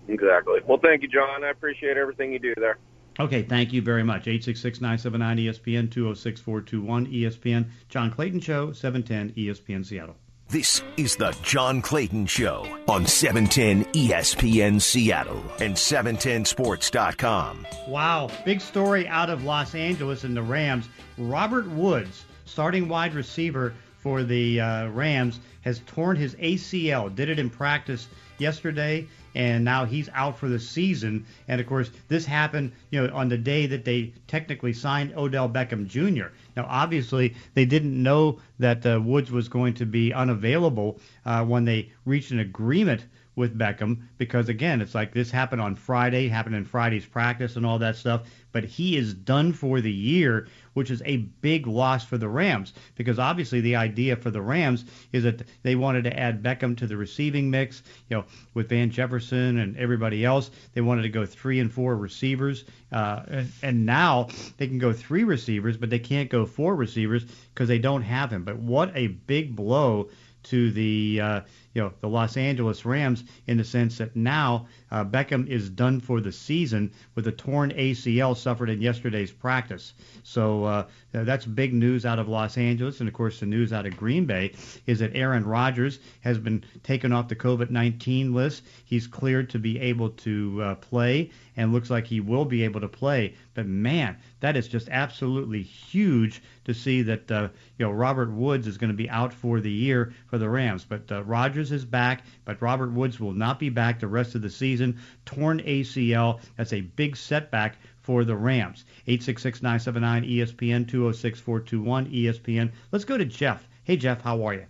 Exactly. 0.08 0.60
Well, 0.64 0.78
thank 0.78 1.02
you, 1.02 1.08
John. 1.08 1.42
I 1.42 1.48
appreciate 1.50 1.96
everything 1.96 2.32
you 2.32 2.38
do 2.38 2.54
there. 2.56 2.78
Okay, 3.18 3.42
thank 3.42 3.72
you 3.72 3.80
very 3.82 4.02
much. 4.02 4.26
866-979-ESPN, 4.26 5.88
206-421 5.88 7.12
ESPN. 7.12 7.66
John 7.88 8.10
Clayton 8.10 8.40
Show, 8.40 8.72
710 8.72 9.32
ESPN 9.32 9.84
Seattle. 9.84 10.16
This 10.48 10.80
is 10.96 11.16
the 11.16 11.36
John 11.42 11.82
Clayton 11.82 12.26
Show 12.26 12.64
on 12.86 13.02
E 13.02 13.06
710 13.06 13.92
ESPN 13.92 14.80
Seattle 14.80 15.42
and 15.60 15.74
710sports.com. 15.74 17.66
Wow, 17.88 18.30
big 18.44 18.60
story 18.60 19.08
out 19.08 19.28
of 19.28 19.42
Los 19.42 19.74
Angeles 19.74 20.22
and 20.22 20.36
the 20.36 20.42
Rams. 20.42 20.88
Robert 21.18 21.66
Woods, 21.70 22.26
starting 22.44 22.88
wide 22.88 23.14
receiver 23.14 23.74
for 23.98 24.22
the 24.22 24.60
uh, 24.60 24.86
Rams, 24.90 25.40
has 25.62 25.80
torn 25.80 26.16
his 26.16 26.36
ACL. 26.36 27.12
Did 27.12 27.28
it 27.28 27.40
in 27.40 27.50
practice 27.50 28.06
yesterday, 28.38 29.08
and 29.36 29.62
now 29.62 29.84
he's 29.84 30.08
out 30.14 30.38
for 30.38 30.48
the 30.48 30.58
season. 30.58 31.26
And 31.46 31.60
of 31.60 31.66
course, 31.66 31.90
this 32.08 32.24
happened, 32.24 32.72
you 32.90 33.06
know, 33.06 33.14
on 33.14 33.28
the 33.28 33.36
day 33.36 33.66
that 33.66 33.84
they 33.84 34.14
technically 34.26 34.72
signed 34.72 35.12
Odell 35.14 35.48
Beckham 35.48 35.86
Jr. 35.86 36.28
Now, 36.56 36.66
obviously, 36.68 37.34
they 37.52 37.66
didn't 37.66 38.02
know 38.02 38.38
that 38.58 38.84
uh, 38.86 38.98
Woods 39.00 39.30
was 39.30 39.48
going 39.48 39.74
to 39.74 39.84
be 39.84 40.12
unavailable 40.12 40.98
uh, 41.26 41.44
when 41.44 41.66
they 41.66 41.92
reached 42.06 42.30
an 42.30 42.40
agreement 42.40 43.04
with 43.36 43.58
Beckham 43.58 43.98
because 44.16 44.48
again, 44.48 44.80
it's 44.80 44.94
like 44.94 45.12
this 45.12 45.30
happened 45.30 45.60
on 45.60 45.76
Friday, 45.76 46.26
happened 46.26 46.56
in 46.56 46.64
Friday's 46.64 47.04
practice 47.04 47.56
and 47.56 47.66
all 47.66 47.78
that 47.78 47.96
stuff. 47.96 48.22
But 48.52 48.64
he 48.64 48.96
is 48.96 49.12
done 49.12 49.52
for 49.52 49.82
the 49.82 49.92
year, 49.92 50.48
which 50.76 50.90
is 50.90 51.02
a 51.06 51.16
big 51.16 51.66
loss 51.66 52.04
for 52.04 52.18
the 52.18 52.28
Rams 52.28 52.74
because 52.96 53.18
obviously 53.18 53.62
the 53.62 53.76
idea 53.76 54.14
for 54.14 54.30
the 54.30 54.42
Rams 54.42 54.84
is 55.10 55.24
that 55.24 55.40
they 55.62 55.74
wanted 55.74 56.04
to 56.04 56.18
add 56.18 56.42
Beckham 56.42 56.76
to 56.76 56.86
the 56.86 56.98
receiving 56.98 57.50
mix, 57.50 57.82
you 58.10 58.18
know, 58.18 58.24
with 58.52 58.68
Van 58.68 58.90
Jefferson 58.90 59.56
and 59.56 59.74
everybody 59.78 60.22
else. 60.22 60.50
They 60.74 60.82
wanted 60.82 61.02
to 61.02 61.08
go 61.08 61.24
three 61.24 61.60
and 61.60 61.72
four 61.72 61.96
receivers, 61.96 62.64
uh, 62.92 63.22
and, 63.26 63.52
and 63.62 63.86
now 63.86 64.28
they 64.58 64.66
can 64.66 64.78
go 64.78 64.92
three 64.92 65.24
receivers, 65.24 65.78
but 65.78 65.88
they 65.88 65.98
can't 65.98 66.28
go 66.28 66.44
four 66.44 66.76
receivers 66.76 67.24
because 67.54 67.68
they 67.68 67.78
don't 67.78 68.02
have 68.02 68.30
him. 68.30 68.44
But 68.44 68.58
what 68.58 68.94
a 68.94 69.06
big 69.06 69.56
blow 69.56 70.10
to 70.42 70.70
the 70.72 71.20
uh, 71.22 71.40
you 71.76 71.82
know 71.82 71.92
the 72.00 72.08
Los 72.08 72.38
Angeles 72.38 72.86
Rams 72.86 73.22
in 73.46 73.58
the 73.58 73.64
sense 73.64 73.98
that 73.98 74.16
now 74.16 74.66
uh, 74.90 75.04
Beckham 75.04 75.46
is 75.46 75.68
done 75.68 76.00
for 76.00 76.22
the 76.22 76.32
season 76.32 76.90
with 77.14 77.26
a 77.26 77.32
torn 77.32 77.70
ACL 77.72 78.34
suffered 78.34 78.70
in 78.70 78.80
yesterday's 78.80 79.30
practice. 79.30 79.92
So 80.22 80.64
uh, 80.64 80.86
that's 81.12 81.44
big 81.44 81.74
news 81.74 82.06
out 82.06 82.18
of 82.18 82.28
Los 82.28 82.56
Angeles, 82.56 83.00
and 83.00 83.08
of 83.08 83.14
course 83.14 83.40
the 83.40 83.46
news 83.46 83.74
out 83.74 83.84
of 83.84 83.94
Green 83.94 84.24
Bay 84.24 84.54
is 84.86 85.00
that 85.00 85.14
Aaron 85.14 85.44
Rodgers 85.44 85.98
has 86.22 86.38
been 86.38 86.64
taken 86.82 87.12
off 87.12 87.28
the 87.28 87.36
COVID-19 87.36 88.32
list. 88.32 88.62
He's 88.86 89.06
cleared 89.06 89.50
to 89.50 89.58
be 89.58 89.78
able 89.78 90.10
to 90.10 90.62
uh, 90.62 90.74
play, 90.76 91.30
and 91.58 91.74
looks 91.74 91.90
like 91.90 92.06
he 92.06 92.20
will 92.20 92.46
be 92.46 92.64
able 92.64 92.80
to 92.80 92.88
play. 92.88 93.34
But 93.52 93.66
man, 93.66 94.16
that 94.40 94.56
is 94.56 94.68
just 94.68 94.88
absolutely 94.90 95.62
huge 95.62 96.42
to 96.64 96.74
see 96.74 97.02
that 97.02 97.30
uh, 97.30 97.48
you 97.78 97.86
know 97.86 97.92
Robert 97.92 98.30
Woods 98.30 98.66
is 98.66 98.78
going 98.78 98.90
to 98.90 98.96
be 98.96 99.08
out 99.08 99.32
for 99.32 99.60
the 99.60 99.70
year 99.70 100.12
for 100.26 100.38
the 100.38 100.48
Rams. 100.48 100.84
But 100.84 101.10
uh, 101.10 101.22
Rodgers 101.24 101.65
is 101.72 101.84
back, 101.84 102.24
but 102.44 102.60
Robert 102.62 102.92
Woods 102.92 103.18
will 103.20 103.32
not 103.32 103.58
be 103.58 103.68
back 103.70 104.00
the 104.00 104.08
rest 104.08 104.34
of 104.34 104.42
the 104.42 104.50
season. 104.50 104.98
Torn 105.24 105.60
ACL. 105.60 106.40
That's 106.56 106.72
a 106.72 106.80
big 106.80 107.16
setback 107.16 107.76
for 108.02 108.24
the 108.24 108.36
Rams. 108.36 108.84
866-979 109.08 110.28
ESPN 110.30 110.86
206-421 110.86 112.12
ESPN. 112.14 112.72
Let's 112.92 113.04
go 113.04 113.16
to 113.18 113.24
Jeff. 113.24 113.66
Hey 113.84 113.96
Jeff, 113.96 114.20
how 114.22 114.44
are 114.44 114.54
you? 114.54 114.66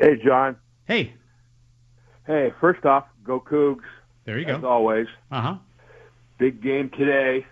Hey, 0.00 0.16
John. 0.24 0.56
Hey, 0.84 1.14
Hey, 2.26 2.52
first 2.60 2.84
off, 2.84 3.06
go 3.24 3.40
Cougs, 3.40 3.80
there 4.24 4.38
you 4.38 4.46
as 4.46 4.60
go. 4.60 4.68
always. 4.68 5.06
Uh 5.30 5.40
huh. 5.40 5.54
Big 6.36 6.62
game 6.62 6.90
today. 6.90 7.46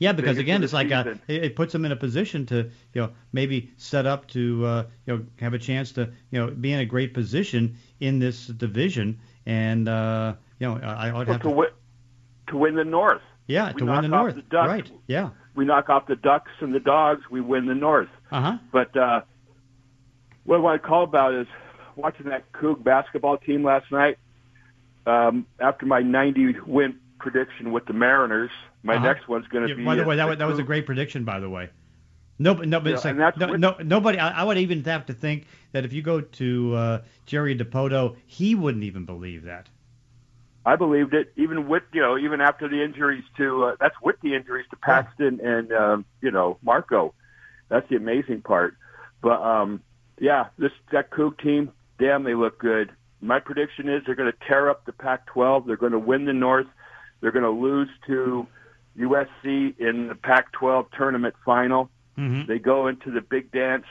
Yeah, 0.00 0.12
because 0.12 0.38
again, 0.38 0.64
it's 0.64 0.72
like 0.72 0.90
uh 0.90 1.14
it, 1.28 1.44
it 1.44 1.56
puts 1.56 1.74
them 1.74 1.84
in 1.84 1.92
a 1.92 1.96
position 1.96 2.46
to, 2.46 2.70
you 2.94 3.02
know, 3.02 3.10
maybe 3.32 3.70
set 3.76 4.06
up 4.06 4.26
to, 4.28 4.64
uh, 4.64 4.86
you 5.06 5.16
know, 5.16 5.26
have 5.38 5.52
a 5.52 5.58
chance 5.58 5.92
to, 5.92 6.10
you 6.30 6.40
know, 6.40 6.50
be 6.50 6.72
in 6.72 6.80
a 6.80 6.86
great 6.86 7.12
position 7.12 7.76
in 8.00 8.18
this 8.18 8.46
division. 8.46 9.20
And 9.44 9.86
uh, 9.88 10.34
you 10.58 10.66
know, 10.66 10.80
I, 10.82 11.08
I 11.08 11.12
would 11.12 11.28
have 11.28 11.42
to 11.42 11.48
to. 11.48 11.54
win 11.54 11.68
to 12.48 12.56
win 12.56 12.74
the 12.76 12.84
North. 12.84 13.20
Yeah, 13.46 13.72
we 13.74 13.80
to 13.80 13.84
win 13.84 14.02
the 14.02 14.08
North. 14.08 14.36
the 14.36 14.42
Ducks. 14.42 14.68
Right. 14.68 14.90
Yeah. 15.06 15.30
We 15.54 15.66
knock 15.66 15.90
off 15.90 16.06
the 16.06 16.16
Ducks 16.16 16.52
and 16.60 16.74
the 16.74 16.80
Dogs. 16.80 17.22
We 17.30 17.42
win 17.42 17.66
the 17.66 17.74
North. 17.74 18.08
Uh 18.32 18.40
huh. 18.40 18.58
But 18.72 18.96
uh, 18.96 19.20
what 20.44 20.64
I 20.64 20.78
call 20.78 21.04
about 21.04 21.34
is 21.34 21.46
watching 21.94 22.30
that 22.30 22.50
Coug 22.52 22.82
basketball 22.82 23.36
team 23.36 23.64
last 23.64 23.92
night. 23.92 24.16
Um, 25.06 25.46
after 25.58 25.86
my 25.86 26.00
90 26.00 26.60
win 26.66 27.00
prediction 27.20 27.72
with 27.72 27.86
the 27.86 27.92
Mariners, 27.92 28.50
my 28.82 28.96
Uh-huh. 28.96 29.04
next 29.06 29.28
one's 29.28 29.46
going 29.48 29.64
to 29.64 29.70
Yeah, 29.70 29.76
be. 29.76 29.84
by 29.84 29.94
the 29.94 30.04
way, 30.04 30.16
that 30.16 30.28
was, 30.28 30.38
that 30.38 30.48
was 30.48 30.58
a 30.58 30.62
great 30.64 30.86
prediction. 30.86 31.24
By 31.24 31.40
the 31.40 31.48
way, 31.48 31.70
no, 32.38 32.54
but 32.54 32.66
no, 32.68 32.80
but 32.80 33.04
Yeah, 33.04 33.12
like 33.12 33.36
no, 33.36 33.54
no, 33.56 33.76
nobody. 33.82 34.18
I, 34.18 34.40
I 34.40 34.44
would 34.44 34.58
even 34.58 34.82
have 34.84 35.06
to 35.06 35.12
think 35.12 35.46
that 35.72 35.84
if 35.84 35.92
you 35.92 36.02
go 36.02 36.20
to 36.20 36.74
uh, 36.74 37.02
Jerry 37.26 37.56
Dipoto, 37.56 38.16
he 38.26 38.54
wouldn't 38.54 38.84
even 38.84 39.04
believe 39.04 39.44
that. 39.44 39.68
I 40.64 40.76
believed 40.76 41.14
it, 41.14 41.32
even 41.36 41.68
with 41.68 41.84
you 41.92 42.02
know, 42.02 42.18
even 42.18 42.40
after 42.40 42.68
the 42.68 42.82
injuries 42.84 43.24
to 43.38 43.64
uh, 43.64 43.76
that's 43.80 43.94
with 44.02 44.16
the 44.22 44.34
injuries 44.34 44.66
to 44.70 44.76
Paxton 44.76 45.40
and 45.40 45.72
um, 45.72 46.04
you 46.20 46.30
know 46.30 46.58
Marco. 46.62 47.14
That's 47.68 47.88
the 47.88 47.96
amazing 47.96 48.42
part. 48.42 48.76
But 49.22 49.40
um, 49.42 49.82
yeah, 50.18 50.48
this 50.58 50.72
that 50.92 51.10
Coug 51.10 51.40
team, 51.40 51.72
damn, 51.98 52.24
they 52.24 52.34
look 52.34 52.58
good. 52.58 52.92
My 53.22 53.38
prediction 53.38 53.88
is 53.88 54.02
they're 54.06 54.14
going 54.14 54.32
to 54.32 54.38
tear 54.48 54.70
up 54.70 54.86
the 54.86 54.92
Pac-12. 54.92 55.66
They're 55.66 55.76
going 55.76 55.92
to 55.92 55.98
win 55.98 56.24
the 56.24 56.32
North. 56.32 56.66
They're 57.20 57.32
going 57.32 57.44
to 57.44 57.50
lose 57.50 57.88
to 58.06 58.46
USC 58.98 59.78
in 59.78 60.08
the 60.08 60.14
Pac-12 60.14 60.86
tournament 60.96 61.34
final. 61.44 61.90
Mm-hmm. 62.18 62.46
They 62.50 62.58
go 62.58 62.86
into 62.88 63.10
the 63.10 63.20
big 63.20 63.50
dance 63.52 63.86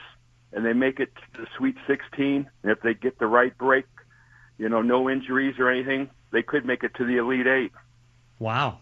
and 0.52 0.64
they 0.64 0.72
make 0.72 1.00
it 1.00 1.10
to 1.34 1.42
the 1.42 1.46
Sweet 1.56 1.76
16. 1.86 2.48
And 2.62 2.72
if 2.72 2.80
they 2.82 2.94
get 2.94 3.18
the 3.18 3.26
right 3.26 3.56
break, 3.56 3.86
you 4.58 4.68
know, 4.68 4.82
no 4.82 5.08
injuries 5.08 5.56
or 5.58 5.70
anything, 5.70 6.10
they 6.32 6.42
could 6.42 6.64
make 6.64 6.82
it 6.84 6.94
to 6.96 7.04
the 7.04 7.16
Elite 7.16 7.46
Eight. 7.46 7.72
Wow. 8.38 8.78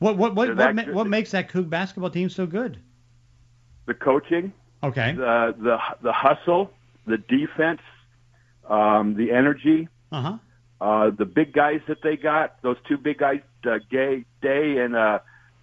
What 0.00 0.16
what 0.16 0.34
what 0.34 0.48
So 0.48 0.54
what, 0.54 0.74
ma- 0.74 0.92
what 0.92 1.06
makes 1.08 1.32
that 1.32 1.50
Coug 1.50 1.68
basketball 1.68 2.10
team 2.10 2.28
so 2.28 2.46
good? 2.46 2.78
The 3.86 3.94
coaching, 3.94 4.52
Okay. 4.82 5.12
the 5.12 5.54
the 5.58 5.78
the 6.02 6.12
hustle, 6.12 6.70
the 7.06 7.16
defense, 7.18 7.80
um, 8.68 9.14
the 9.14 9.32
energy, 9.32 9.88
Uh 10.12 10.22
huh. 10.22 10.38
uh, 10.80 11.10
the 11.10 11.24
big 11.24 11.52
guys 11.52 11.80
that 11.88 12.02
they 12.02 12.16
got. 12.16 12.60
Those 12.62 12.76
two 12.86 12.96
big 12.96 13.18
guys, 13.18 13.40
uh, 13.66 13.78
Gay 13.90 14.24
Day 14.42 14.78
and 14.78 14.96
uh, 14.96 15.18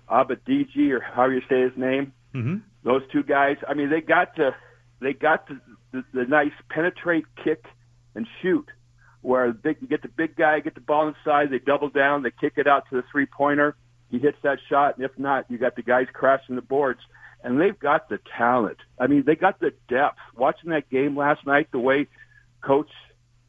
Abadiji, 0.09 0.91
or 0.91 1.01
how 1.01 1.25
you 1.25 1.41
say 1.49 1.61
his 1.61 1.73
name. 1.75 2.13
Mm-hmm. 2.33 2.57
those 2.83 3.01
two 3.13 3.23
guys. 3.23 3.55
I 3.65 3.75
mean, 3.75 3.89
they 3.89 4.01
got 4.01 4.35
to 4.35 4.53
they 4.99 5.13
got 5.13 5.47
the, 5.47 5.59
the, 5.91 6.03
the 6.13 6.25
nice 6.25 6.51
penetrate, 6.69 7.25
kick, 7.43 7.65
and 8.13 8.27
shoot. 8.41 8.67
Where 9.21 9.47
the 9.47 9.53
big, 9.53 9.77
you 9.81 9.87
get 9.87 10.01
the 10.01 10.07
big 10.09 10.35
guy, 10.35 10.59
get 10.59 10.75
the 10.75 10.81
ball 10.81 11.07
inside, 11.07 11.49
they 11.49 11.59
double 11.59 11.89
down, 11.89 12.23
they 12.23 12.31
kick 12.31 12.53
it 12.57 12.67
out 12.67 12.83
to 12.89 12.97
the 12.97 13.03
three 13.11 13.25
pointer. 13.25 13.75
He 14.11 14.19
hits 14.19 14.37
that 14.43 14.59
shot, 14.69 14.97
and 14.97 15.05
if 15.05 15.17
not, 15.17 15.49
you 15.49 15.57
got 15.57 15.75
the 15.75 15.81
guys 15.81 16.07
crashing 16.13 16.55
the 16.55 16.61
boards. 16.61 16.99
And 17.43 17.59
they've 17.59 17.77
got 17.77 18.09
the 18.09 18.19
talent. 18.37 18.77
I 18.99 19.07
mean, 19.07 19.23
they 19.25 19.35
got 19.35 19.59
the 19.59 19.71
depth. 19.87 20.17
Watching 20.35 20.71
that 20.71 20.89
game 20.89 21.15
last 21.15 21.45
night, 21.45 21.67
the 21.71 21.79
way 21.79 22.07
coach 22.61 22.89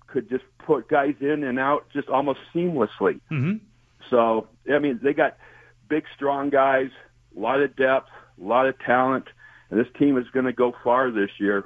could 0.07 0.29
just 0.29 0.45
put 0.59 0.89
guys 0.89 1.15
in 1.21 1.45
and 1.45 1.59
out 1.59 1.87
just 1.93 2.09
almost 2.09 2.41
seamlessly. 2.55 3.21
Mm-hmm. 3.31 3.57
So, 4.11 4.49
I 4.73 4.79
mean, 4.79 5.01
they 5.03 5.13
got 5.13 5.37
big, 5.89 6.05
strong 6.15 6.51
guys, 6.51 6.91
a 7.37 7.41
lot 7.41 7.61
of 7.61 7.75
depth, 7.77 8.09
a 8.41 8.45
lot 8.45 8.67
of 8.67 8.79
talent, 8.81 9.27
and 9.71 9.79
this 9.81 9.89
team 9.99 10.17
is 10.19 10.27
going 10.33 10.47
to 10.47 10.53
go 10.53 10.75
far 10.85 11.11
this 11.11 11.31
year. 11.39 11.65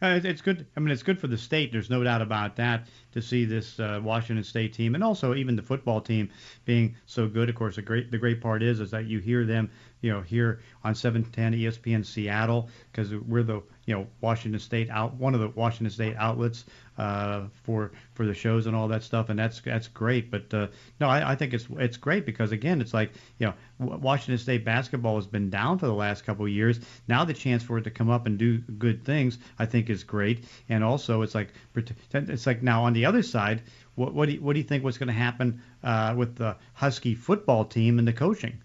Uh, 0.00 0.06
it's- 0.16 0.24
it's 0.24 0.42
good. 0.42 0.66
I 0.76 0.80
mean, 0.80 0.90
it's 0.90 1.02
good 1.02 1.18
for 1.18 1.26
the 1.26 1.36
state. 1.38 1.72
There's 1.72 1.90
no 1.90 2.04
doubt 2.04 2.22
about 2.22 2.56
that. 2.56 2.86
To 3.12 3.22
see 3.22 3.44
this 3.44 3.80
uh, 3.80 4.00
Washington 4.02 4.44
State 4.44 4.74
team, 4.74 4.94
and 4.94 5.02
also 5.02 5.34
even 5.34 5.56
the 5.56 5.62
football 5.62 6.00
team 6.00 6.30
being 6.64 6.94
so 7.06 7.26
good. 7.26 7.48
Of 7.48 7.54
course, 7.54 7.76
the 7.76 7.82
great 7.82 8.10
the 8.10 8.18
great 8.18 8.40
part 8.40 8.62
is 8.62 8.80
is 8.80 8.90
that 8.90 9.06
you 9.06 9.18
hear 9.18 9.46
them, 9.46 9.70
you 10.02 10.12
know, 10.12 10.20
here 10.20 10.60
on 10.84 10.94
710 10.94 11.54
ESPN 11.58 12.04
Seattle, 12.04 12.68
because 12.92 13.14
we're 13.14 13.42
the 13.42 13.62
you 13.86 13.94
know 13.94 14.06
Washington 14.20 14.60
State 14.60 14.90
out 14.90 15.14
one 15.14 15.34
of 15.34 15.40
the 15.40 15.48
Washington 15.48 15.90
State 15.90 16.14
outlets 16.18 16.64
uh, 16.98 17.44
for 17.62 17.92
for 18.12 18.26
the 18.26 18.34
shows 18.34 18.66
and 18.66 18.74
all 18.76 18.88
that 18.88 19.02
stuff, 19.02 19.30
and 19.30 19.38
that's 19.38 19.60
that's 19.60 19.88
great. 19.88 20.30
But 20.30 20.52
uh, 20.52 20.66
no, 21.00 21.08
I, 21.08 21.32
I 21.32 21.34
think 21.36 21.54
it's 21.54 21.66
it's 21.78 21.96
great 21.96 22.26
because 22.26 22.52
again, 22.52 22.80
it's 22.80 22.92
like 22.92 23.12
you 23.38 23.46
know 23.46 23.54
Washington 23.78 24.38
State 24.38 24.64
basketball 24.64 25.14
has 25.14 25.26
been 25.26 25.48
down 25.48 25.78
for 25.78 25.86
the 25.86 25.94
last 25.94 26.26
couple 26.26 26.44
of 26.44 26.50
years. 26.50 26.80
Now 27.06 27.24
the 27.24 27.34
chance 27.34 27.62
for 27.62 27.78
it 27.78 27.84
to 27.84 27.90
come 27.90 28.10
up 28.10 28.26
and 28.26 28.36
do 28.36 28.58
good 28.58 29.04
things, 29.04 29.38
I 29.58 29.66
think, 29.66 29.88
is 29.88 30.04
great. 30.04 30.44
And 30.68 30.82
also, 30.82 31.22
it's 31.22 31.34
like 31.34 31.54
it's 32.12 32.46
like 32.46 32.62
now 32.62 32.84
on 32.84 32.92
the 32.92 32.97
other 33.06 33.22
side, 33.22 33.62
what 33.94 34.14
what 34.14 34.26
do 34.26 34.34
you, 34.34 34.40
what 34.42 34.52
do 34.54 34.58
you 34.60 34.64
think 34.64 34.84
what's 34.84 34.98
going 34.98 35.08
to 35.08 35.12
happen 35.12 35.60
uh, 35.82 36.14
with 36.16 36.36
the 36.36 36.56
Husky 36.74 37.14
football 37.14 37.64
team 37.64 37.98
and 37.98 38.06
the 38.08 38.12
coaching? 38.12 38.60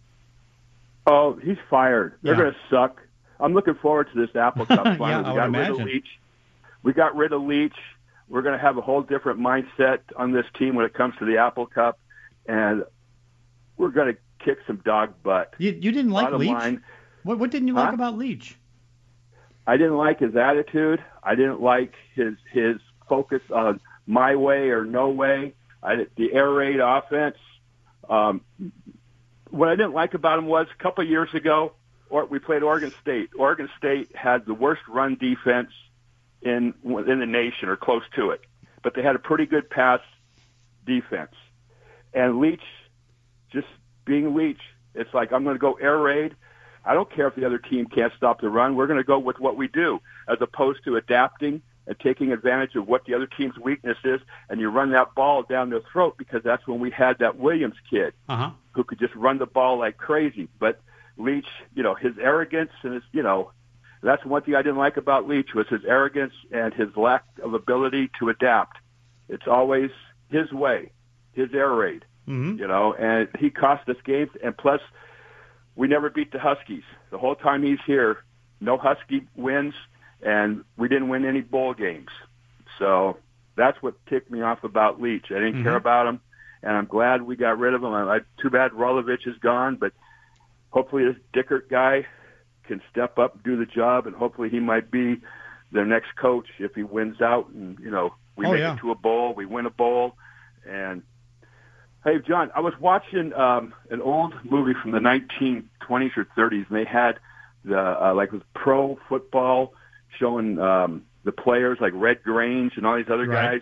Oh, 1.05 1.33
he's 1.43 1.57
fired. 1.69 2.17
They're 2.23 2.35
Yeah. 2.35 2.41
going 2.41 2.53
to 2.53 2.59
suck. 2.69 3.01
I'm 3.39 3.53
looking 3.53 3.75
forward 3.75 4.09
to 4.13 4.19
this 4.25 4.35
Apple 4.35 4.65
Cup 4.65 4.93
Yeah, 4.97 4.97
final. 4.97 5.25
I 5.25 5.31
we 5.31 5.35
got 5.35 5.53
rid 5.53 5.69
imagine. 5.69 5.81
of 5.81 5.87
Leach. 5.87 6.07
We 6.83 6.93
got 6.93 7.15
rid 7.15 7.33
of 7.33 7.41
Leach. 7.41 7.75
We're 8.29 8.41
going 8.41 8.57
to 8.57 8.61
have 8.63 8.77
a 8.77 8.81
whole 8.81 9.01
different 9.01 9.39
mindset 9.39 9.99
on 10.15 10.31
this 10.31 10.45
team 10.57 10.75
when 10.75 10.85
it 10.85 10.93
comes 10.93 11.13
to 11.19 11.25
the 11.25 11.37
Apple 11.37 11.65
Cup, 11.65 11.99
and 12.47 12.83
we're 13.77 13.89
going 13.89 14.13
to 14.13 14.19
kick 14.43 14.59
some 14.65 14.77
dog 14.77 15.13
butt. 15.23 15.53
You 15.57 15.71
you 15.71 15.91
didn't 15.91 16.11
like 16.11 16.25
Bottom 16.25 16.39
Leach? 16.39 16.51
line, 16.51 16.81
What 17.23 17.39
what 17.39 17.51
didn't 17.51 17.67
you 17.67 17.75
Huh? 17.75 17.81
like 17.81 17.93
about 17.93 18.17
Leach? 18.17 18.57
I 19.67 19.77
didn't 19.77 19.97
like 19.97 20.19
his 20.19 20.35
attitude. 20.35 21.03
I 21.23 21.35
didn't 21.35 21.61
like 21.61 21.93
his 22.15 22.35
his 22.51 22.77
focus 23.07 23.41
on 23.53 23.79
my 24.05 24.35
way 24.35 24.69
or 24.69 24.85
no 24.85 25.09
way. 25.09 25.53
I, 25.81 26.07
the 26.15 26.33
air 26.33 26.49
raid 26.49 26.79
offense. 26.79 27.37
Um, 28.09 28.41
what 29.49 29.69
I 29.69 29.75
didn't 29.75 29.93
like 29.93 30.13
about 30.13 30.39
him 30.39 30.47
was 30.47 30.67
a 30.73 30.81
couple 30.81 31.03
of 31.03 31.09
years 31.09 31.33
ago, 31.33 31.73
or 32.09 32.25
we 32.25 32.39
played 32.39 32.63
Oregon 32.63 32.93
State. 33.01 33.31
Oregon 33.37 33.69
State 33.77 34.15
had 34.15 34.45
the 34.45 34.53
worst 34.53 34.81
run 34.87 35.15
defense 35.15 35.69
in 36.41 36.73
in 36.83 37.19
the 37.19 37.25
nation, 37.25 37.69
or 37.69 37.75
close 37.75 38.03
to 38.15 38.31
it, 38.31 38.41
but 38.81 38.93
they 38.95 39.01
had 39.01 39.15
a 39.15 39.19
pretty 39.19 39.45
good 39.45 39.69
pass 39.69 39.99
defense. 40.85 41.33
And 42.13 42.39
Leach, 42.39 42.63
just 43.51 43.67
being 44.05 44.35
Leach, 44.35 44.61
it's 44.93 45.13
like 45.13 45.31
I'm 45.31 45.43
going 45.43 45.55
to 45.55 45.59
go 45.59 45.73
air 45.73 45.97
raid. 45.97 46.35
I 46.85 46.93
don't 46.93 47.09
care 47.09 47.27
if 47.27 47.35
the 47.35 47.45
other 47.45 47.57
team 47.57 47.85
can't 47.85 48.11
stop 48.17 48.41
the 48.41 48.49
run. 48.49 48.75
We're 48.75 48.87
going 48.87 48.99
to 48.99 49.05
go 49.05 49.19
with 49.19 49.39
what 49.39 49.55
we 49.55 49.67
do, 49.67 50.01
as 50.27 50.37
opposed 50.41 50.83
to 50.83 50.97
adapting 50.97 51.61
and 51.87 51.99
taking 51.99 52.31
advantage 52.31 52.75
of 52.75 52.87
what 52.87 53.05
the 53.05 53.13
other 53.13 53.27
team's 53.27 53.57
weakness 53.57 53.97
is, 54.05 54.21
and 54.49 54.59
you 54.59 54.69
run 54.69 54.91
that 54.91 55.13
ball 55.15 55.43
down 55.43 55.69
their 55.69 55.81
throat 55.91 56.15
because 56.17 56.41
that's 56.43 56.65
when 56.67 56.79
we 56.79 56.89
had 56.89 57.19
that 57.19 57.37
Williams 57.37 57.75
kid 57.89 58.13
Uh 58.29 58.37
huh. 58.37 58.49
who 58.71 58.83
could 58.83 58.99
just 58.99 59.13
run 59.15 59.37
the 59.37 59.45
ball 59.45 59.77
like 59.79 59.97
crazy. 59.97 60.47
But 60.59 60.79
Leach, 61.17 61.47
you 61.75 61.83
know, 61.83 61.93
his 61.95 62.13
arrogance 62.19 62.71
and 62.83 62.93
his, 62.95 63.03
you 63.11 63.21
know, 63.23 63.51
that's 64.01 64.25
one 64.25 64.41
thing 64.41 64.55
I 64.55 64.61
didn't 64.61 64.77
like 64.77 64.97
about 64.97 65.27
Leach 65.27 65.53
was 65.53 65.67
his 65.69 65.81
arrogance 65.85 66.33
and 66.51 66.73
his 66.73 66.89
lack 66.97 67.23
of 67.41 67.53
ability 67.53 68.09
to 68.19 68.29
adapt. 68.29 68.77
It's 69.29 69.47
always 69.47 69.91
his 70.29 70.51
way, 70.51 70.91
his 71.33 71.49
air 71.53 71.71
raid, 71.71 72.05
Mm-hmm. 72.27 72.57
you 72.59 72.67
know, 72.67 72.93
and 72.93 73.27
he 73.39 73.49
cost 73.49 73.87
us 73.89 73.97
games. 74.05 74.29
And 74.43 74.55
plus, 74.57 74.79
we 75.75 75.87
never 75.87 76.09
beat 76.09 76.31
the 76.31 76.39
Huskies. 76.39 76.83
The 77.11 77.17
whole 77.17 77.35
time 77.35 77.63
he's 77.63 77.79
here, 77.85 78.23
no 78.61 78.77
Husky 78.77 79.27
wins, 79.35 79.73
and 80.23 80.63
we 80.77 80.87
didn't 80.87 81.09
win 81.09 81.25
any 81.25 81.41
bowl 81.41 81.73
games. 81.73 82.09
So 82.79 83.17
that's 83.55 83.81
what 83.81 83.93
ticked 84.07 84.31
me 84.31 84.41
off 84.41 84.63
about 84.63 85.01
Leach. 85.01 85.25
I 85.29 85.35
didn't 85.35 85.63
care 85.63 85.73
Mhm. 85.73 85.77
about 85.77 86.07
him, 86.07 86.19
and 86.63 86.75
I'm 86.75 86.85
glad 86.85 87.21
we 87.21 87.35
got 87.35 87.59
rid 87.59 87.73
of 87.73 87.83
him. 87.83 87.93
I, 87.93 88.15
I, 88.15 88.19
too 88.41 88.49
bad 88.49 88.71
Rolovich 88.71 89.27
is 89.27 89.37
gone, 89.39 89.75
but 89.75 89.93
hopefully 90.71 91.05
this 91.05 91.17
Dickert 91.33 91.69
guy 91.69 92.05
can 92.63 92.81
step 92.89 93.19
up 93.19 93.43
do 93.43 93.57
the 93.57 93.65
job, 93.65 94.07
and 94.07 94.15
hopefully 94.15 94.49
he 94.49 94.59
might 94.59 94.89
be 94.89 95.17
their 95.71 95.85
next 95.85 96.15
coach 96.15 96.47
if 96.59 96.73
he 96.75 96.83
wins 96.83 97.21
out. 97.21 97.49
And 97.49 97.77
you 97.79 97.91
know, 97.91 98.13
we 98.35 98.45
Oh, 98.45 98.51
make 98.51 98.59
yeah. 98.59 98.73
it 98.73 98.79
to 98.79 98.91
a 98.91 98.95
bowl, 98.95 99.33
we 99.33 99.45
win 99.45 99.65
a 99.65 99.69
bowl, 99.71 100.15
and 100.67 101.03
Hey, 102.05 102.19
John, 102.19 102.51
I 102.53 102.59
was 102.59 102.77
watching 102.81 103.31
um, 103.33 103.73
an 103.89 104.01
old 104.01 104.33
movie 104.43 104.73
from 104.73 104.91
the 104.91 104.99
1920s 104.99 106.17
or 106.17 106.25
30s, 106.37 106.67
and 106.69 106.77
they 106.77 106.83
had 106.83 107.17
the 107.63 107.79
uh, 107.79 108.13
like 108.13 108.33
with 108.33 108.43
pro 108.53 108.97
football 109.07 109.73
showing 110.19 110.59
um, 110.59 111.03
the 111.23 111.31
players 111.31 111.77
like 111.81 111.93
Red 111.95 112.23
Grange 112.23 112.73
and 112.77 112.85
all 112.85 112.97
these 112.97 113.09
other 113.09 113.27
Right. 113.27 113.61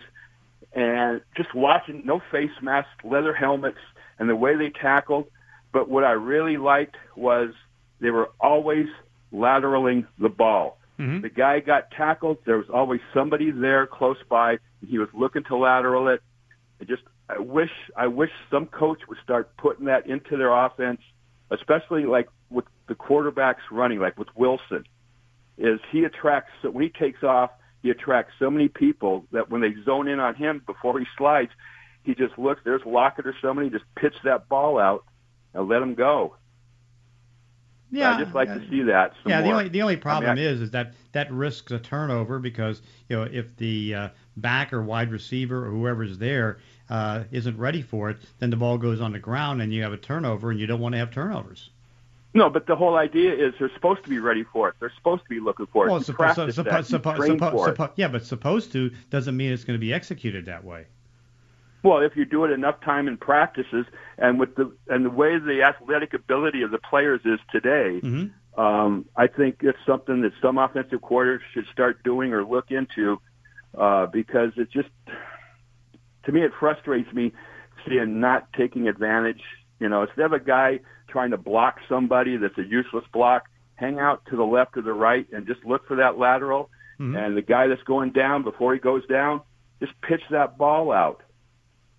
and 0.74 1.20
just 1.36 1.54
watching 1.54 2.02
no 2.04 2.20
face 2.30 2.50
masks, 2.60 2.90
leather 3.04 3.34
helmets, 3.34 3.78
and 4.18 4.28
the 4.28 4.36
way 4.36 4.56
they 4.56 4.70
tackled. 4.70 5.26
But 5.72 5.88
what 5.88 6.04
I 6.04 6.12
really 6.12 6.56
liked 6.56 6.96
was 7.16 7.50
they 8.00 8.10
were 8.10 8.30
always 8.40 8.86
lateraling 9.32 10.06
the 10.18 10.28
ball. 10.28 10.78
Mm-hmm. 10.98 11.22
The 11.22 11.30
guy 11.30 11.60
got 11.60 11.90
tackled. 11.90 12.38
There 12.44 12.58
was 12.58 12.68
always 12.72 13.00
somebody 13.14 13.50
there 13.50 13.86
close 13.86 14.18
by. 14.28 14.52
And 14.80 14.90
he 14.90 14.98
was 14.98 15.08
looking 15.14 15.44
to 15.44 15.56
lateral 15.56 16.08
it. 16.08 16.22
I 16.80 16.84
just, 16.84 17.02
I 17.28 17.38
wish, 17.38 17.70
I 17.96 18.06
wish 18.08 18.30
some 18.50 18.66
coach 18.66 19.00
would 19.08 19.18
start 19.24 19.56
putting 19.56 19.86
that 19.86 20.06
into 20.06 20.36
their 20.36 20.52
offense, 20.52 21.00
especially 21.50 22.04
like 22.04 22.28
with 22.50 22.66
the 22.88 22.94
quarterbacks 22.94 23.62
running, 23.70 23.98
like 23.98 24.18
with 24.18 24.28
Wilson. 24.36 24.84
Is 25.58 25.80
he 25.90 26.04
attracts 26.04 26.50
so 26.62 26.70
when 26.70 26.82
he 26.82 26.90
takes 26.90 27.22
off, 27.22 27.50
he 27.82 27.90
attracts 27.90 28.32
so 28.38 28.50
many 28.50 28.68
people 28.68 29.26
that 29.32 29.50
when 29.50 29.60
they 29.60 29.74
zone 29.84 30.08
in 30.08 30.20
on 30.20 30.34
him 30.34 30.62
before 30.66 30.98
he 30.98 31.06
slides, 31.16 31.50
he 32.04 32.14
just 32.14 32.38
looks. 32.38 32.60
There's 32.64 32.82
Lockett 32.86 33.26
or 33.26 33.34
somebody. 33.42 33.70
Just 33.70 33.84
pitch 33.96 34.14
that 34.24 34.48
ball 34.48 34.78
out 34.78 35.04
and 35.54 35.68
let 35.68 35.82
him 35.82 35.94
go. 35.94 36.36
Yeah, 37.90 38.16
I 38.16 38.22
just 38.22 38.34
like 38.34 38.48
to 38.48 38.66
see 38.70 38.82
that. 38.84 39.12
Some 39.22 39.30
yeah, 39.30 39.40
more. 39.42 39.48
the 39.48 39.58
only 39.58 39.68
the 39.68 39.82
only 39.82 39.96
problem 39.98 40.30
I 40.30 40.34
mean, 40.34 40.44
I- 40.46 40.50
is 40.50 40.60
is 40.62 40.70
that 40.70 40.94
that 41.12 41.30
risks 41.30 41.70
a 41.72 41.78
turnover 41.78 42.38
because 42.38 42.80
you 43.08 43.16
know 43.16 43.24
if 43.24 43.54
the 43.58 43.94
uh, 43.94 44.08
back 44.36 44.72
or 44.72 44.82
wide 44.82 45.12
receiver 45.12 45.66
or 45.66 45.70
whoever's 45.70 46.16
there 46.16 46.58
uh, 46.88 47.24
isn't 47.30 47.58
ready 47.58 47.82
for 47.82 48.08
it, 48.08 48.16
then 48.38 48.48
the 48.48 48.56
ball 48.56 48.78
goes 48.78 49.02
on 49.02 49.12
the 49.12 49.18
ground 49.18 49.60
and 49.60 49.74
you 49.74 49.82
have 49.82 49.92
a 49.92 49.98
turnover, 49.98 50.50
and 50.50 50.58
you 50.58 50.66
don't 50.66 50.80
want 50.80 50.94
to 50.94 50.98
have 50.98 51.10
turnovers. 51.10 51.68
No, 52.34 52.48
but 52.48 52.66
the 52.66 52.76
whole 52.76 52.96
idea 52.96 53.34
is 53.34 53.52
they're 53.58 53.70
supposed 53.74 54.02
to 54.04 54.08
be 54.10 54.18
ready 54.18 54.42
for 54.42 54.68
it. 54.70 54.76
They're 54.80 54.92
supposed 54.96 55.22
to 55.24 55.28
be 55.28 55.38
looking 55.38 55.66
for 55.66 55.86
it. 55.86 55.90
Well, 55.90 56.00
suppo- 56.00 56.34
suppo-. 56.34 56.48
Suppo- 56.48 57.38
suppo- 57.38 57.50
for 57.50 57.68
it. 57.68 57.76
suppo- 57.76 57.92
yeah, 57.96 58.08
but 58.08 58.24
supposed 58.24 58.72
to 58.72 58.90
doesn't 59.10 59.36
mean 59.36 59.52
it's 59.52 59.64
going 59.64 59.78
to 59.78 59.80
be 59.80 59.92
executed 59.92 60.46
that 60.46 60.64
way. 60.64 60.86
Well, 61.82 61.98
if 61.98 62.16
you 62.16 62.24
do 62.24 62.44
it 62.44 62.50
enough 62.52 62.80
time 62.80 63.06
in 63.08 63.16
practices, 63.18 63.86
and 64.16 64.38
with 64.40 64.54
the 64.54 64.72
and 64.88 65.04
the 65.04 65.10
way 65.10 65.38
the 65.38 65.62
athletic 65.62 66.14
ability 66.14 66.62
of 66.62 66.70
the 66.70 66.78
players 66.78 67.20
is 67.24 67.40
today, 67.50 68.00
Mm-hmm. 68.02 68.60
um, 68.60 69.04
I 69.16 69.26
think 69.26 69.58
it's 69.60 69.78
something 69.84 70.22
that 70.22 70.32
some 70.40 70.58
offensive 70.58 71.02
quarters 71.02 71.42
should 71.52 71.66
start 71.72 72.02
doing 72.04 72.32
or 72.32 72.44
look 72.44 72.70
into, 72.70 73.20
uh, 73.76 74.06
because 74.06 74.52
it 74.56 74.70
just, 74.70 74.88
to 76.24 76.32
me, 76.32 76.42
it 76.42 76.52
frustrates 76.58 77.12
me 77.12 77.32
seeing 77.86 78.20
not 78.20 78.52
taking 78.52 78.86
advantage. 78.88 79.42
You 79.82 79.88
know, 79.88 80.02
instead 80.02 80.26
of 80.26 80.32
a 80.32 80.38
guy 80.38 80.78
trying 81.08 81.32
to 81.32 81.36
block 81.36 81.80
somebody 81.88 82.36
that's 82.36 82.56
a 82.56 82.62
useless 82.62 83.04
block, 83.12 83.48
hang 83.74 83.98
out 83.98 84.24
to 84.26 84.36
the 84.36 84.44
left 84.44 84.76
or 84.76 84.82
the 84.82 84.92
right 84.92 85.26
and 85.32 85.44
just 85.44 85.64
look 85.64 85.88
for 85.88 85.96
that 85.96 86.16
lateral. 86.16 86.70
Mm-hmm. 87.00 87.16
And 87.16 87.36
the 87.36 87.42
guy 87.42 87.66
that's 87.66 87.82
going 87.82 88.12
down 88.12 88.44
before 88.44 88.74
he 88.74 88.78
goes 88.78 89.04
down, 89.08 89.40
just 89.80 90.00
pitch 90.00 90.22
that 90.30 90.56
ball 90.56 90.92
out. 90.92 91.24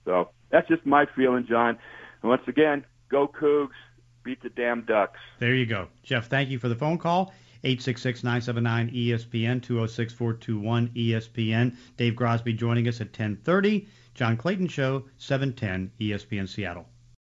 So 0.06 0.30
that's 0.50 0.66
just 0.70 0.86
my 0.86 1.08
feeling, 1.14 1.46
John. 1.46 1.78
And 2.22 2.30
once 2.30 2.44
again, 2.48 2.86
go 3.10 3.28
Cougs, 3.28 3.76
beat 4.24 4.42
the 4.42 4.50
damn 4.50 4.86
Ducks. 4.86 5.20
There 5.40 5.54
you 5.54 5.66
go. 5.66 5.90
Jeff, 6.04 6.28
thank 6.28 6.50
you 6.50 6.60
for 6.60 6.70
the 6.70 6.76
phone 6.76 6.98
call. 6.98 7.34
866-979-ESPN, 7.66 9.60
206-421-ESPN. 9.60 11.76
Dave 11.98 12.14
Grosby 12.14 12.56
joining 12.56 12.88
us 12.88 13.02
at 13.02 13.08
1030. 13.08 13.90
John 14.14 14.38
Clayton 14.38 14.70
Show, 14.70 15.04
710 15.18 15.92
ESPN 16.00 16.48
Seattle. 16.48 16.88